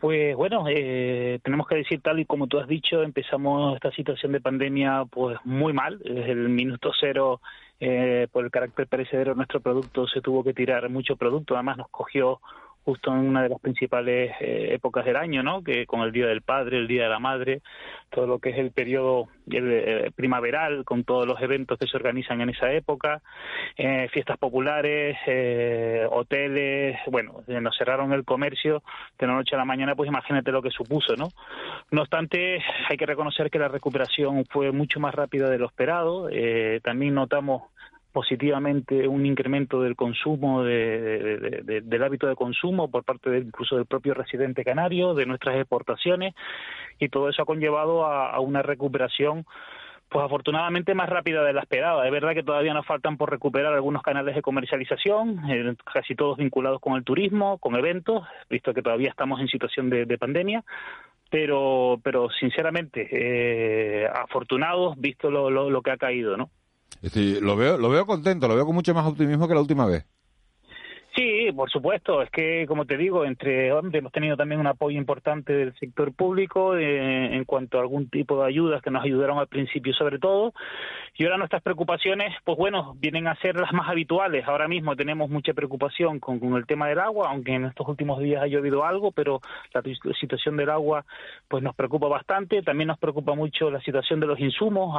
Pues 0.00 0.34
bueno, 0.34 0.64
eh, 0.66 1.40
tenemos 1.42 1.66
que 1.66 1.76
decir 1.76 2.00
tal 2.00 2.20
y 2.20 2.24
como 2.24 2.46
tú 2.46 2.58
has 2.58 2.66
dicho, 2.66 3.02
empezamos 3.02 3.74
esta 3.74 3.92
situación 3.92 4.32
de 4.32 4.40
pandemia 4.40 5.04
pues 5.10 5.38
muy 5.44 5.74
mal. 5.74 5.98
Desde 5.98 6.32
el 6.32 6.48
minuto 6.48 6.90
cero, 6.98 7.42
eh, 7.78 8.26
por 8.32 8.44
el 8.44 8.50
carácter 8.50 8.86
perecedero 8.86 9.32
de 9.32 9.36
nuestro 9.36 9.60
producto, 9.60 10.06
se 10.06 10.22
tuvo 10.22 10.42
que 10.42 10.54
tirar 10.54 10.88
mucho 10.88 11.16
producto. 11.16 11.54
Además 11.54 11.76
nos 11.76 11.88
cogió 11.90 12.40
justo 12.90 13.12
en 13.12 13.20
una 13.20 13.44
de 13.44 13.50
las 13.50 13.61
principales 13.61 14.33
eh, 14.40 14.70
épocas 14.72 15.05
del 15.05 15.14
año, 15.14 15.44
¿no? 15.44 15.62
Que 15.62 15.87
con 15.87 16.00
el 16.00 16.11
Día 16.11 16.26
del 16.26 16.42
Padre, 16.42 16.76
el 16.76 16.88
Día 16.88 17.05
de 17.05 17.09
la 17.09 17.20
Madre, 17.20 17.62
todo 18.11 18.26
lo 18.26 18.40
que 18.40 18.50
es 18.50 18.59
el 18.59 18.72
periodo 18.72 19.29
eh, 19.48 20.11
primaveral, 20.16 20.85
con 20.85 21.05
todos 21.05 21.24
los 21.24 21.40
eventos 21.40 21.79
que 21.79 21.87
se 21.87 21.96
organizan 21.96 22.40
en 22.40 22.50
esa 22.50 22.72
época, 22.72 23.22
eh, 23.76 24.09
fiestas 24.12 24.38
populares, 24.38 25.16
hoteles, 26.11 26.98
bueno, 27.07 27.44
nos 27.46 27.76
cerraron 27.79 28.12
el 28.12 28.24
comercio 28.24 28.83
de 29.20 29.29
la 29.29 29.35
noche 29.35 29.55
a 29.55 29.59
la 29.59 29.64
mañana, 29.64 29.94
pues 29.94 30.09
imagínate 30.09 30.50
lo 30.50 30.61
que 30.61 30.70
supuso, 30.70 31.14
¿no? 31.14 31.29
No 31.92 32.00
obstante, 32.00 32.61
hay 32.88 32.96
que 32.96 33.07
reconocer 33.07 33.53
que 33.53 33.61
la 33.61 33.68
recuperación 33.68 34.44
fue 34.46 34.72
mucho 34.72 34.98
más 34.98 35.14
rápida 35.14 35.48
de 35.48 35.59
lo 35.59 35.66
esperado. 35.66 36.29
también 36.83 37.14
notamos 37.14 37.62
positivamente 38.12 39.07
un 39.07 39.25
incremento 39.25 39.83
del 39.83 39.94
consumo 39.96 40.64
de, 40.64 41.83
del 41.85 42.03
hábito 42.03 42.27
de 42.27 42.35
consumo 42.35 42.90
por 42.90 43.05
parte 43.05 43.31
del, 43.31 43.44
incluso 43.44 43.77
del 43.77 43.87
propio 43.87 44.14
residente 44.14 44.64
canario 44.64 45.14
de 45.14 45.27
nuestras 45.27 45.57
exportaciones 45.57 46.35
y 46.99 47.09
todo 47.09 47.29
eso 47.29 47.42
ha 47.42 47.46
conllevado 47.46 48.05
a, 48.05 48.38
una 48.40 48.62
recuperación 48.62 49.46
pues 50.09 50.25
afortunadamente 50.25 50.92
más 50.92 51.09
rápida 51.09 51.44
de 51.44 51.53
la 51.53 51.61
esperada. 51.61 52.05
Es 52.05 52.11
verdad 52.11 52.35
que 52.35 52.42
todavía 52.42 52.75
nos 52.75 52.85
faltan 52.85 53.16
por 53.16 53.31
recuperar 53.31 53.73
algunos 53.73 54.03
canales 54.03 54.35
de 54.35 54.42
comercialización, 54.42 55.40
casi 55.85 56.16
todos 56.16 56.37
vinculados 56.37 56.81
con 56.81 56.94
el 56.94 57.05
turismo, 57.05 57.59
con 57.59 57.77
eventos, 57.77 58.27
visto 58.49 58.75
que 58.75 58.83
todavía 58.83 59.11
estamos 59.11 59.40
en 59.40 59.46
situación 59.46 59.88
de, 59.88 60.18
pandemia, 60.18 60.64
pero, 61.31 62.01
pero 62.03 62.29
sinceramente, 62.29 63.09
eh, 63.09 64.09
afortunados 64.12 65.01
visto 65.01 65.31
lo, 65.31 65.49
lo 65.49 65.81
que 65.81 65.92
ha 65.92 65.96
caído, 65.96 66.37
¿no? 66.37 66.51
Lo 67.40 67.57
veo, 67.57 67.79
lo 67.79 67.88
veo 67.88 68.07
contento, 68.07 68.48
lo 68.48 68.55
veo 68.55 68.66
con 68.66 68.74
mucho 68.74 68.94
más 68.94 69.07
optimismo 69.07 69.48
que 69.48 69.55
la 69.55 69.61
última 69.61 69.87
vez. 69.87 70.05
Sí, 71.20 71.52
por 71.54 71.70
supuesto. 71.70 72.22
Es 72.22 72.30
que, 72.30 72.64
como 72.66 72.87
te 72.87 72.96
digo, 72.96 73.26
entre 73.26 73.68
hemos 73.68 74.11
tenido 74.11 74.38
también 74.38 74.59
un 74.59 74.66
apoyo 74.66 74.96
importante 74.96 75.52
del 75.52 75.74
sector 75.74 76.14
público 76.14 76.78
eh, 76.78 77.37
en 77.37 77.44
cuanto 77.44 77.76
a 77.76 77.83
algún 77.83 78.09
tipo 78.09 78.40
de 78.40 78.48
ayudas 78.48 78.80
que 78.80 78.90
nos 78.90 79.04
ayudaron 79.04 79.38
al 79.38 79.46
principio, 79.46 79.92
sobre 79.92 80.18
todo. 80.18 80.54
Y 81.16 81.24
ahora 81.24 81.37
nuestras 81.37 81.61
preocupaciones, 81.61 82.35
pues 82.42 82.56
bueno, 82.56 82.94
vienen 82.98 83.26
a 83.26 83.35
ser 83.37 83.61
las 83.61 83.70
más 83.74 83.90
habituales. 83.90 84.48
Ahora 84.48 84.66
mismo 84.66 84.96
tenemos 84.96 85.28
mucha 85.28 85.52
preocupación 85.52 86.20
con, 86.20 86.40
el 86.56 86.64
tema 86.64 86.88
del 86.88 87.00
agua, 87.00 87.28
aunque 87.28 87.52
en 87.52 87.66
estos 87.66 87.87
últimos 87.87 88.20
días 88.20 88.42
ha 88.42 88.46
llovido 88.46 88.87
algo, 88.87 89.12
pero 89.12 89.42
la 89.74 89.83
situación 90.18 90.56
del 90.56 90.70
agua, 90.70 91.04
pues 91.48 91.62
nos 91.62 91.76
preocupa 91.76 92.09
bastante. 92.09 92.62
También 92.62 92.88
nos 92.88 92.98
preocupa 92.98 93.35
mucho 93.35 93.70
la 93.70 93.83
situación 93.83 94.20
de 94.20 94.26
los 94.26 94.40
insumos. 94.40 94.98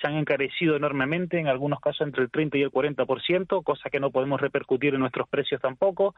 Se 0.00 0.06
han 0.06 0.14
encarecido 0.14 0.76
enormemente, 0.76 1.38
en 1.38 1.48
algunos 1.48 1.80
casos 1.80 2.06
entre 2.06 2.22
el 2.22 2.30
30 2.30 2.56
y 2.56 2.62
el 2.62 2.70
40%, 2.70 3.62
cosa 3.62 3.90
que 3.90 4.00
no 4.00 4.10
podemos 4.10 4.40
repercutir 4.40 4.94
en 4.94 5.00
nuestros 5.00 5.28
precios 5.28 5.49
tampoco. 5.58 6.14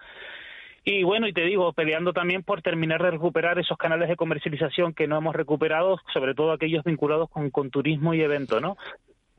Y 0.85 1.05
bueno, 1.05 1.29
y 1.29 1.33
te 1.33 1.43
digo, 1.43 1.73
peleando 1.73 2.13
también 2.13 2.43
por 2.43 2.61
terminar 2.61 3.03
de 3.03 3.13
recuperar 3.13 3.59
esos 3.59 3.79
canales 3.79 4.09
de 4.09 4.17
comercialización 4.17 4.95
que 4.95 5.07
no 5.07 5.17
hemos 5.17 5.37
recuperado, 5.37 6.01
sobre 6.13 6.35
todo 6.35 6.51
aquellos 6.51 6.83
vinculados 6.83 7.31
con, 7.31 7.51
con 7.51 7.71
turismo 7.71 8.15
y 8.15 8.21
eventos, 8.21 8.61
¿no? 8.61 8.77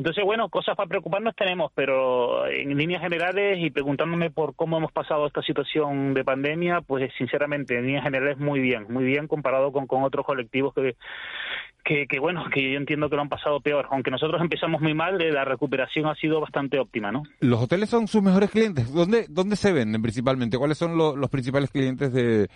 Entonces, 0.03 0.25
bueno, 0.25 0.49
cosas 0.49 0.75
para 0.75 0.89
preocuparnos 0.89 1.33
tenemos, 1.33 1.71
pero 1.73 2.45
en 2.45 2.77
líneas 2.77 3.01
generales 3.01 3.57
y 3.57 3.69
preguntándome 3.69 4.31
por 4.31 4.53
cómo 4.53 4.75
hemos 4.75 4.91
pasado 4.91 5.25
esta 5.25 5.41
situación 5.41 6.13
de 6.13 6.25
pandemia, 6.25 6.81
pues 6.81 7.09
sinceramente, 7.17 7.77
en 7.77 7.85
líneas 7.85 8.03
generales 8.03 8.37
muy 8.37 8.59
bien, 8.59 8.85
muy 8.89 9.05
bien 9.05 9.29
comparado 9.29 9.71
con, 9.71 9.87
otros 10.03 10.25
colectivos 10.25 10.73
que, 10.73 12.05
que, 12.05 12.19
bueno, 12.19 12.43
que 12.53 12.73
yo 12.73 12.77
entiendo 12.77 13.09
que 13.09 13.15
lo 13.15 13.21
han 13.21 13.29
pasado 13.29 13.61
peor. 13.61 13.87
Aunque 13.91 14.11
nosotros 14.11 14.41
empezamos 14.41 14.81
muy 14.81 14.93
mal, 14.93 15.21
eh, 15.21 15.31
la 15.31 15.45
recuperación 15.45 16.05
ha 16.07 16.15
sido 16.15 16.41
bastante 16.41 16.79
óptima, 16.79 17.09
¿no? 17.13 17.23
¿Los 17.39 17.61
hoteles 17.61 17.89
son 17.89 18.09
sus 18.09 18.21
mejores 18.21 18.51
clientes? 18.51 18.93
¿Dónde, 18.93 19.27
dónde 19.29 19.55
se 19.55 19.71
venden 19.71 20.01
principalmente? 20.01 20.57
¿Cuáles 20.57 20.77
son 20.77 20.97
los 20.97 21.29
principales 21.29 21.71
clientes 21.71 22.11
de, 22.11 22.49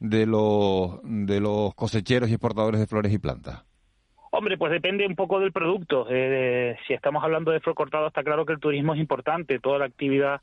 de, 0.00 0.26
los, 0.26 1.00
de 1.02 1.40
los 1.40 1.74
cosecheros 1.74 2.28
y 2.28 2.34
exportadores 2.34 2.78
de 2.78 2.86
flores 2.86 3.10
y 3.10 3.18
plantas? 3.18 3.69
Hombre, 4.32 4.56
pues 4.56 4.70
depende 4.70 5.04
un 5.04 5.16
poco 5.16 5.40
del 5.40 5.50
producto. 5.50 6.06
Eh, 6.08 6.76
si 6.86 6.94
estamos 6.94 7.24
hablando 7.24 7.50
de 7.50 7.58
flor 7.58 7.74
cortado, 7.74 8.06
está 8.06 8.22
claro 8.22 8.46
que 8.46 8.52
el 8.52 8.60
turismo 8.60 8.94
es 8.94 9.00
importante. 9.00 9.58
Toda 9.58 9.80
la 9.80 9.86
actividad 9.86 10.40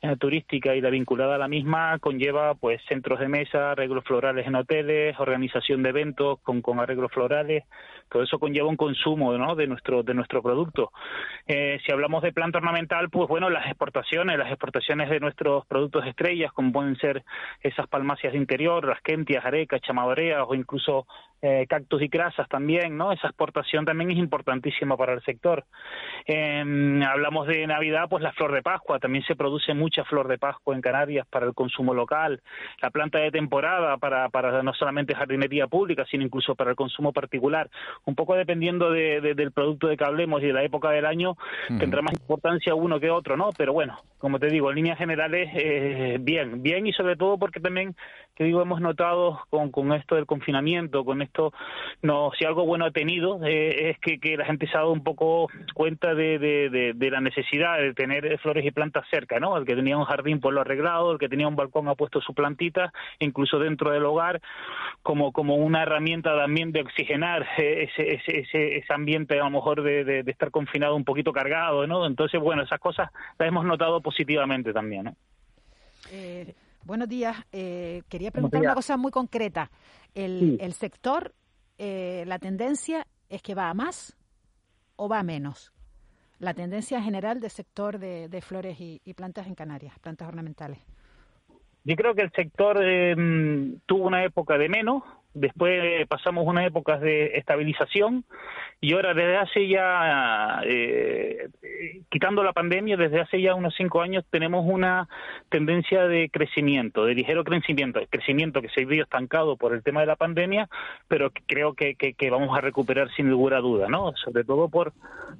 eh, 0.00 0.16
turística 0.16 0.74
y 0.74 0.80
la 0.80 0.88
vinculada 0.88 1.34
a 1.34 1.38
la 1.38 1.46
misma 1.46 1.98
conlleva 1.98 2.54
pues 2.54 2.80
centros 2.88 3.20
de 3.20 3.28
mesa, 3.28 3.72
arreglos 3.72 4.04
florales 4.04 4.46
en 4.46 4.54
hoteles, 4.54 5.20
organización 5.20 5.82
de 5.82 5.90
eventos 5.90 6.40
con, 6.40 6.62
con 6.62 6.80
arreglos 6.80 7.12
florales. 7.12 7.64
Todo 8.10 8.22
eso 8.22 8.38
conlleva 8.38 8.68
un 8.68 8.76
consumo 8.76 9.32
de 9.32 9.66
nuestro 9.66 10.02
de 10.02 10.14
nuestro 10.14 10.42
producto. 10.42 10.92
Eh, 11.46 11.78
si 11.84 11.92
hablamos 11.92 12.22
de 12.22 12.32
planta 12.32 12.58
ornamental, 12.58 13.10
pues 13.10 13.28
bueno, 13.28 13.50
las 13.50 13.66
exportaciones, 13.66 14.38
las 14.38 14.48
exportaciones 14.48 15.10
de 15.10 15.20
nuestros 15.20 15.66
productos 15.66 16.06
estrellas, 16.06 16.52
como 16.52 16.72
pueden 16.72 16.96
ser 16.96 17.24
esas 17.60 17.86
palmacias 17.88 18.32
de 18.32 18.38
interior, 18.38 18.84
rasquentias, 18.84 19.44
arecas, 19.44 19.80
chamadoreas 19.80 20.44
o 20.46 20.54
incluso 20.54 21.06
eh, 21.42 21.66
cactus 21.68 22.02
y 22.02 22.08
crasas 22.08 22.48
también, 22.48 22.96
¿no? 22.96 23.12
Esa 23.12 23.28
exportación 23.28 23.84
también 23.84 24.10
es 24.10 24.16
importantísima 24.16 24.96
para 24.96 25.12
el 25.12 25.22
sector. 25.22 25.64
Eh, 26.26 27.00
hablamos 27.06 27.46
de 27.46 27.66
Navidad, 27.66 28.06
pues 28.08 28.22
la 28.22 28.32
flor 28.32 28.52
de 28.52 28.62
Pascua, 28.62 28.98
también 28.98 29.24
se 29.24 29.36
produce 29.36 29.74
mucha 29.74 30.04
flor 30.04 30.28
de 30.28 30.38
Pascua 30.38 30.74
en 30.74 30.80
Canarias 30.80 31.26
para 31.28 31.46
el 31.46 31.54
consumo 31.54 31.94
local, 31.94 32.40
la 32.80 32.90
planta 32.90 33.18
de 33.18 33.30
temporada 33.30 33.96
para, 33.98 34.28
para 34.30 34.62
no 34.62 34.72
solamente 34.72 35.14
jardinería 35.14 35.66
pública, 35.66 36.06
sino 36.10 36.24
incluso 36.24 36.54
para 36.54 36.70
el 36.70 36.76
consumo 36.76 37.12
particular. 37.12 37.68
Un 38.04 38.14
poco 38.14 38.34
dependiendo 38.34 38.90
de, 38.90 39.20
del 39.20 39.52
producto 39.52 39.88
de 39.88 39.96
que 39.96 40.04
hablemos 40.04 40.42
y 40.42 40.46
de 40.46 40.52
la 40.52 40.62
época 40.62 40.90
del 40.90 41.06
año, 41.06 41.36
tendrá 41.78 42.02
más 42.02 42.12
importancia 42.12 42.74
uno 42.74 43.00
que 43.00 43.10
otro, 43.10 43.36
¿no? 43.36 43.50
Pero 43.56 43.72
bueno, 43.72 43.98
como 44.18 44.38
te 44.38 44.48
digo, 44.48 44.70
en 44.70 44.76
líneas 44.76 44.98
generales, 44.98 45.50
eh, 45.54 46.18
bien, 46.20 46.62
bien 46.62 46.86
y 46.86 46.92
sobre 46.92 47.16
todo 47.16 47.38
porque 47.38 47.60
también, 47.60 47.94
te 48.34 48.44
digo, 48.44 48.62
hemos 48.62 48.80
notado 48.80 49.40
con, 49.50 49.70
con 49.70 49.92
esto 49.92 50.14
del 50.14 50.26
confinamiento, 50.26 51.04
con 51.04 51.22
esto, 51.22 51.52
no, 52.02 52.30
si 52.38 52.44
algo 52.44 52.64
bueno 52.64 52.86
ha 52.86 52.90
tenido, 52.90 53.44
eh, 53.44 53.90
es 53.90 53.98
que, 53.98 54.18
que 54.18 54.36
la 54.36 54.46
gente 54.46 54.66
se 54.66 54.76
ha 54.76 54.80
dado 54.80 54.92
un 54.92 55.04
poco 55.04 55.48
cuenta 55.74 56.14
de, 56.14 56.38
de, 56.38 56.92
de, 56.94 57.10
la 57.10 57.20
necesidad 57.20 57.78
de 57.78 57.94
tener 57.94 58.38
flores 58.38 58.64
y 58.64 58.70
plantas 58.70 59.04
cerca, 59.10 59.38
¿no? 59.38 59.56
El 59.56 59.64
que 59.64 59.76
tenía 59.76 59.96
un 59.96 60.04
jardín 60.04 60.40
pues 60.40 60.52
lo 60.54 60.60
ha 60.60 60.64
arreglado, 60.64 61.12
el 61.12 61.18
que 61.18 61.28
tenía 61.28 61.48
un 61.48 61.56
balcón 61.56 61.88
ha 61.88 61.94
puesto 61.94 62.20
su 62.20 62.34
plantita, 62.34 62.92
incluso 63.20 63.58
dentro 63.58 63.90
del 63.90 64.04
hogar, 64.04 64.40
como, 65.02 65.32
como 65.32 65.56
una 65.56 65.82
herramienta 65.82 66.36
también 66.36 66.72
de 66.72 66.80
oxigenar 66.80 67.46
eh, 67.58 67.85
ese, 67.86 68.14
ese, 68.14 68.76
ese, 68.76 68.92
ambiente 68.92 69.34
a 69.34 69.44
lo 69.44 69.50
mejor 69.50 69.82
de, 69.82 70.04
de, 70.04 70.22
de 70.22 70.30
estar 70.30 70.50
confinado 70.50 70.94
un 70.96 71.04
poquito 71.04 71.32
cargado, 71.32 71.86
¿no? 71.86 72.06
Entonces, 72.06 72.40
bueno, 72.40 72.62
esas 72.62 72.80
cosas 72.80 73.10
las 73.38 73.48
hemos 73.48 73.64
notado 73.64 74.00
positivamente 74.00 74.72
también, 74.72 75.04
¿no? 75.04 75.16
Eh, 76.10 76.54
buenos 76.84 77.08
días. 77.08 77.36
Eh, 77.52 78.02
quería 78.08 78.30
preguntar 78.30 78.60
una 78.60 78.74
cosa 78.74 78.96
muy 78.96 79.10
concreta. 79.10 79.70
¿El, 80.14 80.38
Sí. 80.38 80.58
el 80.60 80.72
sector, 80.72 81.34
eh, 81.78 82.24
la 82.26 82.38
tendencia 82.38 83.06
es 83.28 83.42
que 83.42 83.54
va 83.54 83.68
a 83.68 83.74
más 83.74 84.16
o 84.96 85.08
va 85.08 85.18
a 85.18 85.22
menos? 85.22 85.72
La 86.38 86.54
tendencia 86.54 87.00
general 87.02 87.40
del 87.40 87.50
sector 87.50 87.98
de, 87.98 88.28
de 88.28 88.40
flores 88.40 88.80
y, 88.80 89.00
y 89.04 89.14
plantas 89.14 89.46
en 89.46 89.54
Canarias, 89.54 89.98
plantas 89.98 90.28
ornamentales. 90.28 90.78
Yo 91.84 91.94
creo 91.94 92.14
que 92.14 92.22
el 92.22 92.32
sector 92.32 92.78
eh, 92.82 93.14
tuvo 93.86 94.06
una 94.06 94.24
época 94.24 94.58
de 94.58 94.68
menos, 94.68 95.02
después 95.36 96.06
pasamos 96.08 96.46
una 96.46 96.64
época 96.64 96.98
de 96.98 97.36
estabilización 97.36 98.24
y 98.80 98.92
ahora 98.92 99.14
desde 99.14 99.36
hace 99.36 99.68
ya, 99.68 100.60
eh, 100.64 101.48
quitando 102.10 102.42
la 102.42 102.52
pandemia, 102.52 102.96
desde 102.96 103.20
hace 103.20 103.40
ya 103.40 103.54
unos 103.54 103.74
cinco 103.76 104.02
años 104.02 104.24
tenemos 104.30 104.64
una 104.66 105.08
tendencia 105.48 106.06
de 106.06 106.28
crecimiento, 106.30 107.04
de 107.04 107.14
ligero 107.14 107.44
crecimiento, 107.44 108.00
crecimiento 108.10 108.60
que 108.60 108.68
se 108.68 108.84
vio 108.84 109.02
estancado 109.02 109.56
por 109.56 109.74
el 109.74 109.82
tema 109.82 110.00
de 110.00 110.06
la 110.06 110.16
pandemia, 110.16 110.68
pero 111.08 111.30
creo 111.46 111.74
que, 111.74 111.94
que, 111.94 112.30
vamos 112.30 112.56
a 112.56 112.60
recuperar 112.60 113.10
sin 113.14 113.28
ninguna 113.28 113.60
duda, 113.60 113.88
¿no? 113.88 114.12
Sobre 114.16 114.44
todo 114.44 114.68
por 114.68 114.92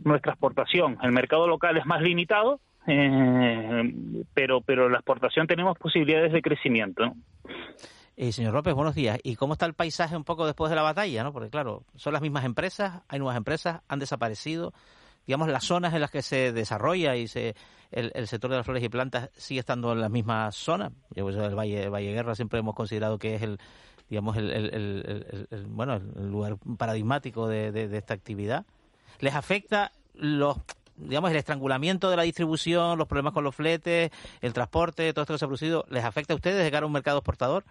nuestra 0.05 0.33
exportación. 0.33 0.99
El 1.03 1.13
mercado 1.13 1.47
local 1.47 1.77
es 1.77 1.87
más 1.87 2.01
limitado, 2.03 2.61
eh, 2.87 3.93
pero 4.35 4.61
pero 4.61 4.89
la 4.89 4.99
exportación 4.99 5.47
tenemos 5.47 5.77
posibilidades 5.79 6.33
de 6.33 6.43
crecimiento. 6.43 7.13
Eh, 8.19 8.33
señor 8.33 8.55
López, 8.55 8.75
buenos 8.75 8.95
días. 8.95 9.19
¿Y 9.23 9.37
cómo 9.37 9.53
está 9.53 9.67
el 9.67 9.75
paisaje 9.75 10.17
un 10.17 10.25
poco 10.25 10.47
después 10.47 10.71
de 10.71 10.77
la 10.77 10.83
batalla? 10.83 11.23
¿no? 11.23 11.33
Porque 11.33 11.51
claro, 11.51 11.85
son 11.97 12.15
las 12.15 12.23
mismas 12.23 12.45
empresas, 12.45 13.03
hay 13.09 13.19
nuevas 13.19 13.37
empresas, 13.37 13.83
han 13.89 13.99
desaparecido. 13.99 14.73
Digamos, 15.27 15.49
las 15.49 15.65
zonas 15.65 15.93
en 15.93 16.01
las 16.01 16.11
que 16.11 16.23
se 16.23 16.53
desarrolla 16.53 17.17
y 17.17 17.27
se, 17.29 17.55
el, 17.91 18.13
el 18.15 18.27
sector 18.29 18.49
de 18.51 18.57
las 18.57 18.65
flores 18.65 18.83
y 18.83 18.89
plantas 18.89 19.29
sigue 19.37 19.61
estando 19.61 19.93
en 19.93 20.01
las 20.01 20.11
mismas 20.11 20.55
zonas. 20.57 20.93
Yo, 21.15 21.25
pues, 21.25 21.37
el 21.37 21.55
Valle, 21.55 21.83
el 21.83 21.91
Valle 21.91 22.13
Guerra 22.13 22.35
siempre 22.35 22.61
hemos 22.61 22.75
considerado 22.75 23.19
que 23.19 23.35
es 23.35 23.43
el, 23.43 23.59
digamos, 24.09 24.37
el, 24.37 24.51
el, 24.51 25.67
bueno, 25.67 25.95
el 25.97 26.31
lugar 26.31 26.57
paradigmático 26.79 27.49
de, 27.49 27.73
de- 27.73 27.99
esta 27.99 28.15
actividad. 28.15 28.65
¿Les 29.19 29.35
afecta 29.35 29.93
los 30.15 30.57
digamos, 30.97 31.31
el 31.31 31.37
estrangulamiento 31.37 32.09
de 32.09 32.17
la 32.17 32.23
distribución, 32.23 32.97
los 32.97 33.07
problemas 33.07 33.35
con 33.35 33.45
los 33.45 33.55
fletes, 33.55 34.11
el 34.41 34.53
transporte, 34.55 35.13
todo 35.13 35.25
esto 35.25 35.35
que 35.35 35.39
se 35.39 35.45
ha 35.45 35.49
producido, 35.49 35.85
¿les 35.91 36.05
afecta 36.05 36.33
a 36.33 36.37
ustedes 36.37 36.71
de 36.71 36.77
a 36.79 36.87
un 36.87 36.93
mercado 36.93 37.19
exportador? 37.19 37.65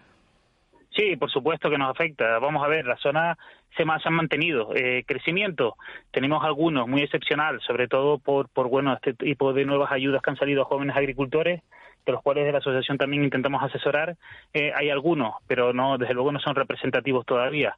Sí, 0.96 1.14
por 1.16 1.30
supuesto 1.30 1.68
que 1.68 1.76
nos 1.76 1.90
afecta. 1.90 2.38
Vamos 2.38 2.64
a 2.64 2.68
ver, 2.68 2.86
las 2.86 2.98
zonas 3.00 3.36
se, 3.76 3.84
se 3.84 4.08
han 4.08 4.14
mantenido. 4.14 4.74
Eh, 4.74 5.04
crecimiento, 5.06 5.76
tenemos 6.10 6.42
algunos 6.42 6.88
muy 6.88 7.02
excepcional, 7.02 7.60
sobre 7.60 7.86
todo 7.86 8.18
por, 8.18 8.48
por 8.48 8.68
bueno, 8.68 8.94
este 8.94 9.12
tipo 9.12 9.52
de 9.52 9.66
nuevas 9.66 9.92
ayudas 9.92 10.22
que 10.22 10.30
han 10.30 10.38
salido 10.38 10.62
a 10.62 10.64
jóvenes 10.64 10.96
agricultores, 10.96 11.62
de 12.06 12.12
los 12.12 12.22
cuales 12.22 12.46
de 12.46 12.52
la 12.52 12.58
asociación 12.58 12.96
también 12.96 13.24
intentamos 13.24 13.62
asesorar. 13.62 14.16
Eh, 14.54 14.72
hay 14.74 14.88
algunos, 14.88 15.34
pero 15.46 15.74
no, 15.74 15.98
desde 15.98 16.14
luego 16.14 16.32
no 16.32 16.40
son 16.40 16.54
representativos 16.54 17.26
todavía. 17.26 17.76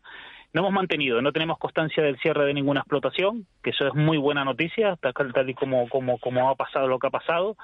No 0.52 0.60
hemos 0.60 0.72
mantenido, 0.72 1.20
no 1.20 1.32
tenemos 1.32 1.58
constancia 1.58 2.02
del 2.02 2.18
cierre 2.20 2.46
de 2.46 2.54
ninguna 2.54 2.80
explotación, 2.80 3.46
que 3.62 3.70
eso 3.70 3.86
es 3.86 3.94
muy 3.94 4.16
buena 4.16 4.44
noticia, 4.44 4.96
tal, 4.96 5.32
tal 5.32 5.50
y 5.50 5.54
como, 5.54 5.88
como, 5.88 6.18
como 6.18 6.48
ha 6.48 6.54
pasado 6.54 6.86
lo 6.86 6.98
que 6.98 7.08
ha 7.08 7.10
pasado. 7.10 7.56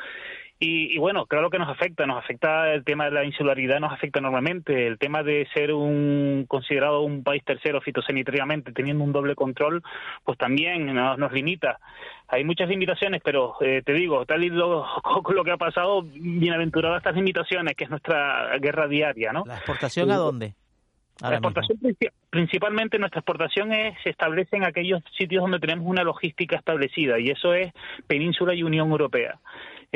Y, 0.61 0.95
y 0.95 0.99
bueno, 0.99 1.27
claro 1.27 1.51
que 1.51 1.59
nos 1.59 1.69
afecta, 1.69 2.07
nos 2.07 2.17
afecta 2.23 2.73
el 2.73 2.85
tema 2.85 3.07
de 3.07 3.11
la 3.11 3.25
insularidad, 3.25 3.81
nos 3.81 3.93
afecta 3.93 4.21
enormemente, 4.21 4.87
el 4.87 4.99
tema 4.99 5.23
de 5.23 5.47
ser 5.53 5.73
un 5.75 6.45
considerado 6.49 7.03
un 7.03 7.25
país 7.25 7.43
tercero 7.45 7.81
fitosanitariamente, 7.81 8.73
teniendo 8.73 9.03
un 9.05 9.13
doble 9.13 9.35
control, 9.35 9.83
pues 10.25 10.39
también 10.39 10.87
nos, 10.95 11.19
nos 11.19 11.33
limita. 11.33 11.81
Hay 12.29 12.45
muchas 12.45 12.69
limitaciones, 12.69 13.21
pero 13.23 13.57
eh, 13.61 13.83
te 13.85 13.93
digo, 13.93 14.25
tal 14.27 14.45
y 14.45 14.49
lo, 14.49 14.87
lo 15.35 15.45
que 15.45 15.51
ha 15.51 15.57
pasado, 15.57 16.03
bienaventuradas 16.05 16.99
estas 16.99 17.17
limitaciones, 17.17 17.75
que 17.75 17.85
es 17.85 17.91
nuestra 17.91 18.57
guerra 18.59 18.87
diaria, 18.87 19.33
¿no? 19.33 19.43
¿La 19.47 19.57
exportación 19.57 20.11
a 20.13 20.17
dónde? 20.17 20.55
La 21.21 21.29
exportación, 21.37 21.79
princi- 21.79 22.11
principalmente 22.31 22.99
nuestra 22.99 23.21
exportación 23.21 23.73
es, 23.73 23.95
se 24.03 24.11
establece 24.11 24.57
en 24.57 24.65
aquellos 24.65 25.01
sitios 25.17 25.43
donde 25.43 25.61
tenemos 25.61 25.87
una 25.87 26.03
logística 26.03 26.57
establecida 26.57 27.21
y 27.21 27.31
eso 27.31 27.55
es 27.55 27.73
Península 28.09 28.53
y 28.55 28.63
Unión 28.65 28.91
Europea. 28.91 29.39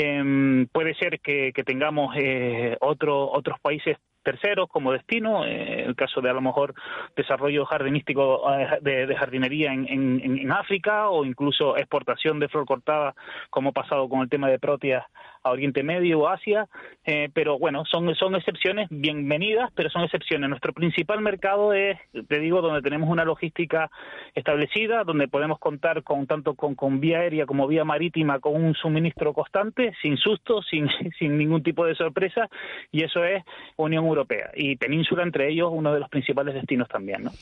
Em, 0.00 0.66
puede 0.72 0.94
ser 0.94 1.18
que, 1.18 1.52
que 1.52 1.64
tengamos 1.64 2.14
eh, 2.16 2.76
otro- 2.80 3.32
otros 3.32 3.58
países 3.60 3.96
terceros 4.22 4.68
como 4.68 4.92
destino, 4.92 5.44
eh, 5.44 5.84
el 5.84 5.94
caso 5.96 6.20
de 6.20 6.30
a 6.30 6.32
lo 6.32 6.40
mejor 6.40 6.74
desarrollo 7.16 7.64
jardinístico 7.66 8.42
eh, 8.52 8.78
de, 8.80 9.16
jardinería 9.16 9.72
en, 9.72 9.88
en- 9.88 10.52
África 10.52 11.10
o 11.10 11.24
incluso 11.24 11.76
exportación 11.76 12.40
de 12.40 12.48
flor 12.48 12.64
cortada 12.66 13.14
como 13.50 13.70
ha 13.70 13.72
pasado 13.72 14.08
con 14.08 14.20
el 14.20 14.28
tema 14.28 14.48
de 14.48 14.58
proteas 14.58 15.04
a 15.44 15.50
Oriente 15.50 15.82
Medio 15.82 16.20
o 16.20 16.28
Asia, 16.28 16.66
eh, 17.04 17.28
pero 17.32 17.58
bueno, 17.58 17.84
son, 17.84 18.12
son 18.16 18.34
excepciones 18.34 18.88
bienvenidas, 18.90 19.70
pero 19.74 19.88
son 19.88 20.02
excepciones. 20.02 20.48
Nuestro 20.50 20.72
principal 20.72 21.20
mercado 21.20 21.72
es, 21.72 21.96
te 22.28 22.40
digo, 22.40 22.60
donde 22.60 22.82
tenemos 22.82 23.08
una 23.08 23.24
logística 23.24 23.88
establecida, 24.34 25.04
donde 25.04 25.28
podemos 25.28 25.58
contar 25.58 26.02
con 26.02 26.26
tanto 26.26 26.54
con, 26.54 26.74
con 26.74 26.98
vía 26.98 27.18
aérea 27.20 27.46
como 27.46 27.68
vía 27.68 27.84
marítima 27.84 28.40
con 28.40 28.56
un 28.56 28.74
suministro 28.74 29.32
constante, 29.32 29.92
sin 30.02 30.16
sustos, 30.16 30.66
sin, 30.68 30.88
sin 31.18 31.38
ningún 31.38 31.62
tipo 31.62 31.86
de 31.86 31.94
sorpresa, 31.94 32.48
y 32.90 33.04
eso 33.04 33.22
es 33.24 33.44
Unión 33.76 34.07
Europea. 34.08 34.50
Y 34.54 34.76
Península, 34.76 35.22
entre 35.22 35.50
ellos, 35.50 35.68
uno 35.72 35.92
de 35.92 36.00
los 36.00 36.08
principales 36.08 36.54
destinos 36.54 36.88
también, 36.88 37.24
¿no? 37.24 37.32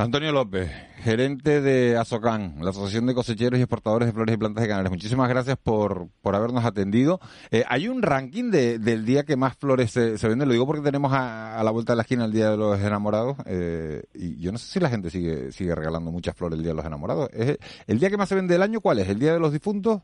Antonio 0.00 0.30
López, 0.30 0.70
gerente 0.98 1.60
de 1.60 1.96
Asocan, 1.96 2.54
la 2.60 2.70
Asociación 2.70 3.06
de 3.06 3.14
Cosecheros 3.14 3.58
y 3.58 3.62
Exportadores 3.62 4.06
de 4.06 4.12
Flores 4.12 4.32
y 4.32 4.38
Plantas 4.38 4.62
de 4.62 4.68
Canarias. 4.68 4.92
Muchísimas 4.92 5.28
gracias 5.28 5.56
por, 5.56 6.06
por 6.22 6.36
habernos 6.36 6.64
atendido. 6.64 7.18
Eh, 7.50 7.64
hay 7.66 7.88
un 7.88 8.00
ranking 8.02 8.52
de- 8.52 8.78
del 8.78 9.04
día 9.04 9.24
que 9.24 9.34
más 9.34 9.56
flores 9.56 9.90
se, 9.90 10.16
se 10.16 10.28
venden. 10.28 10.46
Lo 10.46 10.52
digo 10.52 10.66
porque 10.68 10.82
tenemos 10.82 11.12
a, 11.12 11.58
a 11.58 11.64
la 11.64 11.72
vuelta 11.72 11.94
de 11.94 11.96
la 11.96 12.02
esquina 12.02 12.26
el 12.26 12.32
Día 12.32 12.48
de 12.50 12.56
los 12.56 12.78
Enamorados. 12.80 13.38
eh, 13.46 14.04
y 14.14 14.40
yo 14.40 14.52
no 14.52 14.58
sé 14.58 14.68
si 14.74 14.78
la 14.78 14.88
gente 14.88 15.10
sigue, 15.10 15.50
sigue 15.50 15.74
regalando 15.74 16.12
muchas 16.12 16.36
flores 16.36 16.56
el 16.58 16.62
Día 16.62 16.70
de 16.70 16.76
los 16.76 16.86
Enamorados. 16.86 17.28
¿Es 17.32 17.58
el 17.88 17.98
día 17.98 18.08
que 18.08 18.16
más 18.16 18.28
se 18.28 18.36
vende 18.36 18.54
del 18.54 18.62
año 18.62 18.80
cuál 18.80 19.00
es? 19.00 19.08
¿El 19.08 19.18
Día 19.18 19.32
de 19.32 19.40
los 19.40 19.52
Difuntos? 19.52 20.02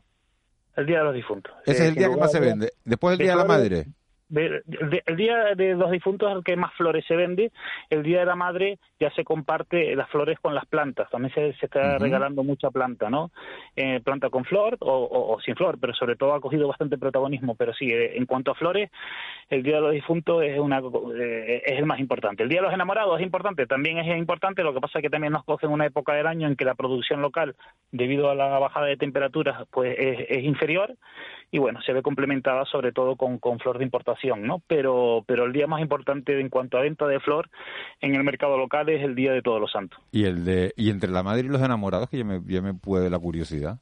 El 0.75 0.87
Día 0.87 0.97
de 0.97 1.03
los 1.05 1.15
Difuntos. 1.15 1.53
Ese 1.65 1.71
Eh, 1.71 1.73
es 1.75 1.79
el 1.79 1.93
sin 1.93 1.99
día 1.99 2.09
que 2.13 2.19
más 2.19 2.31
se 2.33 2.41
vende. 2.41 2.73
Después 2.83 3.13
el 3.13 3.19
Día 3.19 3.31
de 3.31 3.37
la 3.37 3.45
Madre. 3.45 3.85
De- 4.27 4.61
de- 4.65 5.03
el 5.05 5.15
día 5.15 5.55
de 5.55 5.75
los 5.75 5.91
difuntos 5.91 6.29
es 6.29 6.37
el 6.37 6.43
que 6.43 6.55
más 6.55 6.73
flores 6.73 7.05
se 7.07 7.15
vende. 7.15 7.51
El 7.89 8.03
día 8.03 8.19
de 8.19 8.25
la 8.25 8.35
madre 8.35 8.79
ya 8.99 9.11
se 9.11 9.23
comparte 9.23 9.95
las 9.95 10.09
flores 10.09 10.39
con 10.39 10.55
las 10.55 10.65
plantas. 10.65 11.09
También 11.09 11.33
se, 11.33 11.53
se 11.53 11.65
está 11.65 11.97
regalando 11.99 12.43
mucha 12.43 12.71
planta, 12.71 13.09
¿no? 13.09 13.31
Eh, 13.75 13.99
planta 14.03 14.29
con 14.29 14.45
flor 14.45 14.77
o, 14.79 14.91
o- 14.91 15.33
o 15.35 15.41
sin 15.41 15.55
flor, 15.55 15.77
pero 15.79 15.93
sobre 15.93 16.15
todo 16.15 16.33
ha 16.33 16.41
cogido 16.41 16.67
bastante 16.67 16.97
protagonismo. 16.97 17.55
Pero 17.55 17.73
sí, 17.73 17.91
eh, 17.91 18.17
en 18.17 18.25
cuanto 18.25 18.51
a 18.51 18.55
flores, 18.55 18.89
el 19.49 19.63
día 19.63 19.75
de 19.75 19.81
los 19.81 19.91
difuntos 19.91 20.43
es 20.43 20.57
una 20.59 20.79
eh, 21.19 21.61
es 21.65 21.77
el 21.77 21.85
más 21.85 21.99
importante. 21.99 22.43
El 22.43 22.49
día 22.49 22.59
de 22.61 22.65
los 22.67 22.73
enamorados 22.73 23.19
es 23.19 23.25
importante, 23.25 23.67
también 23.67 23.97
es 23.99 24.17
importante. 24.17 24.63
Lo 24.63 24.73
que 24.73 24.81
pasa 24.81 24.99
es 24.99 25.03
que 25.03 25.09
también 25.09 25.33
nos 25.33 25.43
coge 25.43 25.65
en 25.65 25.71
una 25.71 25.85
época 25.85 26.13
del 26.13 26.27
año 26.27 26.47
en 26.47 26.55
que 26.55 26.65
la 26.65 26.75
producción 26.75 27.21
local, 27.21 27.55
debido 27.91 28.29
a 28.29 28.35
la 28.35 28.59
bajada 28.59 28.87
de 28.87 28.97
temperaturas, 28.97 29.67
pues 29.71 29.95
es, 29.97 30.25
es 30.29 30.43
inferior 30.43 30.95
y 31.51 31.57
bueno, 31.57 31.81
se 31.81 31.93
ve 31.93 32.01
complementada 32.01 32.65
sobre 32.65 32.91
todo 32.91 33.15
con, 33.15 33.37
con 33.37 33.59
flor 33.59 33.77
de 33.77 33.85
importación, 33.85 34.43
¿no? 34.43 34.61
Pero, 34.67 35.23
pero 35.27 35.45
el 35.45 35.53
día 35.53 35.67
más 35.67 35.81
importante 35.81 36.39
en 36.39 36.49
cuanto 36.49 36.77
a 36.77 36.81
venta 36.81 37.07
de 37.07 37.19
flor 37.19 37.49
en 38.01 38.15
el 38.15 38.23
mercado 38.23 38.57
local 38.57 38.89
es 38.89 39.03
el 39.03 39.15
Día 39.15 39.31
de 39.31 39.41
Todos 39.41 39.61
los 39.61 39.71
Santos. 39.71 39.99
Y 40.11 40.25
el 40.25 40.45
de 40.45 40.73
y 40.75 40.89
entre 40.89 41.09
la 41.09 41.23
madre 41.23 41.45
y 41.45 41.49
los 41.49 41.61
enamorados, 41.61 42.09
que 42.09 42.17
ya 42.17 42.25
me, 42.25 42.41
ya 42.45 42.61
me 42.61 42.73
puede 42.73 43.09
la 43.09 43.19
curiosidad. 43.19 43.77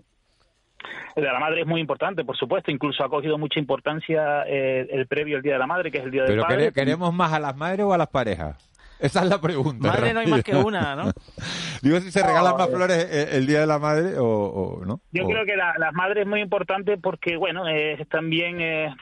El 1.15 1.23
de 1.23 1.31
la 1.31 1.39
madre 1.39 1.61
es 1.61 1.67
muy 1.67 1.79
importante, 1.79 2.25
por 2.25 2.35
supuesto, 2.35 2.71
incluso 2.71 3.03
ha 3.03 3.09
cogido 3.09 3.37
mucha 3.37 3.59
importancia 3.59 4.43
eh, 4.47 4.87
el 4.89 5.07
previo 5.07 5.37
el 5.37 5.43
Día 5.43 5.53
de 5.53 5.59
la 5.59 5.67
Madre, 5.67 5.91
que 5.91 5.99
es 5.99 6.03
el 6.03 6.11
Día 6.11 6.23
del 6.23 6.31
Pero 6.31 6.43
Padre. 6.43 6.71
¿queremos 6.73 7.13
más 7.13 7.31
a 7.33 7.39
las 7.39 7.55
madres 7.55 7.85
o 7.85 7.93
a 7.93 7.97
las 7.97 8.09
parejas? 8.09 8.72
Esa 9.03 9.21
es 9.23 9.29
la 9.29 9.41
pregunta. 9.41 9.89
Madre 9.89 10.13
no 10.13 10.21
hay 10.21 10.27
más 10.27 10.43
que 10.45 10.55
una, 10.55 10.95
¿no? 10.95 11.11
Digo 11.81 11.99
si 11.99 12.09
se 12.09 12.23
regalan 12.23 12.55
más 12.55 12.69
flores 12.69 13.05
el, 13.11 13.35
el, 13.35 13.47
Día 13.47 13.59
de 13.59 13.67
la 13.67 13.77
Madre 13.77 14.17
o, 14.17 14.25
o 14.25 14.85
no. 14.85 15.01
Yo 15.11 15.25
o... 15.25 15.27
creo 15.27 15.45
que 15.45 15.57
la, 15.57 15.73
las 15.77 15.93
madres 15.93 16.23
es 16.23 16.27
muy 16.27 16.39
importante 16.39 16.97
porque, 16.97 17.35
bueno, 17.35 17.67
es 17.67 18.07
también, 18.07 18.61
eh, 18.61 18.95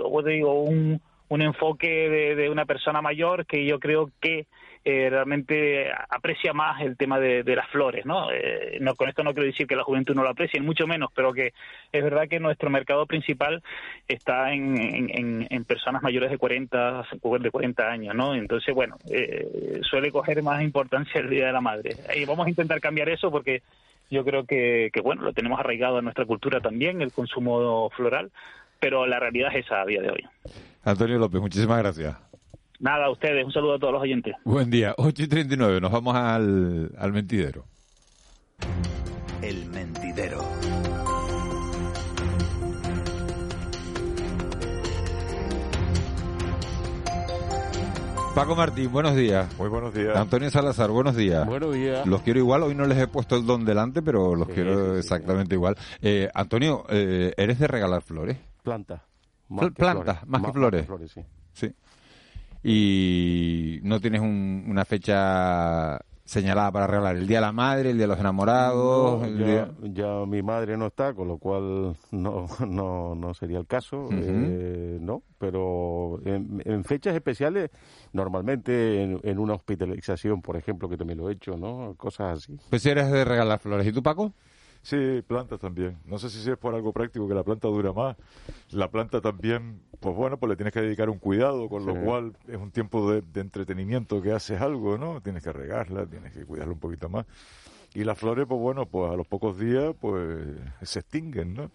como 0.00 0.22
te 0.22 0.30
digo, 0.30 0.62
un, 0.62 1.02
un 1.26 1.42
enfoque 1.42 1.88
de, 1.88 2.36
de, 2.36 2.48
una 2.48 2.64
persona 2.64 3.02
mayor 3.02 3.44
que 3.44 3.66
yo 3.66 3.80
creo 3.80 4.12
que 4.20 4.46
eh, 4.82 5.08
realmente 5.10 5.90
aprecia 6.08 6.54
más 6.54 6.80
el 6.80 6.96
tema 6.96 7.20
de, 7.20 7.42
de 7.42 7.56
las 7.56 7.68
flores, 7.68 8.06
¿no? 8.06 8.32
Eh, 8.32 8.78
¿no? 8.80 8.94
Con 8.94 9.10
esto 9.10 9.22
no 9.22 9.34
quiero 9.34 9.46
decir 9.46 9.66
que 9.66 9.76
la 9.76 9.84
juventud 9.84 10.14
no 10.14 10.22
lo 10.22 10.30
aprecie, 10.30 10.58
mucho 10.60 10.86
menos, 10.86 11.10
pero 11.14 11.34
que 11.34 11.52
es 11.92 12.02
verdad 12.02 12.28
que 12.28 12.40
nuestro 12.40 12.70
mercado 12.70 13.04
principal 13.04 13.62
está 14.08 14.52
en, 14.54 14.78
en, 15.10 15.46
en 15.50 15.64
personas 15.64 16.02
mayores 16.02 16.30
de 16.30 16.38
40, 16.38 17.04
de 17.40 17.50
40 17.50 17.90
años, 17.90 18.14
¿no? 18.14 18.34
Entonces, 18.34 18.74
bueno, 18.74 18.96
eh, 19.10 19.80
suele 19.82 20.10
coger 20.10 20.42
más 20.42 20.62
importancia 20.62 21.20
el 21.20 21.28
Día 21.28 21.46
de 21.46 21.52
la 21.52 21.60
Madre. 21.60 21.96
Y 22.16 22.24
vamos 22.24 22.46
a 22.46 22.50
intentar 22.50 22.80
cambiar 22.80 23.10
eso 23.10 23.30
porque 23.30 23.62
yo 24.10 24.24
creo 24.24 24.44
que, 24.46 24.88
que, 24.92 25.02
bueno, 25.02 25.22
lo 25.22 25.34
tenemos 25.34 25.60
arraigado 25.60 25.98
en 25.98 26.04
nuestra 26.04 26.24
cultura 26.24 26.60
también, 26.60 27.02
el 27.02 27.12
consumo 27.12 27.90
floral, 27.90 28.30
pero 28.80 29.06
la 29.06 29.20
realidad 29.20 29.50
es 29.54 29.66
esa 29.66 29.82
a 29.82 29.84
día 29.86 30.00
de 30.00 30.10
hoy. 30.10 30.26
Antonio 30.84 31.18
López, 31.18 31.40
muchísimas 31.40 31.78
gracias. 31.78 32.29
Nada, 32.80 33.06
a 33.06 33.10
ustedes. 33.10 33.44
Un 33.44 33.52
saludo 33.52 33.74
a 33.74 33.78
todos 33.78 33.92
los 33.92 34.02
oyentes. 34.02 34.34
Buen 34.44 34.70
día. 34.70 34.94
8 34.96 35.22
y 35.24 35.28
39. 35.28 35.80
Nos 35.80 35.92
vamos 35.92 36.14
al, 36.16 36.90
al 36.98 37.12
mentidero. 37.12 37.66
El 39.42 39.66
mentidero. 39.66 40.40
Paco 48.34 48.54
Martín, 48.54 48.92
buenos 48.92 49.16
días. 49.16 49.52
Muy 49.58 49.68
buenos 49.68 49.92
días. 49.92 50.16
Antonio 50.16 50.50
Salazar, 50.50 50.90
buenos 50.90 51.16
días. 51.16 51.46
Buenos 51.46 51.74
días. 51.74 52.06
Los 52.06 52.22
quiero 52.22 52.38
igual, 52.38 52.62
hoy 52.62 52.74
no 52.74 52.86
les 52.86 52.96
he 52.98 53.06
puesto 53.08 53.36
el 53.36 53.44
don 53.44 53.64
delante, 53.64 54.02
pero 54.02 54.34
los 54.36 54.46
Sí, 54.48 54.54
quiero 54.54 54.76
sí, 54.86 54.92
sí, 54.92 54.98
exactamente 55.00 55.54
igual. 55.56 55.76
Eh, 56.00 56.30
Antonio, 56.32 56.84
eh, 56.88 57.34
¿eres 57.36 57.58
de 57.58 57.66
regalar 57.66 58.02
flores? 58.02 58.38
Planta. 58.62 59.02
Pl- 59.48 59.72
Plantas, 59.72 60.26
más, 60.28 60.42
que 60.44 60.52
flores. 60.52 60.86
sí. 61.12 61.20
Sí. 61.52 61.72
Y 62.62 63.80
no 63.82 64.00
tienes 64.00 64.20
un- 64.20 64.64
una 64.68 64.84
fecha 64.84 65.98
señalada 66.24 66.70
para 66.70 66.86
regalar. 66.86 67.16
El 67.16 67.26
Día 67.26 67.38
de 67.38 67.46
la 67.46 67.52
Madre, 67.52 67.90
el 67.90 67.96
Día 67.96 68.04
de 68.04 68.12
los 68.12 68.20
Enamorados. 68.20 69.20
No, 69.20 69.26
el 69.26 69.38
ya, 69.38 69.44
día- 69.46 69.70
ya 69.92 70.26
mi 70.26 70.42
madre 70.42 70.76
no 70.76 70.86
está, 70.86 71.12
con 71.12 71.26
lo 71.26 71.38
cual 71.38 71.96
no, 72.12 72.46
no, 72.68 73.14
no 73.16 73.34
sería 73.34 73.58
el 73.58 73.66
caso, 73.66 74.08
eh, 74.12 74.98
no, 75.00 75.22
pero 75.38 76.20
en, 76.24 76.62
en 76.64 76.84
fechas 76.84 77.14
especiales, 77.16 77.70
normalmente 78.12 79.02
en, 79.02 79.20
en 79.24 79.38
una 79.40 79.54
hospitalización, 79.54 80.40
por 80.40 80.56
ejemplo, 80.56 80.88
que 80.88 80.96
también 80.96 81.18
lo 81.18 81.28
he 81.30 81.32
hecho, 81.32 81.56
¿no? 81.56 81.94
Cosas 81.96 82.38
así. 82.44 82.56
Pues 82.70 82.86
eres 82.86 83.10
de 83.10 83.24
regalar 83.24 83.58
flores. 83.58 83.86
¿Y 83.86 83.92
tú, 83.92 84.02
Paco? 84.02 84.32
Sí, 84.82 85.22
plantas 85.26 85.60
también. 85.60 85.98
No 86.06 86.18
sé 86.18 86.30
si 86.30 86.48
es 86.50 86.56
por 86.56 86.74
algo 86.74 86.92
práctico 86.92 87.28
que 87.28 87.34
la 87.34 87.42
planta 87.44 87.68
dura 87.68 87.92
más. 87.92 88.16
La 88.70 88.90
planta 88.90 89.20
también, 89.20 89.80
pues 90.00 90.16
bueno, 90.16 90.38
pues 90.38 90.48
le 90.50 90.56
tienes 90.56 90.72
que 90.72 90.80
dedicar 90.80 91.10
un 91.10 91.18
cuidado, 91.18 91.68
con 91.68 91.84
lo 91.84 91.94
cual 91.94 92.32
es 92.48 92.56
un 92.56 92.70
tiempo 92.70 93.10
de, 93.12 93.20
de 93.22 93.40
entretenimiento 93.42 94.22
que 94.22 94.32
haces 94.32 94.60
algo, 94.60 94.96
¿no? 94.96 95.20
Tienes 95.20 95.42
que 95.42 95.52
regarla, 95.52 96.06
tienes 96.06 96.32
que 96.32 96.44
cuidarla 96.46 96.72
un 96.72 96.80
poquito 96.80 97.08
más. 97.10 97.26
Y 97.94 98.04
las 98.04 98.18
flores, 98.18 98.46
pues 98.48 98.58
bueno, 98.60 98.86
pues 98.86 99.12
a 99.12 99.16
los 99.16 99.26
pocos 99.26 99.58
días, 99.58 99.94
pues 100.00 100.46
se 100.82 101.00
extinguen, 101.00 101.54
¿no? 101.54 101.70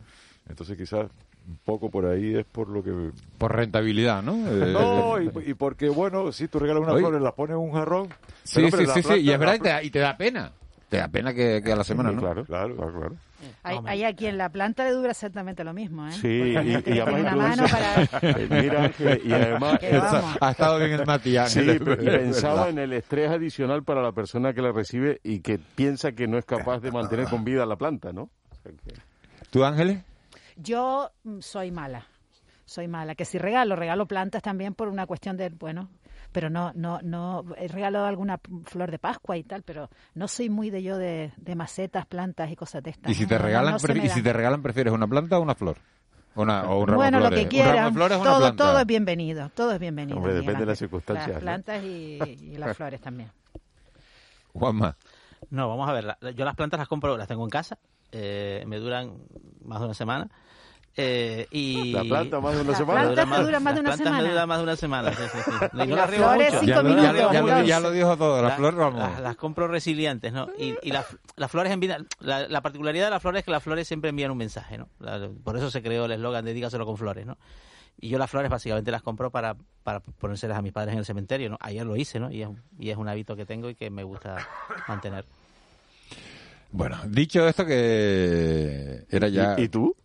Entonces 0.49 0.75
quizás 0.77 1.07
un 1.47 1.57
poco 1.63 1.91
por 1.91 2.07
ahí 2.07 2.35
es 2.35 2.45
por 2.45 2.69
lo 2.69 2.81
que... 2.83 3.11
Por 3.37 3.55
rentabilidad, 3.55 4.23
¿no? 4.23 4.33
Eh, 4.49 4.73
No, 4.73 5.21
y, 5.21 5.51
y 5.51 5.53
porque, 5.53 5.89
bueno, 5.89 6.31
si 6.31 6.47
tú 6.47 6.57
regalas 6.57 6.81
unas 6.81 6.95
Oye. 6.95 7.03
flores, 7.03 7.21
las 7.21 7.33
pones 7.33 7.53
en 7.55 7.61
un 7.61 7.71
jarrón... 7.73 8.07
Sí, 8.43 8.67
pero, 8.71 8.77
sí, 8.77 8.85
sí, 8.85 9.01
sí, 9.01 9.07
planta- 9.07 9.17
y 9.19 9.31
es 9.31 9.39
verdad, 9.39 9.81
y 9.83 9.89
te 9.91 9.99
da 9.99 10.17
pena. 10.17 10.51
Te 10.95 11.01
da 11.01 11.07
pena 11.09 11.33
que, 11.33 11.61
que 11.61 11.73
a 11.73 11.75
la 11.75 11.83
semana, 11.83 12.11
¿no? 12.11 12.21
Claro, 12.21 12.45
claro, 12.45 12.73
claro, 12.75 12.93
claro. 12.99 13.15
Hay, 13.63 13.77
hay 13.85 14.03
a 14.05 14.15
quien 14.15 14.37
la 14.37 14.47
planta 14.49 14.85
le 14.85 14.91
dura 14.91 15.11
exactamente 15.11 15.65
lo 15.65 15.73
mismo, 15.73 16.07
¿eh? 16.07 16.13
Sí, 16.13 16.27
y, 16.29 16.93
y 16.93 16.99
además 16.99 17.21
una 17.21 17.35
mano 17.35 17.63
para... 17.69 18.03
Eh, 18.21 18.47
Mira, 18.49 18.83
Ángel, 18.85 19.21
y 19.25 19.33
además... 19.33 19.79
Ha 20.41 20.51
estado 20.51 20.79
bien 20.79 20.91
el 20.93 21.05
Mati 21.05 21.35
Sí, 21.47 21.59
y 21.69 21.79
pensaba 21.79 22.69
en 22.69 22.79
el 22.79 22.93
estrés 22.93 23.29
adicional 23.29 23.83
para 23.83 24.01
la 24.01 24.13
persona 24.13 24.53
que 24.53 24.61
la 24.61 24.71
recibe 24.71 25.19
y 25.21 25.41
que 25.41 25.59
piensa 25.59 26.13
que 26.13 26.27
no 26.27 26.37
es 26.37 26.45
capaz 26.45 26.79
de 26.79 26.91
mantener 26.91 27.27
con 27.27 27.43
vida 27.43 27.65
la 27.65 27.75
planta, 27.75 28.13
¿no? 28.13 28.29
O 28.51 28.55
sea 28.63 28.71
que- 28.71 28.93
¿Tú, 29.49 29.65
Ángeles? 29.65 29.99
Yo 30.55 31.11
mm, 31.25 31.39
soy 31.41 31.71
mala, 31.71 32.05
soy 32.63 32.87
mala. 32.87 33.15
Que 33.15 33.25
si 33.25 33.37
regalo, 33.37 33.75
regalo 33.75 34.05
plantas 34.05 34.41
también 34.41 34.73
por 34.73 34.87
una 34.87 35.05
cuestión 35.07 35.35
de, 35.35 35.49
bueno, 35.49 35.89
pero 36.35 36.49
no, 36.49 36.73
no, 36.75 36.99
no, 37.01 37.45
he 37.57 37.69
regalado 37.69 38.07
alguna 38.07 38.41
flor 38.65 38.91
de 38.91 38.99
Pascua 38.99 39.37
y 39.37 39.43
tal, 39.45 39.63
pero 39.63 39.89
no 40.15 40.27
soy 40.27 40.49
muy 40.49 40.69
de 40.69 40.83
yo 40.83 40.97
de, 40.97 41.31
de 41.37 41.55
macetas, 41.55 42.05
plantas 42.05 42.51
y 42.51 42.57
cosas 42.57 42.83
de 42.83 42.89
estas. 42.89 43.09
¿Y 43.09 43.15
si 43.15 43.23
¿no? 43.23 43.29
te 43.29 43.35
no, 43.35 43.41
regalan, 43.45 43.77
no 43.81 44.03
y 44.03 44.09
si 44.09 44.21
te 44.21 44.33
regalan 44.33 44.61
prefieres 44.61 44.91
una 44.91 45.07
planta 45.07 45.39
o 45.39 45.41
una 45.41 45.55
flor? 45.55 45.77
Una, 46.35 46.63
o 46.63 46.81
un 46.81 46.87
ramo 46.87 46.97
Bueno, 46.97 47.19
de 47.19 47.23
lo 47.23 47.29
flores. 47.29 47.43
que 47.45 47.49
quieran, 47.49 47.93
flores 47.93 48.21
todo, 48.21 48.79
es 48.79 48.85
bienvenido, 48.85 49.49
todo 49.55 49.71
es 49.71 49.79
bienvenido. 49.79 50.17
Hombre, 50.17 50.33
depende 50.33 50.59
de 50.59 50.65
las 50.65 50.77
circunstancias, 50.77 51.27
Las 51.29 51.35
¿no? 51.35 51.39
plantas 51.39 51.83
y, 51.85 52.19
y 52.41 52.57
las 52.57 52.75
flores 52.75 52.99
también. 52.99 53.31
Juanma. 54.51 54.97
No, 55.51 55.69
vamos 55.69 55.87
a 55.89 55.93
ver. 55.93 56.17
Yo 56.35 56.43
las 56.43 56.55
plantas 56.55 56.79
las 56.79 56.89
compro, 56.89 57.15
las 57.15 57.29
tengo 57.29 57.45
en 57.45 57.49
casa. 57.49 57.77
eh, 58.11 58.65
me 58.67 58.77
duran 58.77 59.13
más 59.63 59.79
de 59.79 59.85
una 59.85 59.93
semana. 59.93 60.27
Eh, 60.97 61.47
y 61.51 61.91
La 61.91 62.03
planta 62.03 62.39
más 62.39 62.55
de 62.55 62.61
una 62.61 62.69
Las 62.71 62.77
semana. 62.77 63.01
plantas 63.01 63.37
te 63.37 63.43
duran 63.43 63.63
más 63.63 63.75
de 63.75 63.81
las 63.83 63.95
una 63.95 63.95
plantas 63.95 63.97
semana. 63.97 64.23
me 64.23 64.29
duran 64.29 64.47
más 64.47 64.57
de 64.57 64.63
una 64.63 64.75
semana. 64.77 65.11
Sí, 65.13 65.23
sí, 65.31 65.37
sí. 65.43 65.51
Y 65.73 65.81
Y 65.83 65.87
no 65.87 65.95
las 65.97 66.09
flores, 66.11 66.53
mucho. 66.53 66.59
cinco 66.65 66.67
Ya 66.75 66.81
lo, 66.83 66.89
ya, 66.89 67.11
minutos, 67.41 67.57
ya 67.57 67.63
ya 67.63 67.79
lo 67.81 67.91
dijo 67.91 68.17
todo. 68.17 68.41
La 68.41 68.47
La- 68.49 68.55
flor, 68.55 68.75
vamos. 68.75 68.99
Las, 69.11 69.19
las 69.19 69.35
compro 69.35 69.67
resilientes, 69.67 70.31
¿no? 70.31 70.47
Y, 70.57 70.75
y 70.83 70.91
las, 70.91 71.05
las 71.35 71.51
flores 71.51 71.71
envían. 71.73 72.07
La, 72.19 72.47
la 72.47 72.61
particularidad 72.61 73.05
de 73.05 73.11
las 73.11 73.21
flores 73.21 73.39
es 73.39 73.45
que 73.45 73.51
las 73.51 73.61
flores 73.63 73.87
siempre 73.87 74.09
envían 74.09 74.31
un 74.31 74.37
mensaje, 74.37 74.77
¿no? 74.77 74.87
La- 74.99 75.29
por 75.43 75.57
eso 75.57 75.69
se 75.69 75.81
creó 75.81 76.05
el 76.05 76.13
eslogan 76.13 76.45
de 76.45 76.53
dígaselo 76.53 76.85
con 76.85 76.95
flores, 76.97 77.25
¿no? 77.25 77.37
Y 77.99 78.09
yo 78.09 78.17
las 78.17 78.29
flores 78.29 78.49
básicamente 78.49 78.91
las 78.91 79.01
compro 79.01 79.31
para, 79.31 79.55
para 79.83 79.99
ponérselas 80.01 80.57
a 80.57 80.61
mis 80.61 80.73
padres 80.73 80.93
en 80.93 80.99
el 80.99 81.05
cementerio, 81.05 81.49
¿no? 81.49 81.57
Ayer 81.61 81.85
lo 81.85 81.95
hice, 81.95 82.19
¿no? 82.19 82.29
Y 82.31 82.41
es, 82.41 82.49
y 82.79 82.89
es 82.89 82.97
un 82.97 83.07
hábito 83.07 83.35
que 83.35 83.45
tengo 83.45 83.69
y 83.69 83.75
que 83.75 83.89
me 83.89 84.03
gusta 84.03 84.37
mantener. 84.87 85.23
Bueno, 86.71 86.97
dicho 87.07 87.47
esto 87.47 87.65
que 87.65 89.05
era 89.09 89.27
ya... 89.29 89.55
¿Y, 89.57 89.63
y 89.63 89.69
tú? 89.69 89.95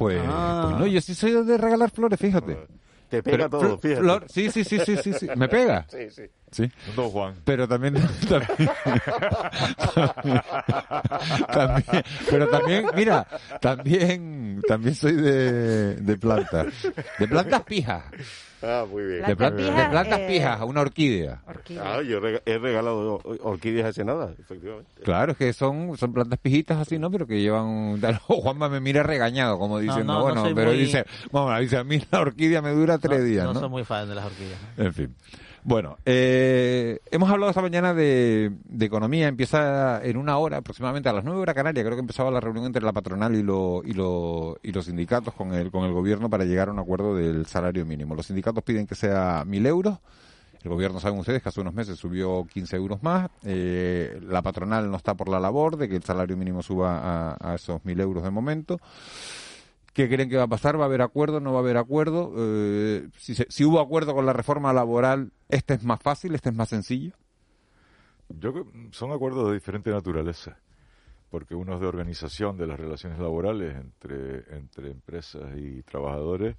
Pues, 0.00 0.18
Ah. 0.26 0.64
pues 0.70 0.80
no, 0.80 0.86
yo 0.86 0.98
sí 1.02 1.14
soy 1.14 1.44
de 1.44 1.58
regalar 1.58 1.90
flores, 1.90 2.18
fíjate. 2.18 2.56
Te 3.10 3.22
pega 3.22 3.36
Pero 3.36 3.50
todo, 3.50 3.78
fíjate. 3.78 4.00
flor- 4.00 4.24
sí, 4.30 4.50
sí, 4.50 4.64
sí, 4.64 4.78
sí, 4.78 4.96
sí, 4.96 5.12
sí. 5.12 5.28
¿Me 5.36 5.46
pega? 5.46 5.84
Sí, 5.90 6.08
sí. 6.10 6.22
Sí. 6.50 6.72
Don 6.96 7.10
Juan. 7.10 7.34
Pero 7.44 7.68
también, 7.68 7.94
también, 8.28 8.70
también- 11.52 12.04
pero 12.30 12.48
también, 12.48 12.86
mira, 12.94 13.26
también, 13.60 14.62
también 14.66 14.94
soy 14.94 15.12
de, 15.12 15.96
de 15.96 16.16
plantas, 16.16 16.66
de 17.18 17.28
plantas 17.28 17.62
pijas, 17.64 18.02
Ah, 18.62 18.84
muy 18.90 19.04
bien. 19.04 19.22
de, 19.24 19.36
Plantas 19.36 19.36
plan- 19.36 19.56
de 19.56 19.62
pijas, 19.72 19.88
plantas 19.90 20.18
eh, 20.20 20.26
pijas, 20.28 20.60
una 20.62 20.80
orquídea. 20.82 21.42
Orquídea. 21.46 21.82
Ah, 21.96 22.02
yo 22.02 22.18
he 22.44 22.58
regalado 22.58 23.20
orquídeas 23.42 23.88
hace 23.88 24.04
nada, 24.04 24.32
efectivamente. 24.38 24.90
Claro, 25.02 25.32
es 25.32 25.38
que 25.38 25.52
son, 25.52 25.96
son 25.96 26.12
plantas 26.12 26.38
pijitas 26.38 26.78
así, 26.78 26.98
¿no? 26.98 27.10
Pero 27.10 27.26
que 27.26 27.40
llevan... 27.40 27.64
un- 27.66 28.00
Juanma 28.26 28.68
me 28.68 28.80
mira 28.80 29.02
regañado, 29.02 29.58
como 29.58 29.78
diciendo, 29.78 30.12
no, 30.12 30.18
no 30.18 30.24
bueno, 30.24 30.54
pero 30.54 30.70
muy- 30.70 30.78
dice, 30.80 31.04
vamos, 31.32 31.58
dice, 31.60 31.78
a 31.78 31.84
mí 31.84 32.02
la 32.10 32.20
orquídea 32.20 32.60
me 32.62 32.70
dura 32.72 32.98
tres 32.98 33.20
no, 33.20 33.24
días, 33.24 33.44
no 33.46 33.54
¿no? 33.54 33.60
soy 33.60 33.68
muy 33.70 33.84
fan 33.84 34.08
de 34.08 34.14
las 34.14 34.24
orquídeas. 34.26 34.58
En 34.76 34.92
fin. 34.92 35.14
Bueno, 35.62 35.98
eh, 36.06 37.00
hemos 37.10 37.28
hablado 37.30 37.50
esta 37.50 37.60
mañana 37.60 37.92
de, 37.92 38.50
economía. 38.80 39.28
Empieza 39.28 40.02
en 40.02 40.16
una 40.16 40.38
hora, 40.38 40.58
aproximadamente 40.58 41.08
a 41.08 41.12
las 41.12 41.22
nueve 41.24 41.40
horas 41.40 41.54
canaria. 41.54 41.82
Creo 41.84 41.96
que 41.96 42.00
empezaba 42.00 42.30
la 42.30 42.40
reunión 42.40 42.64
entre 42.64 42.82
la 42.82 42.92
patronal 42.92 43.34
y, 43.34 43.42
lo, 43.42 43.82
y, 43.84 43.92
lo- 43.92 44.56
y 44.62 44.72
los 44.72 44.86
sindicatos 44.86 45.34
con 45.34 45.52
el, 45.52 45.70
con 45.70 45.84
el 45.84 45.92
gobierno 45.92 46.30
para 46.30 46.44
llegar 46.44 46.68
a 46.68 46.72
un 46.72 46.78
acuerdo 46.78 47.14
del 47.14 47.44
salario 47.46 47.84
mínimo. 47.84 48.14
Los 48.14 48.26
sindicatos 48.26 48.64
piden 48.64 48.86
que 48.86 48.94
sea 48.94 49.44
mil 49.46 49.66
euros. 49.66 49.98
El 50.62 50.70
gobierno, 50.70 51.00
saben 51.00 51.18
ustedes, 51.18 51.42
que 51.42 51.48
hace 51.48 51.60
unos 51.60 51.72
meses 51.74 51.98
subió 51.98 52.44
15 52.46 52.76
euros 52.76 53.02
más. 53.02 53.30
Eh, 53.44 54.18
la 54.28 54.42
patronal 54.42 54.90
no 54.90 54.96
está 54.96 55.14
por 55.14 55.28
la 55.28 55.40
labor 55.40 55.76
de 55.76 55.88
que 55.88 55.96
el 55.96 56.02
salario 56.02 56.36
mínimo 56.36 56.62
suba 56.62 56.98
a, 57.32 57.52
a 57.52 57.54
esos 57.54 57.84
mil 57.84 57.98
euros 58.00 58.22
de 58.24 58.30
momento. 58.30 58.78
¿Qué 59.92 60.08
creen 60.08 60.28
que 60.30 60.36
va 60.36 60.44
a 60.44 60.48
pasar? 60.48 60.78
¿Va 60.78 60.84
a 60.84 60.86
haber 60.86 61.02
acuerdo? 61.02 61.40
¿No 61.40 61.52
va 61.52 61.58
a 61.58 61.62
haber 61.62 61.76
acuerdo? 61.76 62.32
Eh, 62.36 63.08
si, 63.18 63.34
se- 63.34 63.46
si 63.50 63.64
hubo 63.64 63.80
acuerdo 63.80 64.14
con 64.14 64.24
la 64.26 64.32
reforma 64.32 64.72
laboral, 64.72 65.32
¿este 65.48 65.74
es 65.74 65.82
más 65.84 66.00
fácil? 66.00 66.34
¿Este 66.34 66.48
es 66.50 66.54
más 66.54 66.68
sencillo? 66.68 67.12
Yo 68.28 68.52
son 68.92 69.10
acuerdos 69.12 69.48
de 69.48 69.54
diferente 69.54 69.90
naturaleza. 69.90 70.56
porque 71.30 71.54
uno 71.54 71.74
es 71.74 71.80
de 71.80 71.86
organización 71.86 72.56
de 72.56 72.66
las 72.66 72.78
relaciones 72.78 73.18
laborales 73.20 73.76
entre, 73.76 74.44
entre 74.56 74.90
empresas 74.90 75.56
y 75.56 75.82
trabajadores 75.82 76.56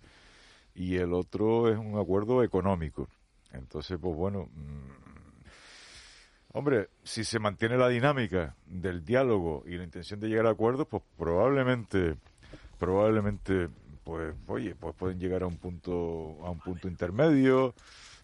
y 0.73 0.95
el 0.95 1.13
otro 1.13 1.69
es 1.69 1.77
un 1.77 1.97
acuerdo 1.99 2.41
económico. 2.43 3.09
Entonces, 3.51 3.97
pues 4.01 4.15
bueno, 4.15 4.47
mm, 4.53 4.91
hombre, 6.53 6.89
si 7.03 7.23
se 7.25 7.39
mantiene 7.39 7.77
la 7.77 7.89
dinámica 7.89 8.55
del 8.65 9.03
diálogo 9.03 9.63
y 9.65 9.75
la 9.77 9.84
intención 9.84 10.19
de 10.21 10.29
llegar 10.29 10.47
a 10.47 10.51
acuerdos, 10.51 10.88
pues 10.89 11.03
probablemente, 11.17 12.15
probablemente, 12.82 13.69
pues, 14.03 14.34
oye, 14.47 14.73
pues 14.73 14.95
pueden 14.95 15.19
llegar 15.19 15.43
a 15.43 15.45
un 15.45 15.57
punto, 15.57 16.39
a 16.43 16.49
un 16.49 16.57
punto 16.57 16.88
intermedio, 16.88 17.75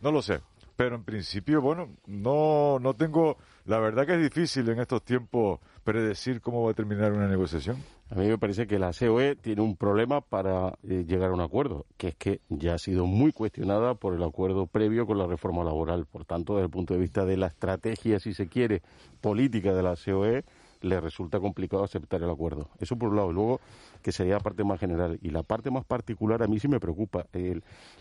no 0.01 0.11
lo 0.11 0.23
sé. 0.23 0.39
Pero 0.75 0.95
en 0.95 1.03
principio, 1.03 1.61
bueno, 1.61 1.89
no, 2.07 2.79
no 2.79 2.95
tengo, 2.95 3.37
la 3.65 3.77
verdad 3.77 4.07
que 4.07 4.15
es 4.15 4.21
difícil 4.21 4.67
en 4.69 4.79
estos 4.79 5.03
tiempos 5.03 5.59
predecir 5.83 6.41
cómo 6.41 6.63
va 6.63 6.71
a 6.71 6.73
terminar 6.73 7.13
una 7.13 7.27
negociación. 7.27 7.77
A 8.09 8.15
mí 8.15 8.27
me 8.27 8.39
parece 8.39 8.65
que 8.65 8.79
la 8.79 8.93
COE 8.93 9.35
tiene 9.35 9.61
un 9.61 9.77
problema 9.77 10.21
para 10.21 10.73
eh, 10.89 11.05
llegar 11.07 11.29
a 11.29 11.33
un 11.35 11.41
acuerdo, 11.41 11.85
que 11.95 12.07
es 12.07 12.15
que 12.15 12.41
ya 12.49 12.73
ha 12.73 12.79
sido 12.79 13.05
muy 13.05 13.31
cuestionada 13.33 13.93
por 13.93 14.15
el 14.15 14.23
acuerdo 14.23 14.65
previo 14.65 15.05
con 15.05 15.19
la 15.19 15.27
reforma 15.27 15.63
laboral. 15.63 16.07
Por 16.07 16.25
tanto, 16.25 16.55
desde 16.55 16.65
el 16.65 16.71
punto 16.71 16.95
de 16.95 16.99
vista 16.99 17.25
de 17.25 17.37
la 17.37 17.47
estrategia, 17.47 18.19
si 18.19 18.33
se 18.33 18.47
quiere, 18.47 18.81
política 19.21 19.75
de 19.75 19.83
la 19.83 19.95
COE, 19.95 20.45
le 20.82 20.99
resulta 20.99 21.39
complicado 21.39 21.84
aceptar 21.84 22.21
el 22.21 22.30
acuerdo. 22.30 22.69
Eso 22.80 22.95
por 22.95 23.09
un 23.09 23.15
lado. 23.15 23.32
Luego, 23.32 23.59
que 24.01 24.11
sería 24.11 24.34
la 24.34 24.39
parte 24.39 24.63
más 24.63 24.80
general. 24.80 25.19
Y 25.21 25.30
la 25.30 25.43
parte 25.43 25.71
más 25.71 25.86
particular 25.86 26.43
a 26.43 26.47
mí 26.47 26.59
sí 26.59 26.67
me 26.67 26.80
preocupa. 26.80 27.25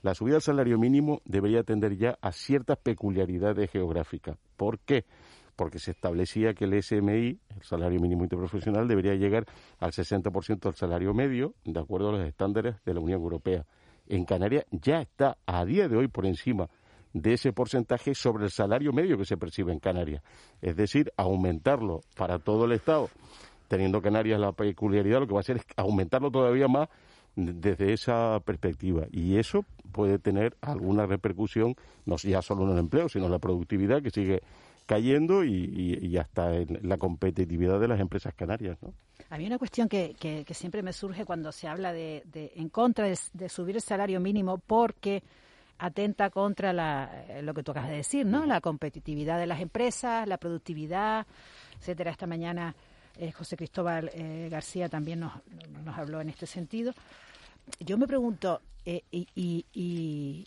la 0.02 0.14
subida 0.14 0.34
del 0.34 0.42
salario 0.42 0.78
mínimo 0.78 1.20
debería 1.24 1.60
atender 1.60 1.96
ya 1.96 2.18
a 2.20 2.32
ciertas 2.32 2.78
peculiaridades 2.78 3.70
geográficas. 3.70 4.36
¿Por 4.56 4.78
qué? 4.80 5.04
porque 5.56 5.78
se 5.78 5.92
establecía 5.92 6.52
que 6.52 6.66
el 6.66 6.82
SMI, 6.82 7.40
el 7.56 7.62
salario 7.62 7.98
mínimo 7.98 8.24
interprofesional, 8.24 8.86
debería 8.86 9.14
llegar 9.14 9.46
al 9.78 9.90
60% 9.90 10.60
del 10.60 10.74
salario 10.74 11.14
medio, 11.14 11.54
de 11.64 11.80
acuerdo 11.80 12.10
a 12.10 12.12
los 12.12 12.26
estándares 12.26 12.76
de 12.84 12.92
la 12.92 13.00
Unión 13.00 13.22
Europea. 13.22 13.64
En 14.06 14.26
Canarias 14.26 14.66
ya 14.70 15.00
está 15.00 15.38
a 15.46 15.64
día 15.64 15.88
de 15.88 15.96
hoy 15.96 16.08
por 16.08 16.26
encima 16.26 16.68
de 17.22 17.34
ese 17.34 17.52
porcentaje 17.52 18.14
sobre 18.14 18.44
el 18.44 18.50
salario 18.50 18.92
medio 18.92 19.16
que 19.16 19.24
se 19.24 19.36
percibe 19.36 19.72
en 19.72 19.78
Canarias. 19.78 20.22
Es 20.60 20.76
decir, 20.76 21.12
aumentarlo 21.16 22.02
para 22.14 22.38
todo 22.38 22.66
el 22.66 22.72
Estado, 22.72 23.08
teniendo 23.68 24.02
Canarias 24.02 24.38
la 24.38 24.52
peculiaridad, 24.52 25.20
lo 25.20 25.26
que 25.26 25.32
va 25.32 25.40
a 25.40 25.40
hacer 25.40 25.56
es 25.56 25.66
aumentarlo 25.76 26.30
todavía 26.30 26.68
más 26.68 26.88
desde 27.34 27.92
esa 27.92 28.40
perspectiva. 28.40 29.06
Y 29.10 29.38
eso 29.38 29.64
puede 29.92 30.18
tener 30.18 30.56
alguna 30.60 31.06
repercusión, 31.06 31.74
no 32.04 32.16
ya 32.16 32.42
solo 32.42 32.64
en 32.64 32.72
el 32.72 32.78
empleo, 32.78 33.08
sino 33.08 33.26
en 33.26 33.32
la 33.32 33.38
productividad 33.38 34.02
que 34.02 34.10
sigue 34.10 34.42
cayendo 34.86 35.44
y, 35.44 36.16
hasta 36.16 36.54
en 36.54 36.80
la 36.82 36.96
competitividad 36.96 37.80
de 37.80 37.88
las 37.88 38.00
empresas 38.00 38.34
canarias. 38.34 38.78
¿no? 38.82 38.94
A 39.30 39.38
mí 39.38 39.46
una 39.46 39.58
cuestión 39.58 39.88
que, 39.88 40.14
que, 40.18 40.54
siempre 40.54 40.82
me 40.82 40.92
surge 40.92 41.24
cuando 41.24 41.50
se 41.50 41.66
habla 41.66 41.92
de, 41.92 42.22
en 42.54 42.68
contra 42.68 43.06
de, 43.06 43.48
subir 43.48 43.76
el 43.76 43.82
salario 43.82 44.20
mínimo 44.20 44.58
porque 44.58 45.22
atenta 45.78 46.30
contra 46.30 46.72
la, 46.72 47.24
lo 47.42 47.54
que 47.54 47.62
tú 47.62 47.72
acabas 47.72 47.90
de 47.90 47.96
decir, 47.96 48.26
¿no? 48.26 48.46
La 48.46 48.60
competitividad 48.60 49.38
de 49.38 49.46
las 49.46 49.60
empresas, 49.60 50.26
la 50.26 50.38
productividad, 50.38 51.26
etcétera. 51.78 52.10
Esta 52.10 52.26
mañana 52.26 52.74
eh, 53.18 53.32
José 53.32 53.56
Cristóbal 53.56 54.10
eh, 54.12 54.48
García 54.50 54.88
también 54.88 55.20
nos, 55.20 55.32
nos, 55.84 55.96
habló 55.96 56.20
en 56.20 56.28
este 56.28 56.46
sentido. 56.46 56.92
Yo 57.80 57.98
me 57.98 58.06
pregunto, 58.06 58.60
eh, 58.84 59.02
y, 59.10 59.26
y, 59.34 60.46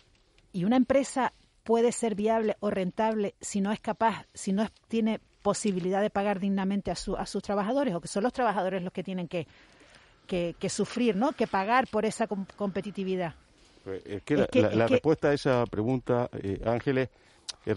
y 0.54 0.64
una 0.64 0.78
empresa 0.78 1.34
puede 1.64 1.92
ser 1.92 2.16
viable 2.16 2.58
o 2.60 2.70
rentable 2.70 3.36
si 3.42 3.62
no 3.62 3.72
es 3.72 3.80
capaz, 3.80 4.26
si 4.34 4.54
no 4.54 4.68
tiene 4.88 5.20
posibilidad 5.42 6.02
de 6.02 6.10
pagar 6.10 6.40
dignamente 6.40 6.92
a, 6.92 6.96
su, 6.96 7.16
a 7.16 7.26
sus 7.26 7.42
trabajadores 7.44 7.96
o 7.96 8.02
que 8.02 8.08
son 8.08 8.24
los 8.24 8.34
trabajadores 8.34 8.84
los 8.84 8.94
que 8.94 9.04
tienen 9.04 9.28
que, 9.28 9.48
que, 10.28 10.70
sufrir, 10.70 11.16
¿no? 11.16 11.32
Que 11.32 11.48
pagar 11.48 11.88
por 11.88 12.06
esa 12.06 12.28
competitividad. 12.28 13.34
Pues, 13.90 14.06
es 14.06 14.24
que 14.24 14.36
la, 14.36 14.88
respuesta 14.88 15.30
a 15.30 15.34
esa 15.34 15.66
pregunta, 15.66 16.30
eh, 16.44 16.62
Ángeles, 16.64 17.10
es 17.66 17.76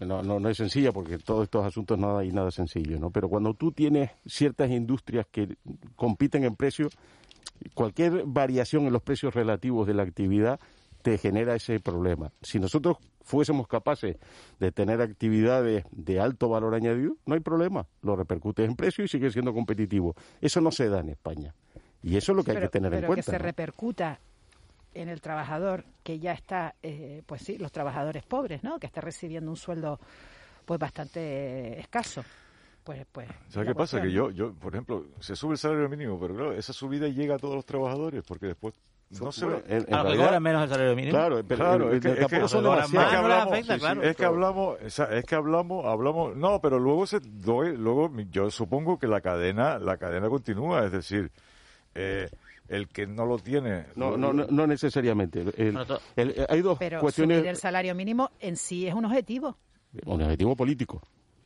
no, 0.00 0.22
no, 0.22 0.40
no, 0.40 0.48
es 0.48 0.56
sencilla 0.56 0.92
porque 0.92 1.18
todos 1.18 1.44
estos 1.44 1.66
asuntos 1.66 1.98
nada 1.98 2.20
hay 2.20 2.32
nada 2.32 2.50
sencillo, 2.50 2.98
¿no? 2.98 3.10
Pero 3.10 3.28
cuando 3.28 3.52
tú 3.52 3.70
tienes 3.70 4.10
ciertas 4.26 4.70
industrias 4.70 5.26
que 5.30 5.56
compiten 5.94 6.44
en 6.44 6.56
precios, 6.56 6.96
cualquier 7.74 8.24
variación 8.24 8.86
en 8.86 8.94
los 8.94 9.02
precios 9.02 9.34
relativos 9.34 9.86
de 9.86 9.92
la 9.92 10.04
actividad 10.04 10.58
te 11.02 11.18
genera 11.18 11.54
ese 11.54 11.78
problema. 11.80 12.32
Si 12.40 12.58
nosotros 12.58 12.96
fuésemos 13.20 13.68
capaces 13.68 14.16
de 14.58 14.72
tener 14.72 15.02
actividades 15.02 15.84
de 15.90 16.18
alto 16.18 16.48
valor 16.48 16.74
añadido, 16.74 17.16
no 17.26 17.34
hay 17.34 17.40
problema. 17.40 17.86
Lo 18.00 18.16
repercutes 18.16 18.66
en 18.66 18.74
precio 18.74 19.04
y 19.04 19.08
sigue 19.08 19.30
siendo 19.30 19.52
competitivo. 19.52 20.14
Eso 20.40 20.62
no 20.62 20.70
se 20.70 20.88
da 20.88 21.00
en 21.00 21.10
España. 21.10 21.54
Y 22.02 22.16
eso 22.16 22.32
es 22.32 22.36
lo 22.36 22.42
que 22.42 22.52
hay 22.52 22.60
que 22.60 22.68
tener 22.68 22.94
en 22.94 23.04
cuenta. 23.04 23.16
que 23.16 23.30
se 23.30 23.38
repercuta 23.38 24.18
en 24.94 25.08
el 25.08 25.20
trabajador 25.20 25.84
que 26.02 26.18
ya 26.18 26.32
está, 26.32 26.74
eh, 26.82 27.22
pues 27.26 27.42
sí, 27.42 27.58
los 27.58 27.72
trabajadores 27.72 28.24
pobres, 28.24 28.62
¿no? 28.62 28.78
Que 28.78 28.86
está 28.86 29.00
recibiendo 29.00 29.50
un 29.50 29.56
sueldo 29.56 29.98
pues 30.64 30.78
bastante 30.78 31.78
escaso. 31.80 32.24
Pues, 32.84 33.06
pues, 33.12 33.28
¿Sabes 33.48 33.68
qué 33.68 33.74
pasa? 33.76 34.02
Que 34.02 34.10
yo, 34.10 34.30
yo, 34.30 34.52
por 34.54 34.72
ejemplo, 34.72 35.06
se 35.20 35.36
sube 35.36 35.52
el 35.52 35.58
salario 35.58 35.88
mínimo, 35.88 36.18
pero 36.18 36.34
claro, 36.34 36.52
esa 36.52 36.72
subida 36.72 37.06
llega 37.08 37.36
a 37.36 37.38
todos 37.38 37.54
los 37.54 37.64
trabajadores, 37.64 38.24
porque 38.26 38.46
después 38.46 38.74
no 39.20 39.30
se 39.30 39.46
ve. 39.46 39.62
En, 39.68 39.76
en 39.82 39.86
realidad, 39.86 40.40
menos 40.40 40.64
el 40.64 40.68
salario 40.68 40.96
mínimo. 40.96 41.16
Claro, 41.16 41.42
pero 41.46 41.64
claro, 41.64 41.92
es 41.92 42.00
que, 42.00 42.10
es 42.10 42.26
que, 42.26 42.48
son 42.48 42.66
hablamos, 42.66 42.94
afecta, 43.52 43.78
claro, 43.78 44.02
es 44.02 44.16
que 44.16 44.24
hablamos, 44.24 44.78
es 44.80 45.24
que 45.24 45.34
hablamos, 45.36 45.86
hablamos, 45.86 46.34
no, 46.34 46.60
pero 46.60 46.80
luego 46.80 47.06
se 47.06 47.20
doy, 47.20 47.76
luego 47.76 48.10
yo 48.30 48.50
supongo 48.50 48.98
que 48.98 49.06
la 49.06 49.20
cadena, 49.20 49.78
la 49.78 49.96
cadena 49.96 50.28
continúa, 50.28 50.84
es 50.84 50.90
decir, 50.90 51.30
eh, 51.94 52.28
el 52.68 52.88
que 52.88 53.06
no 53.06 53.26
lo 53.26 53.38
tiene. 53.38 53.86
No, 53.96 54.16
no, 54.16 54.32
no, 54.32 54.46
no 54.48 54.66
necesariamente. 54.66 55.40
El, 55.56 55.78
el, 56.16 56.46
hay 56.48 56.60
dos 56.62 56.78
pero 56.78 57.00
cuestiones. 57.00 57.38
Subir 57.38 57.50
el 57.50 57.56
salario 57.56 57.94
mínimo 57.94 58.30
en 58.40 58.56
sí 58.56 58.86
es 58.86 58.94
un 58.94 59.04
objetivo. 59.04 59.56
Un 60.06 60.22
objetivo 60.22 60.56
político. 60.56 61.02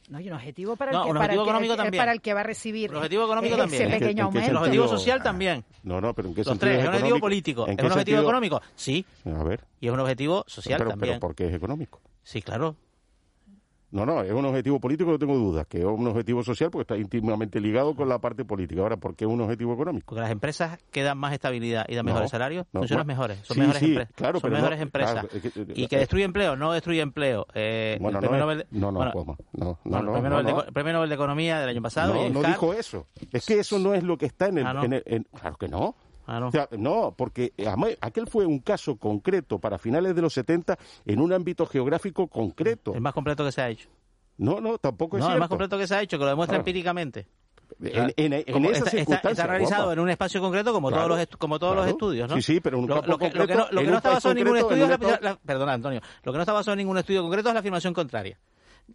No, 0.08 0.20
y 0.20 0.28
un 0.28 0.34
objetivo 0.34 0.76
para 0.76 0.92
el 0.92 1.04
que, 1.04 1.14
para 1.14 1.34
el 1.34 1.90
que, 1.90 1.96
para 1.96 2.12
el 2.12 2.20
que 2.20 2.34
va 2.34 2.40
a 2.40 2.44
recibir 2.44 2.90
un 2.90 2.96
objetivo 2.98 3.24
económico 3.24 3.56
también. 3.56 3.82
ese 3.82 3.98
pequeño 3.98 4.24
aumento. 4.26 4.50
El 4.50 4.56
objetivo 4.56 4.88
social 4.88 5.22
también. 5.22 5.64
No, 5.82 6.00
no, 6.00 6.14
pero 6.14 6.28
¿en 6.28 6.34
qué 6.34 6.40
Los 6.42 6.48
sentido 6.48 6.70
tres, 6.70 6.78
es, 6.78 6.88
un 6.88 6.94
objetivo 6.94 7.18
político. 7.18 7.66
¿Es 7.66 7.78
un 7.78 7.92
objetivo 7.92 8.20
económico? 8.20 8.62
Sí. 8.76 9.04
A 9.24 9.42
ver. 9.42 9.64
Y 9.80 9.88
es 9.88 9.92
un 9.92 9.98
objetivo 9.98 10.44
social 10.46 10.78
pero, 10.78 10.90
también. 10.90 11.14
Pero 11.14 11.20
¿por 11.20 11.34
qué 11.34 11.48
es 11.48 11.54
económico? 11.54 12.00
Sí, 12.22 12.40
claro. 12.40 12.76
No, 13.90 14.04
no, 14.04 14.22
es 14.22 14.32
un 14.32 14.44
objetivo 14.44 14.80
político, 14.80 15.10
no 15.12 15.18
tengo 15.18 15.36
dudas, 15.36 15.66
que 15.66 15.78
es 15.78 15.84
un 15.84 16.06
objetivo 16.08 16.42
social 16.42 16.70
porque 16.70 16.82
está 16.82 16.96
íntimamente 16.96 17.60
ligado 17.60 17.94
con 17.94 18.08
la 18.08 18.18
parte 18.18 18.44
política. 18.44 18.80
Ahora, 18.80 18.96
¿por 18.96 19.14
qué 19.14 19.24
es 19.24 19.30
un 19.30 19.40
objetivo 19.40 19.74
económico? 19.74 20.06
Porque 20.06 20.22
las 20.22 20.30
empresas 20.30 20.78
que 20.90 21.02
dan 21.02 21.18
más 21.18 21.32
estabilidad 21.32 21.86
y 21.88 21.94
dan 21.94 22.04
mejores 22.04 22.30
salarios 22.30 22.66
funcionan 22.72 23.06
mejores, 23.06 23.38
son 23.44 23.58
mejores, 23.58 23.82
empresas 23.82 24.14
claro, 24.16 24.40
son 24.40 24.52
mejores 24.52 24.80
empresas. 24.80 25.26
y 25.74 25.86
que 25.86 25.98
destruye 25.98 26.24
empleo, 26.24 26.56
no 26.56 26.72
destruye 26.72 27.00
empleo. 27.00 27.46
Eh, 27.54 27.98
bueno, 28.00 28.20
no, 28.20 28.36
Nobel, 28.36 28.66
no, 28.70 28.90
no, 28.90 28.98
bueno, 29.12 29.36
no, 29.52 29.78
no, 29.84 30.02
no, 30.02 30.12
premio, 30.12 30.30
Nobel 30.30 30.46
de, 30.46 30.72
premio 30.72 30.92
Nobel 30.92 31.08
de 31.08 31.14
Economía 31.14 31.60
del 31.60 31.68
año 31.68 31.82
pasado. 31.82 32.14
No, 32.14 32.28
no 32.28 32.42
dijo 32.42 32.74
eso. 32.74 33.06
Es 33.32 33.46
que 33.46 33.60
eso 33.60 33.78
no 33.78 33.94
es 33.94 34.02
lo 34.02 34.18
que 34.18 34.26
está 34.26 34.48
en 34.48 34.58
el... 34.58 34.66
Ah, 34.66 34.80
en 34.82 34.92
el 34.94 35.02
en, 35.06 35.22
claro 35.32 35.56
que 35.56 35.68
no. 35.68 35.94
Ah, 36.26 36.40
no. 36.40 36.48
O 36.48 36.50
sea, 36.50 36.68
no, 36.72 37.14
porque 37.16 37.52
aquel 38.00 38.26
fue 38.26 38.46
un 38.46 38.58
caso 38.58 38.96
concreto 38.96 39.58
para 39.58 39.78
finales 39.78 40.14
de 40.14 40.22
los 40.22 40.32
70 40.34 40.76
en 41.04 41.20
un 41.20 41.32
ámbito 41.32 41.66
geográfico 41.66 42.26
concreto. 42.26 42.94
El 42.94 43.00
más 43.00 43.14
completo 43.14 43.44
que 43.44 43.52
se 43.52 43.62
ha 43.62 43.68
hecho. 43.68 43.88
No, 44.38 44.60
no, 44.60 44.78
tampoco 44.78 45.16
es 45.16 45.20
no, 45.20 45.26
cierto. 45.26 45.36
el 45.36 45.40
más 45.40 45.48
completo 45.48 45.78
que 45.78 45.86
se 45.86 45.94
ha 45.94 46.02
hecho, 46.02 46.18
que 46.18 46.24
lo 46.24 46.30
demuestra 46.30 46.58
empíricamente. 46.58 47.26
En, 47.80 48.12
en, 48.16 48.32
en 48.32 48.64
esa 48.66 48.96
está, 48.96 49.30
está, 49.30 49.46
realizado 49.46 49.92
en 49.92 49.98
un 49.98 50.08
espacio 50.08 50.40
concreto 50.40 50.72
como 50.72 50.90
todos 50.90 51.08
los 51.08 51.26
como 51.38 51.58
todos 51.58 51.74
los 51.74 51.88
estudios, 51.88 52.28
¿no? 52.28 52.36
Sí, 52.36 52.42
sí, 52.42 52.60
pero 52.60 52.78
en 52.78 52.84
un 52.84 52.88
lo, 52.88 52.94
campo 52.96 53.10
lo, 53.10 53.18
que, 53.18 53.24
concreto, 53.24 53.44
lo 53.44 53.46
que 53.46 53.54
no, 53.54 53.68
lo 53.72 53.80
que 53.80 53.90
no 53.90 53.96
está 53.96 54.10
basado 54.10 54.32
en 54.32 54.38
ningún 54.38 54.56
estudio 54.56 54.84
es 54.84 55.00
la, 55.00 55.18
la, 55.20 55.36
perdona, 55.36 55.72
Antonio, 55.72 56.00
lo 56.22 56.32
que 56.32 56.36
no 56.36 56.42
está 56.42 56.52
basado 56.52 56.74
en 56.74 56.78
ningún 56.78 56.98
estudio 56.98 57.22
concreto 57.22 57.48
es 57.48 57.54
la 57.54 57.60
afirmación 57.60 57.92
contraria. 57.92 58.38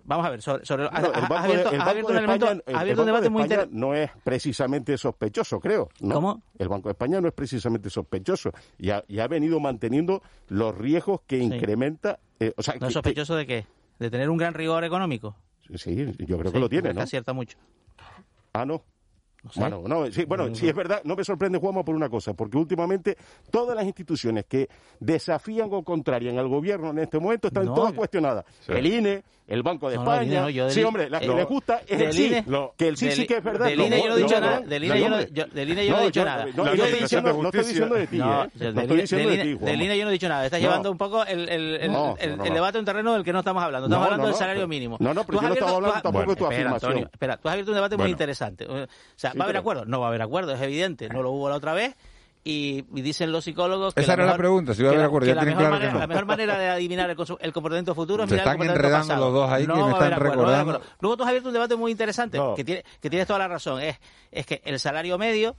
Vamos 0.04 0.26
a 0.26 0.30
ver, 0.30 0.42
sobre, 0.42 0.66
sobre 0.66 0.84
no, 0.84 0.90
has, 0.90 1.04
abierto, 1.04 1.70
has 1.70 1.88
abierto 1.88 2.12
un 2.12 2.18
elemento, 2.18 2.48
has 2.48 2.76
abierto 2.76 3.02
un 3.02 3.06
debate 3.06 3.30
muy 3.30 3.44
interesante. 3.44 3.76
No 3.78 3.94
es 3.94 4.10
precisamente 4.24 4.98
sospechoso, 4.98 5.60
creo. 5.60 5.90
¿no? 6.00 6.16
¿Cómo? 6.16 6.42
El 6.58 6.70
Banco 6.70 6.90
de 6.90 6.94
España 6.94 7.22
no 7.22 7.28
es 7.28 7.34
precisamente 7.34 7.90
sospechoso 7.90 8.52
y 8.78 8.90
ha, 8.90 9.04
y 9.08 9.20
ha 9.20 9.28
venido 9.28 9.60
manteniendo 9.60 10.22
los 10.48 10.78
riesgos 10.78 11.22
que 11.28 11.38
sí. 11.38 11.44
incrementa. 11.44 12.20
Eh, 12.40 12.54
o 12.56 12.64
sea, 12.64 12.76
¿No 12.76 12.82
que, 12.82 12.88
es 12.88 12.94
sospechoso 12.94 13.36
de 13.36 13.46
qué? 13.46 13.68
¿De 14.00 14.10
tener 14.10 14.30
un 14.30 14.38
gran 14.38 14.54
rigor 14.54 14.84
económico? 14.84 15.36
Sí, 15.76 15.96
yo 16.20 16.38
creo 16.38 16.50
sí, 16.50 16.54
que 16.54 16.60
lo 16.60 16.70
tiene, 16.70 16.94
¿no? 16.94 17.02
acierta 17.02 17.34
mucho. 17.34 17.58
Ah, 18.54 18.66
no. 18.66 18.84
Bueno, 19.56 19.82
no, 19.88 20.12
sí, 20.12 20.24
bueno, 20.26 20.54
sí 20.54 20.68
es 20.68 20.76
verdad, 20.76 21.02
no 21.04 21.16
me 21.16 21.24
sorprende 21.24 21.58
Juanma 21.58 21.84
por 21.84 21.96
una 21.96 22.10
cosa, 22.10 22.34
porque 22.34 22.58
últimamente 22.58 23.18
todas 23.50 23.76
las 23.76 23.86
instituciones 23.86 24.46
que 24.46 24.70
desafían 25.00 25.68
o 25.72 25.84
contrarian 25.84 26.38
al 26.38 26.48
gobierno 26.48 26.92
en 26.92 27.00
este 27.00 27.20
momento 27.20 27.48
están 27.48 27.66
No, 27.66 27.74
todas 27.74 27.94
cuestionadas. 27.94 28.46
Sí. 28.60 28.72
El 28.72 28.86
INE, 28.86 29.24
el 29.52 29.64
Banco 29.64 29.90
de 29.90 29.98
No, 29.98 30.02
España. 30.04 30.42
No, 30.42 30.50
yo 30.50 30.66
del 30.66 30.74
sí, 30.74 30.84
hombre, 30.84 31.10
la 31.10 31.20
que 31.20 31.26
eh, 31.26 31.36
les 31.36 31.46
gusta 31.48 31.82
es 31.88 32.00
el 32.02 32.14
sí, 32.14 32.30
que 32.78 32.88
el 32.88 32.98
sí 32.98 33.06
del- 33.08 33.16
sí 33.16 33.28
que 33.28 33.38
es 33.38 33.44
verdad. 33.44 33.68
Del 33.68 33.82
INE 33.82 34.02
yo 34.02 34.08
no 34.10 34.16
he 34.16 34.24
dicho 34.24 34.40
nada, 34.40 34.60
del 34.62 34.84
INE 34.84 35.00
yo 35.00 35.10
no- 35.10 36.00
he 36.02 36.06
dicho 36.06 36.26
nada. 36.26 36.46
No, 36.56 36.66
estoy 36.68 37.00
diciendo, 37.64 37.96
de 37.96 38.08
ti, 38.08 38.18
No, 38.18 38.44
¿eh? 38.44 38.50
estoy 38.54 39.02
diciendo 39.02 39.30
de 39.30 39.38
ti, 39.38 39.54
del 39.56 39.82
INE 39.82 39.98
yo 39.98 40.04
no 40.06 40.10
he 40.10 40.14
dicho 40.14 40.30
nada. 40.30 40.46
Estás 40.46 40.62
llevando 40.62 40.92
un 40.92 40.98
poco 40.98 41.26
el, 41.26 41.46
debate 42.54 42.78
a 42.78 42.80
un 42.80 42.86
terreno 42.86 43.14
del 43.14 43.24
que 43.24 43.34
no 43.34 43.40
estamos 43.40 43.64
hablando. 43.64 43.88
Estamos 43.88 44.06
hablando 44.06 44.28
del 44.28 44.36
salario 44.36 44.68
mínimo. 44.68 44.98
no, 45.00 45.14
no, 45.14 45.24
pero 45.26 45.42
yo 45.42 45.48
no 45.48 45.54
estaba 45.54 45.72
hablando 45.72 46.02
tampoco 46.02 46.30
de 46.32 46.36
tu 46.36 46.46
afirmación. 46.46 46.92
Antonio, 46.92 47.10
espera, 47.12 47.38
tú 47.38 47.48
has 47.48 47.54
abierto 47.54 47.72
un 47.72 47.76
debate 47.76 47.98
muy 47.98 48.10
interesante. 48.12 48.66
O 48.66 48.88
sea, 49.16 49.34
¿va 49.34 49.42
a 49.42 49.44
haber 49.46 49.58
acuerdo? 49.58 49.86
No 49.86 50.00
va 50.00 50.06
a 50.08 50.10
haber 50.10 50.22
acuerdo, 50.22 50.54
es 50.54 50.62
evidente. 50.62 51.10
No 51.10 51.22
lo 51.22 51.32
hubo 51.32 51.50
la 51.50 51.56
otra 51.56 51.74
vez. 51.74 51.96
Y, 52.44 52.86
y 52.96 53.02
dicen 53.02 53.32
los 53.32 53.44
psicólogos 53.44 53.94
que 53.94 54.02
Esa 54.02 54.14
era 54.14 54.24
la 54.24 54.32
mejor- 54.32 54.40
pregunta, 54.40 54.74
si 54.74 54.82
va 54.82 54.88
a 54.88 54.92
haber 54.92 55.02
la- 55.02 55.06
acuerdo, 55.08 55.26
que 55.26 55.30
ya 55.30 55.36
la 55.36 55.42
tienen 55.42 55.58
mejor 55.58 55.70
claro 55.70 55.80
que 55.80 55.86
manera- 55.86 55.94
no. 55.94 56.00
La 56.00 56.08
mejor 56.08 56.26
manera 56.26 56.58
de 56.58 56.70
adivinar 56.70 57.10
el, 57.12 57.18
el 57.40 57.54
comportamiento 57.54 57.94
futuro 57.94 58.24
es 58.24 58.30
Se 58.30 58.34
mirar 58.36 58.48
el 58.48 58.52
están 58.54 58.58
comportamiento 58.58 58.88
enredando 58.88 59.08
pasado. 59.08 59.26
los 59.26 59.34
dos 59.34 59.52
ahí, 59.52 59.68
no 59.68 59.74
que 59.76 59.80
me 59.84 59.92
están 59.92 60.14
acuerdo, 60.14 60.32
recordando. 60.34 60.82
Luego 61.02 61.18
tú 61.18 61.24
has 61.24 61.30
abierto 61.30 61.50
un 61.50 61.54
debate 61.54 61.76
muy 61.76 61.92
interesante, 61.92 62.40
que, 62.56 62.64
tiene, 62.64 62.84
que 63.00 63.10
tienes 63.12 63.28
toda 63.28 63.38
la 63.40 63.48
razón. 63.48 63.80
Es, 63.82 64.00
es 64.32 64.46
que 64.48 64.60
el 64.66 64.80
salario 64.80 65.18
medio 65.20 65.56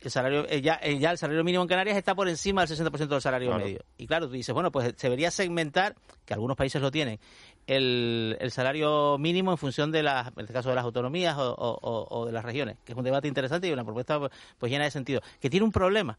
el 0.00 0.10
salario 0.10 0.44
eh, 0.50 0.60
ya, 0.60 0.78
eh, 0.82 0.98
ya 0.98 1.10
el 1.12 1.16
salario 1.18 1.42
mínimo 1.42 1.62
en 1.62 1.68
Canarias 1.68 1.96
está 1.96 2.14
por 2.14 2.28
encima 2.28 2.66
del 2.66 2.76
60% 2.78 3.08
del 3.08 3.22
salario 3.22 3.48
Claro. 3.48 3.64
medio. 3.64 3.80
Y 3.96 4.06
claro, 4.06 4.26
tú 4.26 4.34
dices, 4.34 4.52
bueno, 4.54 4.70
pues 4.70 4.92
se 4.98 5.06
debería 5.06 5.30
segmentar, 5.30 5.94
que 6.26 6.34
algunos 6.34 6.58
países 6.58 6.82
lo 6.82 6.90
tienen, 6.90 7.18
el, 7.66 8.36
salario 8.50 9.16
mínimo 9.18 9.50
en 9.52 9.58
función 9.58 9.90
de 9.92 10.02
las, 10.02 10.28
en 10.28 10.40
este 10.40 10.52
caso 10.52 10.68
de 10.70 10.74
las 10.74 10.84
autonomías 10.84 11.36
o, 11.38 11.54
o- 11.54 11.78
o- 11.80 12.20
o 12.20 12.26
de 12.26 12.32
las 12.32 12.44
regiones, 12.44 12.76
que 12.84 12.92
es 12.92 12.98
un 12.98 13.04
debate 13.04 13.28
interesante 13.28 13.68
y 13.68 13.72
una 13.72 13.84
propuesta 13.84 14.18
pues, 14.18 14.32
pues 14.58 14.70
llena 14.70 14.84
de 14.84 14.90
sentido, 14.90 15.20
que 15.40 15.50
tiene 15.50 15.64
un 15.64 15.72
problema 15.72 16.18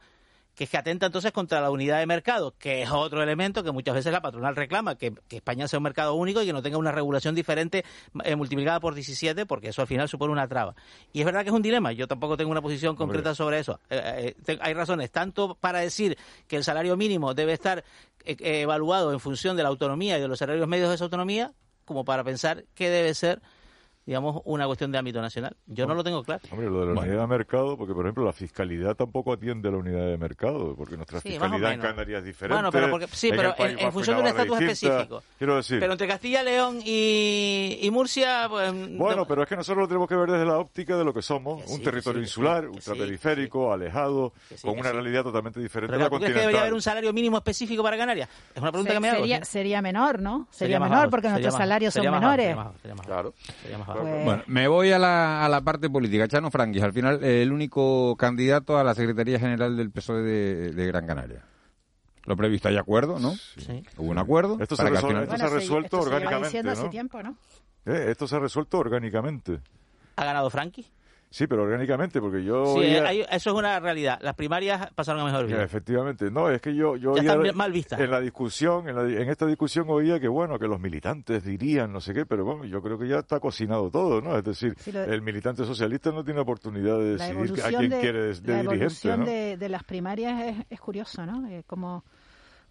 que 0.55 0.63
es 0.63 0.69
que 0.69 0.77
atenta 0.77 1.05
entonces 1.05 1.31
contra 1.31 1.59
la 1.61 1.69
unidad 1.69 1.99
de 1.99 2.05
mercado, 2.05 2.55
que 2.57 2.81
es 2.81 2.89
otro 2.89 3.21
elemento 3.21 3.63
que 3.63 3.71
muchas 3.71 3.93
veces 3.93 4.11
la 4.11 4.21
patronal 4.21 4.55
reclama, 4.55 4.95
que, 4.95 5.13
que 5.27 5.37
España 5.37 5.67
sea 5.67 5.79
un 5.79 5.83
mercado 5.83 6.13
único 6.15 6.41
y 6.41 6.45
que 6.45 6.53
no 6.53 6.61
tenga 6.61 6.77
una 6.77 6.91
regulación 6.91 7.35
diferente 7.35 7.83
eh, 8.23 8.35
multiplicada 8.35 8.79
por 8.79 8.95
17, 8.95 9.45
porque 9.45 9.69
eso 9.69 9.81
al 9.81 9.87
final 9.87 10.07
supone 10.07 10.31
una 10.31 10.47
traba. 10.47 10.75
Y 11.11 11.19
es 11.19 11.25
verdad 11.25 11.41
que 11.41 11.49
es 11.49 11.53
un 11.53 11.61
dilema, 11.61 11.91
yo 11.91 12.07
tampoco 12.07 12.37
tengo 12.37 12.51
una 12.51 12.61
posición 12.61 12.95
concreta 12.95 13.35
sobre 13.35 13.59
eso. 13.59 13.79
Eh, 13.89 14.33
eh, 14.47 14.57
hay 14.61 14.73
razones, 14.73 15.11
tanto 15.11 15.55
para 15.55 15.79
decir 15.79 16.17
que 16.47 16.55
el 16.55 16.63
salario 16.63 16.95
mínimo 16.95 17.33
debe 17.33 17.53
estar 17.53 17.83
evaluado 18.23 19.11
en 19.11 19.19
función 19.19 19.57
de 19.57 19.63
la 19.63 19.69
autonomía 19.69 20.17
y 20.17 20.21
de 20.21 20.27
los 20.27 20.39
salarios 20.39 20.67
medios 20.67 20.89
de 20.89 20.95
esa 20.95 21.03
autonomía, 21.03 21.53
como 21.83 22.05
para 22.05 22.23
pensar 22.23 22.65
que 22.73 22.89
debe 22.89 23.13
ser 23.13 23.41
digamos, 24.05 24.41
una 24.45 24.65
cuestión 24.67 24.91
de 24.91 24.97
ámbito 24.99 25.21
nacional. 25.21 25.55
Yo 25.65 25.87
no 25.87 25.95
lo 25.95 26.03
tengo 26.03 26.23
claro. 26.23 26.41
Hombre, 26.51 26.69
lo 26.69 26.85
de 26.85 26.93
la 26.93 27.01
unidad 27.01 27.21
de 27.21 27.27
mercado, 27.27 27.75
porque 27.77 27.93
por 27.93 28.05
ejemplo 28.05 28.23
la 28.23 28.33
fiscalidad 28.33 28.95
tampoco 28.95 29.33
atiende 29.33 29.69
a 29.69 29.71
la 29.71 29.77
unidad 29.79 30.05
de 30.05 30.17
mercado, 30.17 30.75
porque 30.75 30.95
nuestra 30.95 31.19
Sí, 31.21 31.29
fiscalidad 31.29 31.73
en. 31.73 31.81
Canarias 31.81 32.19
es 32.19 32.25
diferente. 32.25 32.53
Bueno, 32.55 32.71
pero 32.71 32.89
porque- 32.91 33.07
sí, 33.07 33.29
en 33.29 33.35
pero 33.35 33.55
en- 33.57 33.91
función 33.91 34.17
de 34.17 34.21
un 34.21 34.27
estatus 34.27 34.61
específico. 34.61 35.23
Quiero 35.37 35.55
decir, 35.55 35.79
Pero 35.79 35.91
entre 35.93 36.07
Castilla, 36.07 36.43
León 36.43 36.79
y, 36.85 37.79
y 37.81 37.89
Murcia, 37.91 38.47
pues... 38.49 38.71
bueno, 38.71 39.15
no- 39.17 39.25
pero 39.25 39.41
es 39.43 39.49
que 39.49 39.55
nosotros 39.55 39.83
lo 39.83 39.87
tenemos 39.87 40.07
que 40.07 40.15
ver 40.15 40.29
desde 40.29 40.45
la 40.45 40.57
óptica 40.59 40.95
de 40.97 41.03
lo 41.03 41.13
que 41.13 41.21
somos, 41.21 41.61
Que 41.63 41.67
sí, 41.69 41.73
un 41.75 41.81
territorio 41.83 42.19
sí, 42.21 42.25
insular, 42.25 42.67
ultraperiférico, 42.69 43.73
alejado, 43.73 44.33
sí, 44.49 44.55
con 44.67 44.77
una 44.79 44.89
sí. 44.89 44.93
realidad 44.93 45.23
totalmente 45.23 45.59
diferente 45.59 45.91
Pero 45.93 46.01
a 46.05 46.05
la 46.05 46.09
¿tú 46.09 46.17
crees 46.17 46.33
que 46.33 46.39
debería 46.41 46.61
haber 46.61 46.73
un 46.73 46.81
salario 46.81 47.11
mínimo 47.13 47.37
específico 47.37 47.81
para 47.83 47.97
Canarias? 47.97 48.29
Es 48.53 48.61
una 48.61 48.71
pregunta 48.71 48.91
Se- 48.91 48.95
que 48.95 48.99
me 49.01 49.09
hago. 49.09 49.19
sería, 49.19 49.37
¿sí? 49.43 49.51
sería 49.51 49.81
menor, 49.81 50.21
¿no? 50.21 50.47
Sería, 50.51 50.79
menor 50.79 51.09
porque 51.09 51.29
nuestros 51.29 51.53
salarios 51.55 51.93
son 51.93 52.03
menores. 52.09 52.55
Claro. 53.05 53.33
Sería 53.61 53.77
más. 53.77 53.94
Pues- 54.01 54.25
Bueno, 54.25 54.43
me 54.47 54.67
voy 54.67 54.91
a 54.91 54.99
la, 54.99 55.45
a 55.45 55.49
la 55.49 55.61
parte 55.61 55.89
política. 55.89 56.27
Chano 56.27 56.51
Franquis, 56.51 56.83
al 56.83 56.93
final, 56.93 57.23
eh, 57.23 57.41
el 57.43 57.51
único 57.51 58.15
candidato 58.17 58.77
a 58.77 58.83
la 58.83 58.93
Secretaría 58.95 59.39
General 59.39 59.75
del 59.77 59.91
PSOE 59.91 60.21
de, 60.21 60.71
de 60.73 60.87
Gran 60.87 61.05
Canaria. 61.07 61.43
Lo 62.25 62.35
previsto, 62.35 62.67
hay 62.69 62.77
acuerdo, 62.77 63.19
¿no? 63.19 63.33
Sí. 63.57 63.83
Hubo 63.97 64.09
un 64.09 64.17
acuerdo. 64.17 64.57
Esto 64.59 64.75
se 64.75 64.81
al 64.81 64.89
resuelve- 64.89 65.07
final- 65.07 65.23
esto 65.25 65.37
se 65.37 65.43
ha 65.43 65.49
resuelto 65.49 65.85
esto 65.85 65.97
se 65.97 66.03
lleva 66.05 66.15
orgánicamente, 66.17 66.57
¿no? 66.63 66.89
Eh, 67.85 68.05
esto 68.09 68.27
se 68.27 68.35
ha 68.35 68.39
resuelto 68.39 68.79
orgánicamente. 68.79 69.59
¿Ha 70.15 70.25
ganado 70.25 70.49
Frankie? 70.49 70.87
Sí, 71.35 71.47
pero 71.47 71.63
orgánicamente, 71.63 72.21
porque 72.21 72.45
yo... 72.45 72.65
Sí, 72.67 72.79
oía- 72.79 73.05
hay- 73.09 73.19
eso 73.29 73.49
es 73.49 73.55
una 73.57 73.77
realidad. 73.81 74.17
Las 74.21 74.35
primarias 74.35 74.89
pasaron 74.95 75.21
a 75.21 75.25
mejor 75.25 75.47
vida. 75.47 75.61
efectivamente, 75.63 76.31
no, 76.31 76.49
es 76.49 76.61
que 76.61 76.73
yo, 76.73 76.95
yo 76.95 77.17
Ya 77.17 77.35
oía 77.37 77.51
mal 77.51 77.73
vistas. 77.73 77.99
en 77.99 78.09
la 78.09 78.21
discusión, 78.21 78.87
en, 78.87 78.95
la 78.95 79.03
di- 79.03 79.17
en 79.17 79.27
esta 79.29 79.45
discusión 79.45 79.85
oía 79.89 80.17
que 80.17 80.29
bueno, 80.29 80.57
que 80.57 80.65
los 80.69 80.79
militantes 80.79 81.43
dirían 81.43 81.91
no 81.91 81.99
sé 81.99 82.13
qué, 82.13 82.25
pero 82.25 82.45
bueno, 82.45 82.63
yo 82.63 82.81
creo 82.81 82.97
que 82.97 83.09
ya 83.09 83.19
está 83.19 83.41
cocinado 83.41 83.91
todo, 83.91 84.21
¿no? 84.21 84.37
Es 84.37 84.45
decir, 84.45 84.75
Sí, 84.77 84.93
lo- 84.93 85.03
el 85.03 85.21
militante 85.21 85.65
socialista 85.65 86.09
no 86.13 86.23
tiene 86.23 86.39
oportunidad 86.39 86.97
de 86.99 87.17
decidir 87.17 87.61
a 87.65 87.67
quién 87.67 87.89
de, 87.89 87.99
quiere 87.99 88.19
de, 88.21 88.33
de 88.35 88.51
la 88.53 88.57
dirigente, 88.61 88.75
evolución 88.85 89.19
¿no? 89.19 89.25
de, 89.25 89.57
de 89.57 89.69
las 89.69 89.83
primarias 89.83 90.41
es, 90.41 90.65
es 90.69 90.79
curioso, 90.79 91.25
¿no? 91.25 91.45
Eh, 91.49 91.63
cómo, 91.67 92.05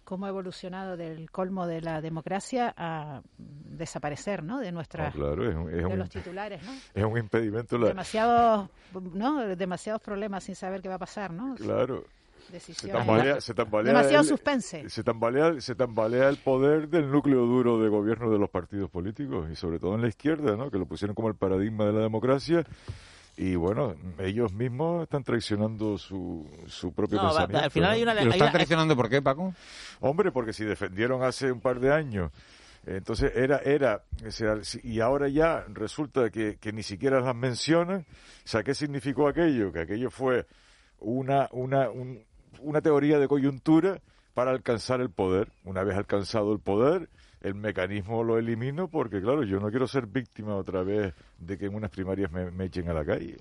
cómo 0.05 0.25
ha 0.25 0.29
evolucionado 0.29 0.95
del 0.95 1.29
colmo 1.31 1.67
de 1.67 1.81
la 1.81 1.99
democracia 1.99 2.73
a 2.77 3.21
desaparecer, 3.37 4.43
¿no? 4.43 4.59
De 4.59 4.71
No, 4.71 4.75
nuestra, 4.75 5.11
claro, 5.11 5.49
es 5.49 5.55
un, 5.55 5.69
es 5.69 5.75
de 5.77 5.85
un- 5.85 5.99
los 5.99 6.09
titulares, 6.09 6.63
¿no? 6.63 6.71
es 6.93 7.03
un 7.03 7.17
impedimento. 7.17 7.77
La, 7.77 7.87
Demasiados, 7.87 8.69
¿no? 9.13 9.45
Demasiados 9.55 10.01
problemas 10.01 10.43
sin 10.45 10.55
saber 10.55 10.81
qué 10.81 10.87
va 10.89 10.95
a 10.95 10.99
pasar, 10.99 11.31
¿no? 11.31 11.55
claro. 11.55 12.05
Se 12.59 12.87
tambalea, 12.89 13.41
se 13.41 13.55
tambalea 13.55 13.91
Demasiado 13.91 14.21
el- 14.21 14.29
suspense. 14.29 14.87
Se 14.91 15.03
tambalea, 15.03 15.59
se 15.59 15.73
tambalea 15.73 16.29
el 16.29 16.37
poder 16.37 16.87
del 16.89 17.09
núcleo 17.11 17.39
duro 17.47 17.79
de 17.81 17.89
gobierno 17.89 18.29
de 18.29 18.37
los 18.37 18.51
partidos 18.51 18.87
políticos 18.91 19.49
y 19.51 19.55
sobre 19.55 19.79
todo 19.79 19.95
en 19.95 20.01
la 20.03 20.09
izquierda, 20.09 20.55
¿no? 20.55 20.69
que 20.69 20.77
lo 20.77 20.85
pusieron 20.85 21.15
como 21.15 21.27
el 21.27 21.33
paradigma 21.35 21.85
de 21.85 21.93
la 21.93 22.01
democracia 22.01 22.63
y 23.37 23.55
bueno, 23.55 23.95
ellos 24.19 24.53
mismos 24.53 25.03
están 25.03 25.23
traicionando 25.23 25.97
su, 25.97 26.47
su 26.67 26.93
propio 26.93 27.17
No, 27.17 27.23
va- 27.25 27.29
pensamiento. 27.47 27.63
al 27.65 27.71
final 27.71 27.89
¿no? 27.89 27.95
hay 27.95 28.03
una- 28.03 28.13
¿Lo 28.13 28.19
hay 28.21 28.27
están 28.27 28.41
una- 28.41 28.51
traicionando 28.51 28.95
por 28.95 29.09
qué, 29.09 29.21
Paco? 29.21 29.53
Hombre, 29.99 30.31
porque 30.31 30.53
si 30.53 30.63
defendieron 30.63 31.21
hace 31.23 31.51
un 31.51 31.59
par 31.61 31.79
de 31.79 31.91
años, 31.93 32.31
entonces 32.85 33.31
era, 33.35 33.57
era, 33.59 34.03
y 34.83 34.99
ahora 34.99 35.27
ya 35.27 35.65
resulta 35.73 36.29
que, 36.29 36.57
que 36.59 36.71
ni 36.71 36.83
siquiera 36.83 37.19
las 37.19 37.35
mencionan, 37.35 38.01
o 38.01 38.47
sea, 38.47 38.63
¿qué 38.63 38.73
significó 38.75 39.27
aquello? 39.27 39.71
Que 39.73 39.79
aquello 39.81 40.09
fue 40.11 40.45
una, 40.99 41.49
una, 41.51 41.89
un- 41.89 42.23
una 42.61 42.81
teoría 42.81 43.19
de 43.19 43.27
coyuntura 43.27 43.99
para 44.33 44.51
alcanzar 44.51 45.01
el 45.01 45.09
poder. 45.09 45.49
Una 45.63 45.83
vez 45.83 45.97
alcanzado 45.97 46.53
el 46.53 46.59
poder, 46.59 47.09
el 47.41 47.55
mecanismo 47.55 48.23
lo 48.23 48.37
elimino 48.37 48.87
porque, 48.87 49.21
claro, 49.21 49.43
yo 49.43 49.59
no 49.59 49.69
quiero 49.69 49.87
ser 49.87 50.07
víctima 50.07 50.55
otra 50.55 50.83
vez 50.83 51.13
de 51.39 51.57
que 51.57 51.65
en 51.65 51.75
unas 51.75 51.91
primarias 51.91 52.31
me, 52.31 52.49
me 52.51 52.65
echen 52.65 52.89
a 52.89 52.93
la 52.93 53.05
calle. 53.05 53.37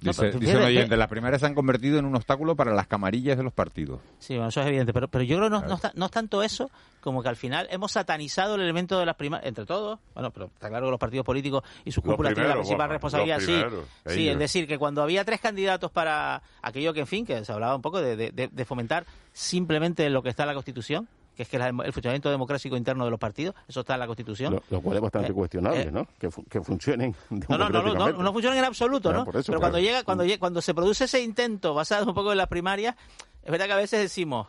No, 0.00 0.12
Dice, 0.12 0.30
un 0.36 0.62
oyente, 0.62 0.90
ve- 0.90 0.96
las 0.96 1.08
primarias 1.08 1.40
se 1.40 1.46
han 1.48 1.56
convertido 1.56 1.98
en 1.98 2.04
un 2.04 2.14
obstáculo 2.14 2.54
para 2.54 2.72
las 2.72 2.86
camarillas 2.86 3.36
de 3.36 3.42
los 3.42 3.52
partidos. 3.52 3.98
Sí, 4.20 4.34
bueno, 4.34 4.50
eso 4.50 4.60
es 4.60 4.68
evidente, 4.68 4.92
pero, 4.92 5.08
pero 5.08 5.24
yo 5.24 5.38
creo 5.38 5.48
que 5.48 5.56
no, 5.56 5.60
no, 5.66 5.74
está- 5.74 5.90
no 5.96 6.04
es 6.04 6.10
tanto 6.12 6.40
eso 6.44 6.70
como 7.00 7.20
que 7.20 7.28
al 7.28 7.34
final 7.34 7.66
hemos 7.72 7.90
satanizado 7.90 8.54
el 8.54 8.60
elemento 8.60 8.96
de 9.00 9.06
las 9.06 9.16
primarias, 9.16 9.48
entre 9.48 9.66
todos, 9.66 9.98
bueno, 10.14 10.30
pero 10.30 10.46
está 10.54 10.68
claro 10.68 10.86
que 10.86 10.90
los 10.92 11.00
partidos 11.00 11.26
políticos 11.26 11.64
y 11.84 11.90
sus 11.90 12.04
cúpulas 12.12 12.32
tienen 12.34 12.50
la 12.50 12.54
principal 12.60 12.90
responsabilidad, 12.90 13.38
sí, 13.40 13.46
primeros, 13.46 13.84
sí, 14.06 14.28
es 14.28 14.38
decir, 14.38 14.68
que 14.68 14.78
cuando 14.78 15.02
había 15.02 15.24
tres 15.24 15.40
candidatos 15.40 15.90
para 15.90 16.42
aquello 16.62 16.92
que, 16.94 17.00
en 17.00 17.06
fin, 17.08 17.26
que 17.26 17.44
se 17.44 17.50
hablaba 17.52 17.74
un 17.74 17.82
poco 17.82 18.00
de- 18.00 18.30
de 18.30 18.64
fomentar 18.64 19.04
simplemente 19.32 20.08
lo 20.10 20.22
que 20.22 20.28
está 20.28 20.44
en 20.44 20.48
la 20.48 20.54
Constitución, 20.54 21.08
que 21.38 21.44
es 21.44 21.48
que 21.48 21.56
la- 21.56 21.68
el 21.68 21.92
funcionamiento 21.92 22.30
democrático 22.32 22.76
interno 22.76 23.04
de 23.04 23.12
los 23.12 23.20
partidos, 23.20 23.54
eso 23.68 23.78
está 23.80 23.94
en 23.94 24.00
la 24.00 24.06
Constitución. 24.08 24.54
Lo, 24.54 24.62
lo 24.70 24.80
cual 24.80 24.96
es 24.96 25.02
bastante 25.04 25.30
Eh, 25.30 25.34
cuestionable, 25.34 25.82
eh, 25.82 25.92
¿no? 25.92 26.04
Que, 26.18 26.32
fu- 26.32 26.42
que 26.44 26.60
funcionen 26.60 27.14
No, 27.48 27.56
no, 27.56 27.68
no, 27.68 27.82
no, 27.94 28.12
no, 28.12 28.32
funcionan 28.32 28.58
en 28.58 28.64
absoluto, 28.64 29.12
¿no? 29.12 29.20
eso, 29.22 29.30
Pero 29.30 29.42
claro. 29.44 29.60
cuando 29.60 29.78
llega, 29.78 30.02
cuando 30.02 30.24
llega, 30.24 30.38
cuando 30.40 30.60
se 30.60 30.74
produce 30.74 31.04
ese 31.04 31.22
intento 31.22 31.74
basado 31.74 32.06
un 32.06 32.14
poco 32.14 32.32
en 32.32 32.38
las 32.38 32.48
primarias, 32.48 32.96
es 33.44 33.50
verdad 33.52 33.66
que 33.66 33.72
a 33.72 33.76
veces 33.76 34.00
decimos 34.00 34.48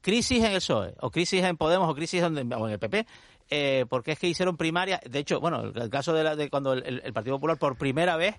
crisis 0.00 0.38
en 0.42 0.46
el 0.50 0.56
PSOE, 0.56 0.94
o 1.00 1.10
crisis 1.12 1.44
en 1.44 1.56
Podemos, 1.56 1.88
o 1.88 1.94
crisis 1.94 2.20
en, 2.20 2.52
o 2.52 2.66
en 2.66 2.72
el 2.72 2.78
PP, 2.80 3.06
eh, 3.50 3.86
porque 3.88 4.10
es 4.12 4.18
que 4.18 4.26
hicieron 4.26 4.56
primarias. 4.56 5.00
De 5.08 5.20
hecho, 5.20 5.38
bueno, 5.40 5.60
el, 5.60 5.80
el 5.80 5.88
caso 5.88 6.12
de, 6.12 6.24
la- 6.24 6.34
de 6.34 6.50
cuando 6.50 6.72
el, 6.72 7.00
el- 7.04 7.12
Partido 7.12 7.36
Popular 7.36 7.58
por 7.58 7.76
primera 7.78 8.16
vez 8.16 8.34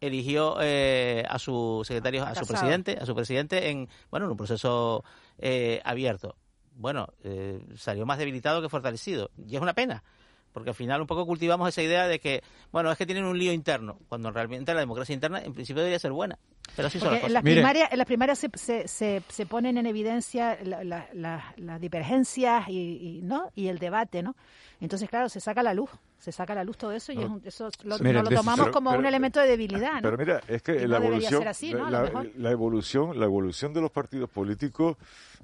eligió 0.00 0.56
eh, 0.62 1.22
a 1.28 1.38
su 1.38 1.82
secretario, 1.84 2.24
a 2.24 2.34
su 2.34 2.46
presidente, 2.46 2.96
a 2.98 3.04
su 3.04 3.14
presidente 3.14 3.68
en, 3.68 3.88
bueno, 4.10 4.24
en 4.24 4.32
un 4.32 4.38
proceso 4.38 5.04
eh, 5.38 5.82
abierto. 5.84 6.34
Bueno, 6.80 7.08
eh, 7.24 7.60
salió 7.76 8.06
más 8.06 8.16
debilitado 8.18 8.62
que 8.62 8.70
fortalecido, 8.70 9.30
y 9.46 9.54
es 9.56 9.60
una 9.62 9.74
pena. 9.74 10.02
Porque 10.52 10.70
al 10.70 10.74
final 10.74 11.00
un 11.00 11.06
poco 11.06 11.26
cultivamos 11.26 11.68
esa 11.68 11.82
idea 11.82 12.08
de 12.08 12.18
que, 12.18 12.42
bueno, 12.72 12.90
es 12.90 12.98
que 12.98 13.06
tienen 13.06 13.24
un 13.24 13.38
lío 13.38 13.52
interno, 13.52 13.98
cuando 14.08 14.32
realmente 14.32 14.74
la 14.74 14.80
democracia 14.80 15.12
interna 15.12 15.40
en 15.40 15.52
principio 15.52 15.82
debería 15.82 15.98
ser 16.00 16.10
buena. 16.10 16.38
Pero 16.74 16.88
así 16.88 16.98
son 16.98 17.12
las 17.12 17.22
en 17.24 17.32
las 17.34 17.42
primarias, 17.42 17.92
en 17.92 17.98
las 17.98 18.06
primarias 18.06 18.38
se, 18.38 18.50
se, 18.54 18.88
se, 18.88 19.22
se 19.28 19.46
ponen 19.46 19.76
en 19.78 19.86
evidencia 19.86 20.58
la- 20.64 20.82
la- 20.82 21.08
la- 21.12 21.54
las 21.56 21.80
divergencias 21.80 22.68
y, 22.68 23.18
y, 23.18 23.22
¿no? 23.22 23.52
y 23.54 23.68
el 23.68 23.78
debate, 23.78 24.22
¿no? 24.22 24.34
Entonces, 24.80 25.08
claro, 25.08 25.28
se 25.28 25.38
saca 25.40 25.62
la 25.62 25.74
luz, 25.74 25.90
se 26.20 26.30
saca 26.32 26.52
a 26.52 26.56
la 26.56 26.64
luz 26.64 26.76
todo 26.76 26.92
eso 26.92 27.12
y 27.12 27.16
No. 27.16 27.22
es 27.22 27.28
un- 27.30 27.42
eso 27.44 27.70
lo, 27.84 27.98
no 27.98 28.12
lo 28.22 28.28
tomamos 28.28 28.60
pero- 28.66 28.72
como 28.72 28.90
pero- 28.90 29.00
un 29.00 29.06
elemento 29.06 29.40
de 29.40 29.48
debilidad, 29.48 29.94
¿no? 29.94 30.02
Pero 30.02 30.18
mira, 30.18 30.40
es 30.46 30.62
que 30.62 30.86
la 30.86 30.98
no 31.00 31.06
evolución, 31.06 31.42
la, 32.36 32.50
evolución, 32.50 33.18
la 33.18 33.24
evolución 33.24 33.72
de 33.72 33.80
los 33.80 33.90
partidos 33.90 34.28
políticos 34.30 34.96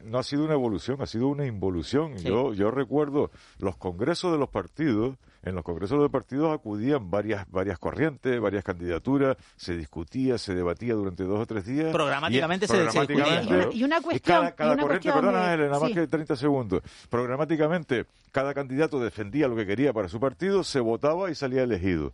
no 0.05 0.19
ha 0.19 0.23
sido 0.23 0.45
una 0.45 0.53
evolución, 0.55 1.01
ha 1.01 1.07
sido 1.07 1.29
una 1.29 1.47
involución. 1.47 2.19
Sí. 2.19 2.29
Yo, 2.29 2.53
yo 2.53 2.71
recuerdo 2.71 3.31
los 3.59 3.77
congresos 3.77 4.33
de 4.33 4.39
los 4.39 4.51
partidos 4.51 5.17
en 5.47 5.55
los 5.55 5.65
congresos 5.65 6.03
de 6.03 6.09
partidos 6.09 6.53
acudían 6.53 7.09
varias 7.09 7.49
varias 7.51 7.79
corrientes, 7.79 8.41
varias 8.41 8.65
candidaturas, 8.65 9.37
se 9.57 9.77
discutía, 9.77 10.39
se 10.39 10.55
debatía 10.55 10.95
durante 10.95 11.23
dos 11.23 11.41
o 11.41 11.47
tres 11.47 11.65
días. 11.65 11.93
Programáticamente 11.93 12.67
se, 12.67 12.83
discutía. 12.83 13.71
Y 13.73 13.85
una, 13.85 14.01
cuestión... 14.01 14.53
Cada, 14.57 14.77
corriente, 14.77 15.13
perdona, 15.13 15.57
nada 15.57 15.81
más 15.81 15.93
que 15.93 16.09
30 16.09 16.35
segundos. 16.35 16.83
Programáticamente, 17.09 18.07
cada 18.33 18.53
candidato 18.55 18.99
defendía 18.99 19.47
lo 19.47 19.55
que 19.55 19.67
quería 19.67 19.93
para 19.93 20.09
su 20.09 20.19
partido, 20.19 20.65
se 20.65 20.81
votaba 20.81 21.31
y 21.31 21.37
salía 21.37 21.63
elegido. 21.63 22.13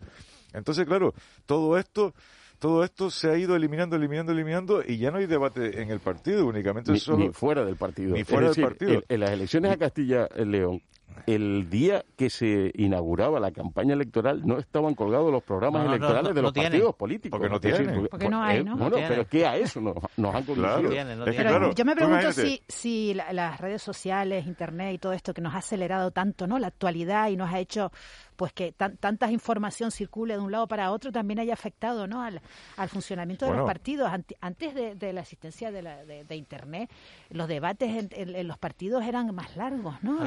Entonces, 0.53 0.87
claro, 0.87 1.15
todo 1.47 1.79
esto 1.79 2.13
todo 2.59 2.85
esto 2.85 3.11
se 3.11 3.29
ha 3.29 3.37
ido 3.37 3.57
eliminando, 3.57 3.97
eliminando, 3.97 4.31
eliminando 4.31 4.85
y 4.87 4.99
ya 4.99 5.11
no 5.11 5.19
hay 5.19 5.27
debate 5.27 5.83
en 5.83 5.91
el 5.91 5.99
partido, 5.99 6.47
únicamente 6.47 6.93
ni, 6.93 7.01
solo... 7.01 7.19
Ni 7.19 7.31
fuera 7.31 7.65
del 7.65 7.75
partido. 7.75 8.15
Ni 8.15 8.23
fuera 8.23 8.53
del 8.53 8.63
partido. 8.63 9.03
En, 9.09 9.19
las 9.19 9.31
elecciones 9.31 9.73
a 9.73 9.77
Castilla-León, 9.77 10.81
el 11.27 11.69
día 11.71 12.05
que 12.17 12.31
se 12.31 12.73
inauguraba 12.75 13.41
la 13.41 13.51
campaña 13.51 13.95
electoral 13.95 14.43
no 14.45 14.59
estaban 14.59 14.95
colgados 14.95 15.31
los 15.31 15.43
programas 15.43 15.87
electorales 15.87 16.35
de 16.35 16.43
los 16.43 16.53
partidos 16.53 16.95
políticos. 16.95 17.39
Porque 17.39 17.53
no 17.53 17.61
tienen. 17.61 18.09
Porque, 18.11 18.29
no 18.29 18.43
hay, 18.43 18.65
¿no? 18.65 18.77
Bueno, 18.77 18.97
pero 19.09 19.23
es 19.23 19.29
que 19.29 19.47
a 19.47 19.57
eso 19.57 19.81
nos, 19.81 19.97
nos 20.17 20.35
han 20.35 20.45
conducido. 20.45 20.91
pero 21.25 21.73
yo 21.73 21.85
me 21.85 21.95
pregunto 21.95 22.33
si, 22.33 22.63
si 22.69 23.15
las 23.15 23.61
redes 23.61 23.83
sociales, 23.83 24.47
Internet 24.47 24.95
y 24.95 24.99
todo 24.99 25.13
esto 25.13 25.35
que 25.35 25.41
nos 25.41 25.55
ha 25.55 25.59
acelerado 25.59 26.11
tanto, 26.11 26.47
¿no? 26.47 26.59
La 26.59 26.69
actualidad 26.69 27.29
y 27.29 27.37
nos 27.37 27.53
ha 27.53 27.59
hecho 27.59 27.91
pues 28.37 28.53
que 28.53 28.73
tan, 28.73 28.97
tanta 28.97 29.31
información 29.31 29.93
circule 29.93 30.35
de 30.35 30.41
un 30.41 30.51
lado 30.51 30.67
para 30.67 30.91
otro 30.91 31.13
también 31.13 31.39
haya 31.39 31.53
afectado 31.53 32.09
¿no? 32.09 32.23
al, 32.23 32.41
al 32.77 32.89
funcionamiento 32.89 33.47
de 33.47 33.53
los 33.53 33.67
partidos. 33.67 34.11
Antes 34.41 34.75
de, 34.75 35.13
la 35.13 35.21
existencia 35.21 35.71
de, 35.71 35.83
la, 35.83 36.05
de, 36.05 36.37
Internet, 36.37 36.91
los 37.31 37.47
debates 37.47 38.09
en, 38.11 38.49
los 38.49 38.59
partidos 38.59 39.05
eran 39.05 39.33
más 39.35 39.57
largos 39.57 39.95
¿no? 40.03 40.25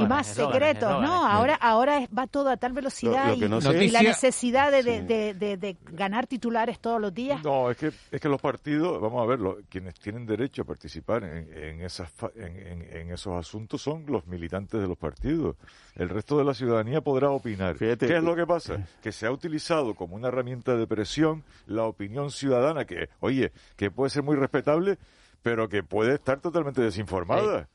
Y, 0.00 0.06
más 0.06 0.26
secretos. 0.26 1.00
¿no? 1.02 1.26
Ahora, 1.26 1.54
ahora 1.54 2.06
va 2.16 2.26
todo 2.26 2.50
a 2.50 2.56
tal 2.56 2.72
velocidad 2.72 3.34
y, 3.34 3.48
la 3.88 4.02
necesidad 4.02 4.70
de, 4.72 5.76
ganar 5.92 6.26
titulares 6.26 6.80
todos 6.80 7.00
los 7.00 7.12
días. 7.12 7.42
No, 7.42 7.70
es 7.70 7.76
que, 7.76 7.92
es 8.10 8.20
que 8.20 8.28
los 8.28 8.40
partidos, 8.40 9.00
vamos 9.00 9.22
a 9.22 9.26
ver, 9.26 9.64
quienes 9.68 9.94
tienen 9.94 10.26
derecho 10.26 10.62
a 10.62 10.64
participar 10.64 11.24
en, 11.24 11.52
en, 11.52 11.80
esas, 11.82 12.10
en 12.34 13.10
esos 13.10 13.34
asuntos 13.34 13.82
son 13.82 14.04
los 14.06 14.26
militantes 14.26 14.80
de 14.80 14.86
los 14.86 14.98
partidos. 14.98 15.56
El 15.94 16.08
resto 16.08 16.38
de 16.38 16.44
la 16.44 16.54
ciudadanía 16.54 17.00
podrá 17.00 17.30
opinar. 17.30 17.76
¿Qué 17.76 17.92
es 17.92 18.22
lo 18.22 18.36
que 18.36 18.46
pasa? 18.46 18.86
Que 19.02 19.12
se 19.12 19.26
ha 19.26 19.30
utilizado 19.30 19.94
como 19.94 20.16
una 20.16 20.28
herramienta 20.28 20.76
de 20.76 20.86
presión 20.86 21.44
la 21.66 21.84
opinión 21.84 22.30
ciudadana, 22.30 22.84
que, 22.84 23.08
oye, 23.20 23.52
que 23.76 23.90
puede 23.90 24.10
ser 24.10 24.22
muy 24.22 24.36
respetable, 24.36 24.98
pero 25.42 25.68
que 25.68 25.82
puede 25.82 26.14
estar 26.14 26.40
totalmente 26.40 26.82
desinformada. 26.82 27.68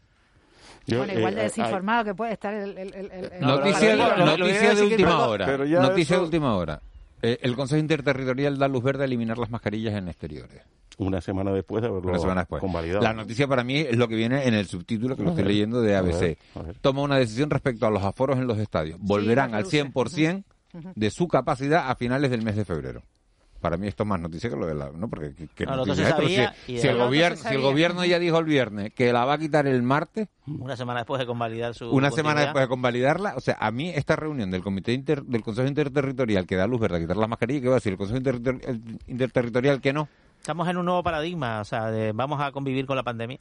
Bueno, 0.88 1.14
igual 1.14 1.36
de 1.36 1.44
desinformado 1.44 2.04
que 2.06 2.16
puede 2.16 2.34
estar 2.34 2.54
el... 2.54 2.76
noticia, 3.40 3.96
de 4.76 4.84
última 4.84 5.28
hora. 5.28 5.58
Noticia 5.58 6.18
de 6.18 6.24
última 6.24 6.56
hora. 6.56 6.82
el 7.22 7.56
Consejo 7.56 7.80
Interterritorial 7.80 8.58
da 8.58 8.68
luz 8.68 8.84
verde 8.84 9.04
a 9.04 9.06
eliminar 9.06 9.38
las 9.38 9.50
mascarillas 9.50 9.94
en 9.96 10.08
exteriores 10.08 10.62
una 10.98 11.20
semana 11.20 11.52
después 11.52 11.82
de 11.82 11.88
haberlo 11.88 12.14
convalidado. 12.60 13.02
La 13.02 13.14
noticia 13.14 13.48
para 13.48 13.64
mí 13.64 13.80
es 13.80 13.98
lo 13.98 14.08
que 14.08 14.16
viene 14.16 14.48
en 14.48 14.54
el 14.54 14.68
subtítulo 14.68 15.16
que 15.16 15.24
lo 15.24 15.32
estoy 15.32 15.46
leyendo 15.46 15.82
de 15.82 15.96
ABC. 15.96 16.38
Toma 16.82 17.02
una 17.02 17.18
decisión 17.18 17.50
respecto 17.50 17.88
a 17.88 17.90
los 17.90 18.04
aforos 18.04 18.38
en 18.38 18.48
los 18.48 18.60
estadios. 18.60 19.00
Volverán 19.02 19.56
al 19.56 19.66
100% 19.66 20.44
de 20.96 21.10
su 21.10 21.28
capacidad 21.28 21.90
a 21.90 21.96
finales 21.96 22.32
del 22.32 22.44
mes 22.44 22.56
de 22.56 22.66
febrero 22.66 23.02
para 23.62 23.78
mí 23.78 23.88
esto 23.88 24.04
es 24.04 24.10
más 24.10 24.20
noticia 24.20 24.50
que 24.50 24.56
lo 24.56 24.66
de 24.66 24.76
la 24.76 24.92
no 24.92 25.10
porque 25.10 25.34
si, 25.34 25.48
el 26.88 26.98
gobierno 26.98 27.38
si 27.38 27.56
el 27.56 27.62
gobierno 27.62 28.04
ya 28.04 28.20
dijo 28.20 28.38
el 28.40 28.46
viernes 28.46 28.94
que 28.94 29.14
la 29.14 29.24
va 29.24 29.34
a 29.34 29.38
quitar 29.38 29.68
el 29.68 29.84
martes 29.84 30.28
una 30.48 30.76
semana 30.76 31.00
después 31.00 31.20
de 31.20 31.26
convalidar 31.26 31.74
su 31.74 31.90
una 31.92 32.12
semana 32.12 32.42
después 32.42 32.64
de 32.64 32.68
convalidarla 32.68 33.36
o 33.36 33.40
sea 33.40 33.58
a 33.60 33.72
mí 33.72 33.90
esta 33.90 34.16
reunión 34.16 34.52
del 34.52 34.64
comité 34.64 34.98
del 34.98 35.44
consejo 35.44 35.68
interterritorial 35.68 36.46
que 36.46 36.56
da 36.56 36.68
luz 36.68 36.82
verde 36.82 36.98
a 36.98 37.00
quitar 37.00 37.18
las 37.18 37.30
mascarillas 37.30 37.62
que 37.62 37.68
va 37.68 37.76
a 37.76 37.78
decir 37.78 37.94
el 37.94 37.98
consejo 37.98 38.18
interterritorial 39.08 39.80
que 39.80 39.94
no 39.94 40.10
Estamos 40.42 40.68
en 40.68 40.78
un 40.78 40.86
nuevo 40.86 41.04
paradigma, 41.04 41.62
o 41.62 41.64
sea, 41.64 41.92
vamos 42.16 42.42
a 42.42 42.52
convivir 42.52 42.88
con 42.88 42.96
la 42.96 43.04
pandemia 43.04 43.40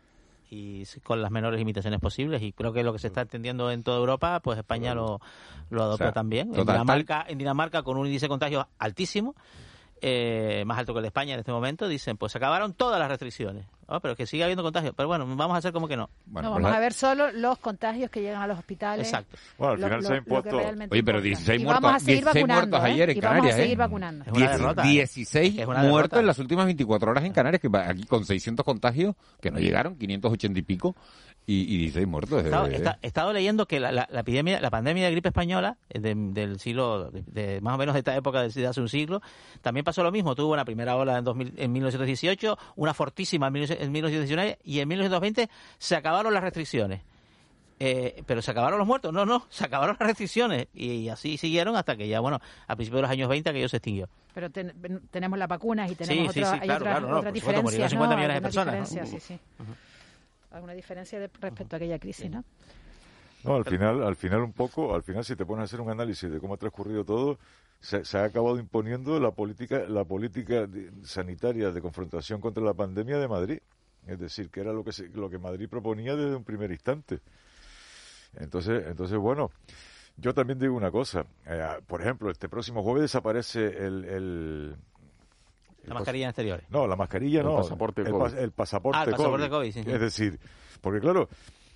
y 0.51 0.85
con 1.03 1.23
las 1.23 1.31
menores 1.31 1.59
limitaciones 1.59 1.99
posibles 1.99 2.43
y 2.43 2.53
creo 2.53 2.75
que 2.75 2.83
lo 2.83 2.93
que 2.93 2.99
se 2.99 3.07
está 3.07 3.23
entendiendo 3.23 3.71
en 3.71 3.83
toda 3.83 3.97
Europa, 3.97 4.41
pues 4.41 4.59
España 4.59 4.95
lo, 4.95 5.19
lo 5.71 5.83
adopta 5.83 6.13
también. 6.13 6.55
En 6.55 6.67
Dinamarca, 6.67 7.25
en 7.27 7.39
Dinamarca, 7.39 7.83
con 7.83 7.97
un 7.97 8.07
índice 8.07 8.27
de 8.27 8.29
contagio 8.29 8.69
altísimo, 8.79 9.35
eh, 10.01 10.65
más 10.67 10.79
alto 10.79 10.93
que 10.93 10.99
el 10.99 11.03
de 11.03 11.09
España 11.09 11.35
en 11.35 11.41
este 11.41 11.53
momento, 11.53 11.89
dicen, 11.89 12.17
pues 12.17 12.33
se 12.33 12.39
acabaron 12.39 12.75
todas 12.75 12.99
las 12.99 13.09
restricciones. 13.09 13.67
Oh, 13.93 13.99
pero 13.99 14.15
que 14.15 14.25
sigue 14.25 14.45
habiendo 14.45 14.63
contagios. 14.63 14.95
Pero 14.97 15.09
bueno, 15.09 15.27
vamos 15.27 15.57
a 15.57 15.59
hacer 15.59 15.73
como 15.73 15.89
que 15.89 15.97
no. 15.97 16.09
no, 16.27 16.53
vamos 16.53 16.73
a 16.73 16.79
ver 16.79 16.93
solo 16.93 17.33
los 17.33 17.59
contagios 17.59 18.09
que 18.09 18.21
llegan 18.21 18.41
a 18.41 18.47
los 18.47 18.57
hospitales. 18.57 19.09
Exacto. 19.09 19.37
Bueno, 19.59 19.73
al 19.73 19.79
final 19.79 20.05
se 20.05 20.13
ha 20.13 20.17
impuesto. 20.17 20.57
Oye, 20.91 21.03
pero 21.03 21.21
16 21.21 21.65
muertos, 21.65 22.05
16 22.07 22.47
muertos 22.47 22.81
ayer 22.81 23.11
en 23.11 23.21
Canarias. 23.21 23.43
Vamos 23.43 23.55
a 23.55 23.63
seguir 23.63 23.79
vacunando. 23.79 24.25
Es 24.27 24.33
una 24.33 24.51
derrota, 24.51 24.83
16 24.83 25.59
¿eh? 25.59 25.67
muertos 25.67 26.21
en 26.21 26.27
las 26.27 26.39
últimas 26.39 26.67
24 26.67 27.11
horas 27.11 27.25
en 27.25 27.33
Canarias, 27.33 27.61
que 27.61 27.69
aquí 27.77 28.05
con 28.05 28.25
600 28.25 28.65
contagios, 28.65 29.17
que 29.41 29.51
no 29.51 29.59
llegaron, 29.59 29.97
580 29.97 30.61
y 30.61 30.63
pico 30.63 30.95
y, 31.51 31.75
y 31.75 31.79
16 31.79 32.07
muertos. 32.07 32.45
He 32.45 33.07
estado, 33.07 33.33
leyendo 33.33 33.67
que 33.67 33.81
la, 33.81 34.09
epidemia, 34.13 34.61
la 34.61 34.71
pandemia 34.71 35.07
de 35.07 35.11
gripe 35.11 35.31
española 35.31 35.79
eh, 35.89 35.99
del 36.01 36.61
siglo, 36.61 37.11
de, 37.11 37.61
más 37.61 37.75
o 37.75 37.79
menos 37.79 37.95
de 37.95 37.99
esta 37.99 38.15
época 38.15 38.43
de 38.43 38.67
hace 38.67 38.81
un 38.81 38.89
siglo, 38.89 39.21
también 39.61 39.83
pasó 39.83 40.05
lo 40.05 40.13
mismo. 40.13 40.37
Tuvo 40.37 40.53
una 40.53 40.65
primera 40.65 40.95
ola 40.95 41.19
en, 41.19 41.25
2000, 41.25 41.55
en 41.57 41.73
1918, 41.73 42.57
una 42.77 42.95
fortísima 42.95 43.49
en, 43.49 43.53
1919 43.53 44.59
y 44.63 44.79
en 44.79 44.89
1920 44.89 45.51
se 45.79 45.97
acabaron 45.97 46.33
las 46.33 46.43
restricciones. 46.45 47.03
Eh, 47.83 48.23
pero 48.27 48.43
se 48.43 48.51
acabaron 48.51 48.79
los 48.79 48.87
muertos, 48.87 49.13
no, 49.13 49.25
no, 49.25 49.47
se 49.51 49.65
acabaron 49.65 49.97
las 49.99 50.07
restricciones 50.07 50.69
y, 50.73 51.09
así 51.09 51.37
siguieron 51.37 51.75
hasta 51.75 51.97
que 51.97 52.07
ya, 52.07 52.21
bueno, 52.21 52.39
a 52.69 52.77
principios 52.77 52.99
de 52.99 53.03
los 53.03 53.11
años 53.11 53.29
20 53.29 53.51
aquello 53.51 53.69
se 53.69 53.79
extinguió. 53.79 54.09
Pero 54.35 54.51
tenemos 54.51 55.37
las 55.37 55.49
vacunas 55.49 55.91
y 55.91 55.97
tenemos 55.97 56.33
sí, 56.33 56.41
sí, 56.41 56.47
sí, 56.47 56.53
hay 56.53 56.61
claro, 56.61 56.85
otras, 56.85 57.01
claro, 57.01 57.33
diferencias, 57.33 57.91
50 57.91 58.15
millones 58.15 58.37
de 58.37 58.43
personas. 58.43 58.89
Sí, 58.89 59.19
sí 59.19 59.41
alguna 60.51 60.73
diferencia 60.73 61.19
respecto 61.19 61.75
a 61.75 61.77
aquella 61.77 61.99
crisis, 61.99 62.31
¿no? 62.31 62.45
No, 63.45 63.57
al 63.57 63.65
final, 63.65 64.03
al 64.03 64.17
final 64.17 64.43
un 64.43 64.53
poco, 64.53 64.95
al 64.95 65.03
final 65.03 65.25
si 65.25 65.35
te 65.35 65.47
pones 65.47 65.63
a 65.63 65.65
hacer 65.65 65.81
un 65.81 65.91
análisis 65.91 66.31
de 66.31 66.39
cómo 66.41 66.55
ha 66.55 66.57
transcurrido 66.59 67.05
todo, 67.05 67.39
se, 67.81 68.19
ha 68.19 68.25
acabado 68.25 68.59
imponiendo 68.59 69.19
la 69.19 69.31
política, 69.31 69.85
la 69.89 70.05
política 70.05 70.69
sanitaria 71.03 71.71
de 71.71 71.81
confrontación 71.81 72.41
contra 72.41 72.63
la 72.63 72.75
pandemia 72.75 73.19
de 73.19 73.29
Madrid. 73.29 73.59
Es 74.07 74.19
decir, 74.19 74.51
que 74.51 74.61
era 74.61 74.73
lo 74.73 74.85
que 74.85 74.93
lo 75.15 75.31
que 75.31 75.39
Madrid 75.39 75.69
proponía 75.69 76.17
desde 76.17 76.37
un 76.37 76.45
primer 76.45 76.71
instante. 76.71 77.21
Entonces, 78.35 78.85
entonces 78.87 79.17
bueno, 79.17 79.51
yo 80.17 80.35
también 80.35 80.59
digo 80.59 80.75
una 80.75 80.91
cosa. 80.91 81.25
Eh, 81.47 81.81
por 81.87 82.03
ejemplo, 82.03 82.31
este 82.31 82.49
próximo 82.49 82.83
jueves 82.83 83.03
desaparece 83.03 83.67
el 83.67 84.77
la 85.91 86.01
mascarilla 86.01 86.25
en 86.25 86.31
exteriores. 86.31 86.71
No, 86.71 86.87
la 86.87 86.97
mascarilla 86.97 87.43
no. 87.43 87.57
El 87.57 87.63
pasaporte 87.63 88.05
COVID. 88.05 88.39
el 88.39 88.53
pasaporte, 88.53 88.99
ah, 88.99 89.05
el 89.05 89.11
pasaporte 89.11 89.51
COVID. 89.51 89.73
sí, 89.73 89.81
Es 89.81 90.01
decir, 90.01 90.39
porque 90.81 91.01
claro, 91.01 91.29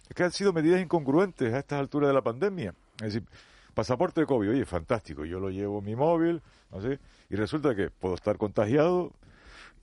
es 0.08 0.14
que 0.14 0.22
han 0.22 0.30
sido 0.30 0.52
medidas 0.52 0.80
incongruentes 0.80 1.52
a 1.52 1.58
estas 1.58 1.80
alturas 1.80 2.08
de 2.08 2.14
la 2.14 2.22
pandemia. 2.22 2.74
Es 2.98 3.14
decir, 3.14 3.24
pasaporte 3.74 4.20
de 4.20 4.26
COVID, 4.26 4.50
oye, 4.50 4.64
fantástico, 4.64 5.24
yo 5.24 5.40
lo 5.40 5.50
llevo 5.50 5.80
en 5.80 5.84
mi 5.84 5.96
móvil, 5.96 6.40
no 6.70 6.80
sé, 6.80 7.00
y 7.28 7.36
resulta 7.36 7.74
que 7.74 7.90
puedo 7.90 8.14
estar 8.14 8.36
contagiado, 8.38 9.12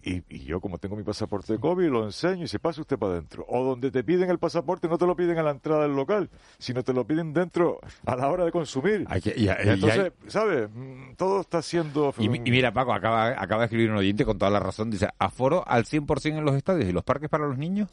y, 0.04 0.45
yo, 0.45 0.60
como 0.60 0.78
tengo 0.78 0.95
mi 0.95 1.04
pasaporte 1.04 1.54
de 1.54 1.60
COVID, 1.60 1.89
lo 1.89 2.06
enseño 2.06 2.45
y 2.45 2.47
se 2.47 2.60
pasa 2.60 2.82
usted 2.82 2.97
para 2.97 3.14
adentro. 3.14 3.45
O 3.47 3.64
donde 3.64 3.91
te 3.91 4.04
piden 4.04 4.30
el 4.30 4.39
pasaporte, 4.39 4.88
no 4.88 4.97
te 4.97 5.06
lo 5.06 5.16
piden 5.16 5.38
a 5.38 5.43
la 5.43 5.52
entrada 5.52 5.84
del 5.84 5.95
local, 5.95 6.30
sino 6.58 6.84
te 6.84 6.93
lo 6.93 7.06
piden 7.06 7.34
dentro 7.34 7.80
a 8.06 8.16
la 8.16 8.30
hora 8.30 8.45
de 8.45 8.52
consumir. 8.52 9.06
y, 9.36 9.47
entonces, 9.47 10.14
¿sabes? 10.28 10.70
Mm, 10.74 11.14
todo 11.18 11.41
está 11.41 11.62
siendo... 11.62 12.14
Y, 12.18 12.30
mira, 12.30 12.74
Paco, 12.74 12.93
acaba, 12.93 13.30
acaba 13.41 13.62
de 13.62 13.66
escribir 13.66 13.91
un 13.91 13.97
oyente 13.97 14.26
con 14.26 14.38
toda 14.38 14.52
la 14.52 14.60
razón. 14.60 14.89
Dice, 14.89 15.10
aforo 15.20 15.64
al 15.68 15.86
100% 15.86 16.38
en 16.38 16.45
los 16.45 16.56
estadios 16.56 16.89
y 16.89 16.91
los 16.91 17.04
parques 17.04 17.30
para 17.30 17.47
los 17.47 17.58
niños. 17.58 17.89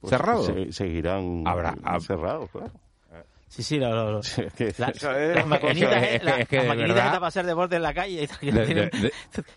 Pues 0.00 0.10
¿Cerrados? 0.10 0.52
seguirán 0.70 1.44
cerrados, 2.00 2.50
claro. 2.50 2.72
Sí, 3.52 3.62
sí, 3.62 3.78
lo, 3.78 3.90
lo, 3.90 4.20
las 4.78 5.46
maquinitas, 5.46 6.02
es, 6.04 6.24
las 6.24 6.66
maquinitas 6.66 7.10
para 7.12 7.26
hacer 7.26 7.44
deporte 7.44 7.76
en 7.76 7.82
la 7.82 7.92
calle. 7.92 8.26
Que 8.40 8.50
tienen, 8.50 8.90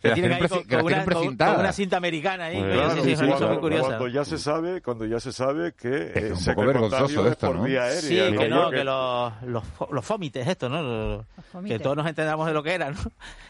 tienen 0.01 0.33
ahí 0.33 0.47
con, 0.49 0.63
con, 0.65 0.85
una, 0.85 1.05
con, 1.05 1.59
una, 1.59 1.71
cinta 1.71 1.95
americana 1.95 2.45
ahí. 2.45 2.61
Claro, 2.61 3.01
sí, 3.01 3.15
sí, 3.15 3.25
cuando, 3.25 3.59
muy 3.61 3.79
cuando 3.79 4.07
ya 4.09 4.25
se 4.25 4.37
sabe, 4.37 4.81
cuando 4.81 5.05
ya 5.05 5.19
se 5.21 5.31
sabe 5.31 5.73
que 5.75 6.11
es 6.13 6.45
un 6.45 6.53
poco 6.53 6.67
vergonzoso 6.67 7.25
esto, 7.25 7.47
por 7.47 7.55
¿no? 7.55 7.63
vía 7.63 7.83
aérea. 7.83 8.01
Sí, 8.01 8.37
que 8.37 8.49
no, 8.49 8.69
que 8.69 8.83
los, 8.83 9.41
los, 9.43 9.63
los 9.89 10.05
fómites, 10.05 10.45
esto, 10.45 10.67
¿no? 10.67 11.25
Que 11.65 11.79
todos 11.79 11.95
nos 11.95 12.07
entendamos 12.07 12.47
de 12.47 12.53
lo 12.53 12.61
que 12.61 12.73
era, 12.73 12.91
¿no? 12.91 12.99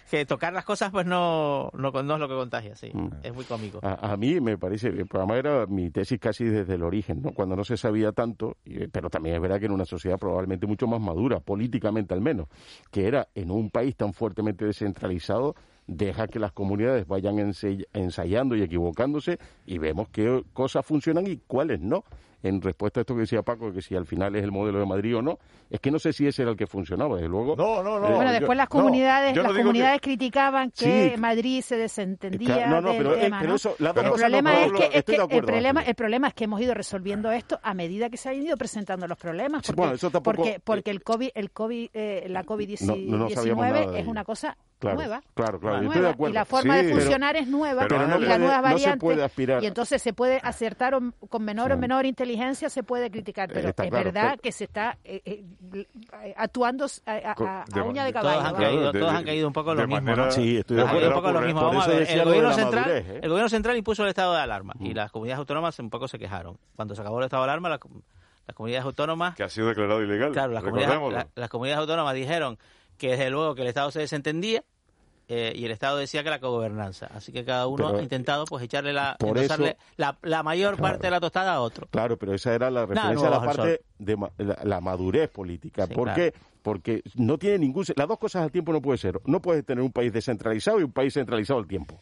Que 0.10 0.26
tocar 0.26 0.54
las 0.54 0.66
cosas, 0.66 0.92
pues 0.92 1.06
no, 1.06 1.72
no, 1.74 1.92
no 1.92 2.14
es 2.14 2.20
lo 2.20 2.28
que 2.28 2.36
contagia, 2.36 2.76
sí. 2.76 2.92
Mm. 2.94 3.10
Es 3.24 3.34
muy 3.34 3.44
cómico. 3.46 3.80
A, 3.82 4.14
a, 4.14 4.18
mí 4.18 4.40
me 4.40 4.58
parece, 4.58 4.90
el 4.90 5.08
programa 5.08 5.38
era 5.38 5.66
mi 5.66 5.90
tesis 5.90 6.20
casi 6.20 6.46
desde 6.46 6.76
el 6.76 6.84
origen, 6.84 7.22
¿no? 7.22 7.32
Cuando 7.32 7.56
no 7.56 7.64
se 7.64 7.76
sabía 7.78 8.12
tanto, 8.12 8.58
pero 8.92 9.10
también 9.10 9.36
es 9.36 9.42
verdad 9.42 9.60
que 9.60 9.66
en 9.66 9.72
una 9.72 9.86
sociedad 9.86 10.18
probablemente 10.20 10.36
probablemente 10.36 10.68
mucho 10.68 10.88
más 10.88 11.02
madura, 11.02 11.40
políticamente 11.40 12.14
al 12.14 12.22
menos, 12.22 12.48
que 12.92 13.08
era 13.08 13.28
en 13.36 13.52
un 13.52 13.70
país 13.70 13.96
tan 13.96 14.14
fuertemente 14.14 14.66
descentralizado, 14.66 15.56
deja 15.88 16.28
que 16.28 16.40
las 16.40 16.52
comunidades 16.52 17.08
vayan 17.08 17.54
ensayando 17.94 18.56
y 18.56 18.62
equivocándose 18.62 19.40
y 19.66 19.78
vemos 19.78 20.10
qué 20.10 20.44
cosas 20.54 20.86
funcionan 20.86 21.28
y 21.28 21.38
cuáles 21.38 21.80
no. 21.80 22.04
En 22.48 22.62
respuesta 22.62 23.00
a 23.00 23.02
esto 23.02 23.16
que 23.16 23.22
decía 23.22 23.42
Paco, 23.42 23.72
que 23.74 23.82
si 23.82 23.96
al 23.96 24.06
final 24.06 24.36
es 24.36 24.44
el 24.44 24.52
modelo 24.52 24.80
de 24.80 24.86
Madrid 24.86 25.18
o 25.18 25.22
no, 25.22 25.40
es 25.70 25.80
que 25.80 25.90
no 25.90 25.98
sé 26.00 26.14
si 26.14 26.28
ese 26.28 26.44
era 26.44 26.52
el 26.52 26.58
que 26.58 26.68
funcionaba, 26.68 27.16
desde 27.16 27.28
luego. 27.28 27.56
No, 27.56 27.82
no, 27.82 28.00
no. 28.00 28.08
Eh, 28.08 28.14
Bueno, 28.16 28.32
después 28.32 28.56
las 28.58 28.70
comunidades, 28.70 29.36
no 29.36 29.44
las 29.44 29.54
comunidades 29.54 30.00
criticaban 30.02 30.70
que 30.72 31.12
Sí. 31.16 31.18
Madrid 31.20 31.62
se 31.62 31.76
desentendía 31.76 32.56
Claro, 32.56 32.70
no, 32.70 32.82
no, 32.82 32.90
del 32.90 32.98
pero, 32.98 33.16
eh, 33.16 33.56
eso, 33.56 33.76
las 33.80 33.96
dos 33.96 34.06
el 34.06 34.12
problema 34.12 34.64
es 34.66 34.72
que, 34.74 34.86
es 35.00 35.04
que 35.06 35.12
de 35.14 35.16
el 35.16 35.22
acuerdo, 35.24 35.48
problema, 35.48 35.82
el 35.82 35.96
problema 35.96 36.28
es 36.28 36.34
que 36.36 36.44
hemos 36.44 36.62
ido 36.62 36.74
resolviendo 36.74 37.32
esto 37.32 37.60
a 37.64 37.74
medida 37.74 38.10
que 38.10 38.18
se 38.18 38.30
han 38.30 38.36
ido 38.36 38.56
presentando 38.58 39.08
los 39.08 39.18
problemas, 39.18 39.62
Sí, 39.66 39.68
porque, 39.72 39.82
bueno, 39.82 39.96
eso 39.96 40.12
tampoco- 40.12 40.38
porque, 40.44 40.60
porque 40.64 40.92
el 40.92 41.02
COVID, 41.04 41.30
el 41.34 41.52
COVID, 41.52 41.90
eh, 41.94 42.26
la 42.30 42.44
COVID-19 42.44 43.06
No- 43.08 43.18
no 43.18 43.30
sabíamos 43.30 43.66
nada 43.66 43.88
de 43.92 44.00
es 44.00 44.08
una 44.08 44.24
cosa 44.24 44.56
Claro, 44.86 44.98
nueva. 44.98 45.22
claro, 45.34 45.60
claro, 45.60 45.76
yo 45.78 45.82
nueva, 45.84 45.94
estoy 45.94 46.02
de 46.04 46.10
acuerdo. 46.10 46.32
Y 46.32 46.34
la 46.36 46.46
forma 46.46 46.74
Sí, 46.74 46.78
de 46.78 46.84
pero- 46.86 46.96
funcionar 47.02 47.36
es 47.36 47.48
nueva 47.48 47.82
pero 47.88 48.08
no 48.08 48.18
y 48.20 48.26
las 48.26 48.40
nuevas 48.40 48.58
no 48.62 48.68
se 48.68 48.74
variantes. 48.74 49.00
puede 49.02 49.24
aspirar- 49.24 49.64
Y 49.64 49.66
entonces 49.68 50.02
se 50.02 50.14
puede 50.14 50.40
acertar 50.44 50.96
o- 50.96 51.12
con 51.30 51.44
menor 51.44 51.72
o 51.72 51.78
menor 51.78 52.06
inteligencia, 52.06 52.70
se 52.70 52.84
puede 52.84 53.10
criticar, 53.12 53.50
pero 53.52 53.70
Está 53.70 53.84
es 53.84 53.90
claro, 53.90 54.06
verdad 54.06 54.30
pero- 54.32 54.42
que 54.42 54.52
se 54.52 54.64
está 54.66 54.98
eh, 55.04 55.22
eh, 55.26 55.86
actuando 56.36 56.86
a, 57.06 57.12
a- 57.32 57.36
Con- 57.36 57.48
a- 57.48 57.62
a 57.62 57.66
de- 57.74 57.82
uña 57.82 58.06
de 58.06 58.12
Todos 58.14 58.24
caballo. 58.26 58.48
han, 58.48 58.54
¿vale? 58.54 58.66
caído, 58.66 58.92
de- 58.92 59.00
todos 59.00 59.12
de- 59.12 59.18
han 59.18 59.24
caído 59.26 59.48
un 59.48 59.54
poco 59.54 59.74
lo 59.74 59.88
mismo. 59.88 60.02
manera- 60.02 60.26
¿no? 60.26 60.32
Sí, 60.32 60.58
estoy 60.58 60.78
de 60.78 60.84
acuerdo. 60.84 61.08
un 61.10 61.14
poco 61.14 61.28
en 61.30 61.34
lo 61.34 61.42
mismo. 61.42 61.60
por 61.62 61.70
Vamos 61.70 61.84
eso 61.84 61.92
a 61.92 61.94
ver, 61.94 62.00
decía 62.08 62.14
el 62.16 62.20
lo 62.20 62.26
de 62.26 62.30
gobierno, 62.38 62.50
la 62.50 62.56
central, 62.56 62.86
madurez, 62.86 63.08
¿eh? 63.10 63.20
el 63.24 63.30
gobierno 63.30 63.50
central 63.50 63.78
impuso 63.78 64.04
el 64.04 64.10
estado 64.10 64.34
de 64.34 64.40
alarma 64.42 64.74
y 64.80 64.94
las 64.94 65.12
comunidades 65.12 65.40
autónomas 65.40 65.80
un 65.80 65.90
poco 65.90 66.08
se 66.08 66.20
quejaron. 66.20 66.58
Cuando 66.76 66.96
se 66.96 67.02
acabó 67.02 67.20
el 67.20 67.26
estado 67.26 67.44
de 67.44 67.50
alarma, 67.50 67.70
las, 67.70 67.80
las 68.48 68.56
comunidades 68.56 68.86
autónomas 68.86 69.36
Que 69.36 69.44
ha 69.44 69.50
sido 69.50 69.68
declarado 69.68 70.02
ilegal. 70.04 70.32
Claro, 70.32 70.54
las 70.54 70.64
comunidades, 70.64 70.94
recordémoslo. 70.96 71.18
la- 71.36 71.42
las 71.42 71.50
comunidades 71.50 71.80
autónomas 71.82 72.14
dijeron 72.16 72.58
que 72.98 73.10
desde 73.12 73.30
luego 73.30 73.56
que 73.56 73.62
el 73.64 73.68
Estado 73.68 73.92
se 73.92 74.00
desentendía 74.00 74.64
eh, 75.28 75.54
y 75.56 75.66
el 75.66 75.72
Estado 75.72 75.98
decía 75.98 76.24
que 76.24 76.30
la 76.30 76.40
cogobernanza. 76.40 77.08
Así 77.14 77.32
que 77.32 77.44
cada 77.46 77.68
uno 77.68 77.88
Pero, 77.88 78.00
ha 78.00 78.02
intentado 78.04 78.46
pues 78.46 78.64
echarle 78.64 78.94
la, 78.94 79.16
por 79.20 79.30
endosarle 79.38 79.70
eso- 79.70 79.78
la, 79.98 80.18
la 80.22 80.44
mayor 80.44 80.76
Claro. 80.76 80.94
parte 80.94 81.08
de 81.08 81.12
la 81.12 81.20
tostada 81.20 81.54
a 81.56 81.62
otro. 81.62 81.88
Claro, 81.92 82.18
pero 82.18 82.34
esa 82.34 82.54
era 82.54 82.70
la 82.70 82.82
Nada, 82.82 83.10
referencia 83.10 83.30
no 83.30 83.36
a 83.36 83.40
la 83.40 83.46
parte 83.46 83.82
de 83.98 84.18
la, 84.38 84.58
la 84.64 84.82
madurez 84.82 85.30
política. 85.30 85.88
Sí, 85.88 85.94
¿Por 85.94 86.06
claro. 86.06 86.16
qué? 86.22 86.34
Porque 86.62 87.02
no 87.16 87.38
tiene 87.38 87.60
ningún... 87.60 87.86
Las 87.96 88.08
dos 88.08 88.18
cosas 88.20 88.44
al 88.44 88.52
tiempo 88.52 88.72
no 88.74 88.82
puede 88.82 88.98
ser. 88.98 89.20
No 89.26 89.42
puedes 89.42 89.66
tener 89.66 89.84
un 89.84 89.92
país 89.92 90.12
descentralizado 90.12 90.80
y 90.80 90.84
un 90.84 90.92
país 90.92 91.14
centralizado 91.14 91.60
al 91.60 91.68
tiempo. 91.68 92.00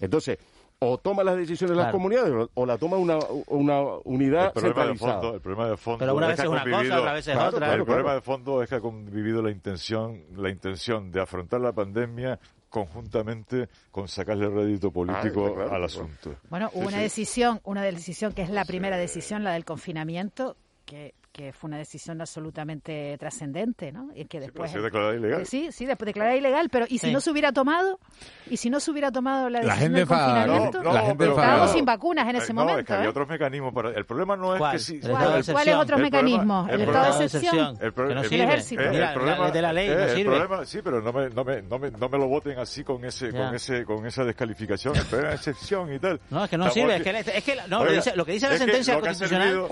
Entonces, 0.00 0.38
o 0.78 0.98
toma 0.98 1.24
las 1.24 1.36
decisiones 1.36 1.74
las 1.76 1.86
Claro. 1.86 1.96
comunidades 1.98 2.48
o- 2.54 2.66
la 2.66 2.76
toma 2.76 2.98
una, 2.98 3.18
una 3.48 3.80
unidad 4.04 4.46
El 4.46 4.52
problema, 4.52 4.82
de 4.86 4.88
centralizada. 4.90 5.20
fondo, 5.20 5.34
el 5.34 5.40
problema 5.40 5.68
de 5.70 5.76
fondo 5.78 5.98
Pero 6.00 6.14
una 6.14 6.26
es 6.26 6.28
vez 6.32 6.36
que 6.36 6.42
es 6.42 6.48
una 6.50 6.64
cosa, 6.64 6.98
otra 7.00 7.12
vez 7.14 7.26
es 7.28 7.34
Claro, 7.34 7.48
otra. 7.48 7.58
claro, 7.60 7.72
el 7.72 7.78
Claro. 7.78 7.84
problema 7.86 8.14
de 8.14 8.20
fondo 8.20 8.62
es 8.62 8.68
que 8.68 8.74
ha 8.74 8.80
convivido 8.80 9.42
la 9.42 9.50
intención, 9.50 10.22
la 10.36 10.50
intención 10.50 11.10
de 11.10 11.22
afrontar 11.22 11.60
la 11.62 11.72
pandemia 11.72 12.38
conjuntamente 12.68 13.68
con 13.90 14.08
sacarle 14.08 14.48
rédito 14.48 14.90
político 14.90 15.46
Ah, 15.46 15.54
claro, 15.54 15.74
al 15.74 15.84
asunto. 15.84 16.36
Bueno, 16.48 16.70
hubo 16.72 16.82
Sí, 16.82 16.88
una 16.88 16.96
sí. 16.98 17.02
decisión, 17.04 17.60
una 17.64 17.82
decisión 17.82 18.32
que 18.32 18.42
es 18.42 18.50
la 18.50 18.64
primera 18.64 18.96
decisión, 18.96 19.44
la 19.44 19.52
del 19.52 19.64
confinamiento, 19.64 20.56
que, 20.84 21.14
que 21.36 21.52
fue 21.52 21.68
una 21.68 21.76
decisión 21.76 22.18
absolutamente 22.22 23.14
trascendente, 23.18 23.92
¿no? 23.92 24.08
Y 24.14 24.24
que 24.24 24.40
después 24.40 24.70
ha 24.70 24.72
sido 24.72 24.84
declarada 24.84 25.14
ilegal. 25.14 25.42
Eh, 25.42 25.44
Sí, 25.44 25.68
sí, 25.70 25.84
después 25.84 26.06
declarada 26.06 26.34
ilegal, 26.34 26.70
pero 26.70 26.86
¿y 26.88 26.96
si 26.98 27.08
Sí. 27.08 27.12
no 27.12 27.20
se 27.20 27.30
hubiera 27.30 27.52
tomado? 27.52 28.00
¿Y 28.50 28.56
si 28.56 28.70
no 28.70 28.80
se 28.80 28.90
hubiera 28.90 29.12
tomado 29.12 29.50
la 29.50 29.60
La 29.60 29.74
decisión 29.74 29.80
gente 29.94 29.98
del 29.98 30.08
confinamiento? 30.08 30.78
No, 30.78 30.84
no, 30.84 30.92
La 30.94 31.00
gente 31.02 31.16
pero. 31.18 31.30
Estábamos 31.32 31.58
claro. 31.58 31.72
sin 31.74 31.84
vacunas 31.84 32.28
en 32.30 32.36
Eh, 32.36 32.38
ese 32.38 32.54
no, 32.54 32.60
momento. 32.62 32.80
es 32.80 32.86
que 32.86 32.92
había 32.94 33.04
¿eh? 33.06 33.08
otros 33.10 33.28
mecanismos 33.28 33.74
para... 33.74 33.90
El 33.90 34.06
problema 34.06 34.36
no 34.36 34.54
es 34.54 34.58
¿Cuál? 34.58 34.72
que 34.72 34.78
sí... 34.78 34.94
El 34.94 35.00
¿Cuál- 35.02 35.12
estado 35.12 35.24
de 35.26 35.28
¿Cuáles 35.28 35.46
excepción. 35.48 35.78
otros 35.80 36.00
mecanismos? 36.00 36.68
el 36.70 36.80
estado 36.80 37.18
de 37.18 37.24
excepción. 37.26 37.78
El, 37.82 37.92
pro- 37.92 38.08
Que 38.08 38.14
no 38.14 38.20
el- 38.22 38.32
ejército. 38.40 38.80
eh, 38.82 38.86
el 38.86 39.12
problema, 39.14 39.38
la- 39.44 39.50
de 39.50 39.62
la 39.62 39.72
ley 39.74 39.88
no 39.88 39.94
eh, 39.98 40.12
el 40.20 40.26
problema- 40.26 40.64
sí, 40.64 40.80
pero 40.82 41.02
no 41.02 41.12
me, 41.12 41.28
no 41.28 41.44
me, 41.44 41.60
no 41.62 41.78
me, 41.78 41.90
no 41.90 42.08
me, 42.08 42.18
lo 42.18 42.28
voten 42.28 42.58
así 42.58 42.82
con 42.82 43.04
ese, 43.04 43.30
Ya. 43.30 43.44
con 43.44 43.54
ese, 43.54 43.84
con 43.84 44.06
esa 44.06 44.24
descalificación. 44.24 44.96
El 44.96 45.04
problema 45.04 45.34
es 45.34 45.46
excepción 45.46 45.92
y 45.92 45.98
tal. 45.98 46.18
No, 46.30 46.44
es 46.44 46.48
que 46.50 46.56
no 46.56 46.66
Estamos 46.68 46.74
sirve. 46.74 46.96
Es 46.96 47.02
que, 47.02 47.12
la- 47.12 47.20
es 47.20 47.44
que 47.44 47.54
la- 47.56 47.66
no, 47.66 47.80
Oiga, 47.80 47.90
lo, 47.90 47.96
dice, 47.96 48.16
lo 48.16 48.24
que 48.24 48.32
dice 48.32 48.48
la 48.48 48.56
sentencia 48.56 48.98
constitucional. 49.00 49.48
servido- 49.48 49.68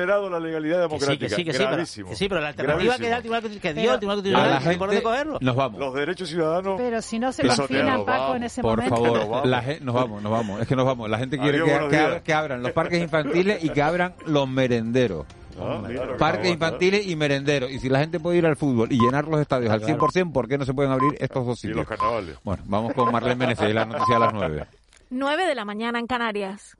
Vulnerado 0.00 0.30
la 0.30 0.40
legalidad 0.40 0.76
Que 0.76 0.82
sí, 0.82 0.88
democrática. 0.88 1.26
que 1.28 1.34
sí, 1.34 1.44
que 1.44 1.52
sí, 1.52 1.58
pero, 1.58 1.70
gravísimo. 1.70 2.08
que 2.10 2.16
sí, 2.16 2.28
pero 2.28 2.40
la 2.40 2.48
alternativa 2.48 2.96
que 2.96 3.08
da 3.08 3.16
el. 3.16 3.22
Tribunal, 3.22 3.42
que 3.42 3.74
dio 3.74 3.82
Pero- 3.82 3.92
el 3.94 3.98
Tribunal 3.98 4.10
A 4.10 4.14
Constitucional, 4.14 4.50
la 4.50 4.60
¿por 4.60 4.78
dónde 4.78 4.94
gente 4.96 5.02
cogerlo? 5.02 5.38
nos 5.40 5.56
vamos. 5.56 5.80
Los 5.80 5.94
derechos 5.94 6.28
ciudadanos... 6.28 6.74
Pero 6.80 7.02
si 7.02 7.18
no 7.18 7.32
se 7.32 7.42
Pisoteado, 7.42 7.68
confinan, 7.68 8.04
Paco, 8.04 8.20
vamos. 8.22 8.36
en 8.36 8.42
ese 8.44 8.62
Por 8.62 8.76
momento. 8.78 8.94
favor, 8.96 9.18
Nos 9.18 9.28
vamos. 9.28 9.80
nos 9.82 9.94
vamos, 9.94 10.22
nos 10.22 10.32
vamos. 10.32 10.60
Es 10.62 10.68
que 10.68 10.76
nos 10.76 10.86
vamos. 10.86 11.10
La 11.10 11.18
gente 11.18 11.38
quiere 11.38 11.58
Adiós, 11.60 11.90
que, 11.90 12.22
que 12.24 12.32
abran 12.34 12.62
los 12.62 12.72
parques 12.72 13.02
infantiles 13.02 13.62
y 13.64 13.68
que 13.70 13.82
abran 13.82 14.14
los 14.26 14.48
merenderos. 14.48 15.26
Ah, 15.62 15.82
claro, 15.86 16.16
Parques 16.16 16.50
infantiles 16.50 17.06
y 17.06 17.16
merenderos. 17.16 17.70
Y 17.70 17.78
si 17.80 17.88
la 17.90 17.98
gente 17.98 18.18
puede 18.18 18.38
ir 18.38 18.46
al 18.46 18.56
fútbol 18.56 18.90
y 18.92 18.98
llenar 18.98 19.26
los 19.28 19.40
estadios 19.40 19.70
al 19.70 19.82
100%, 19.82 20.32
¿por 20.32 20.48
qué 20.48 20.56
no 20.56 20.64
se 20.64 20.72
pueden 20.72 20.90
abrir 20.90 21.14
estos 21.20 21.44
dos 21.44 21.62
Y 21.64 21.68
los 21.68 21.76
sitios? 21.84 21.86
carnavales. 21.88 22.36
Bueno, 22.42 22.62
vamos 22.66 22.94
con 22.94 23.12
Marlene 23.12 23.34
Menezes 23.36 23.68
y 23.68 23.72
la 23.74 23.84
noticia 23.84 24.16
a 24.16 24.20
las 24.20 24.32
9. 24.32 24.64
9 25.10 25.44
de 25.46 25.54
la 25.54 25.64
mañana 25.66 25.98
en 25.98 26.06
Canarias. 26.06 26.76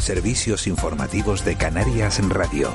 Servicios 0.00 0.66
informativos 0.66 1.44
de 1.44 1.56
Canarias 1.56 2.18
en 2.18 2.30
Radio. 2.30 2.72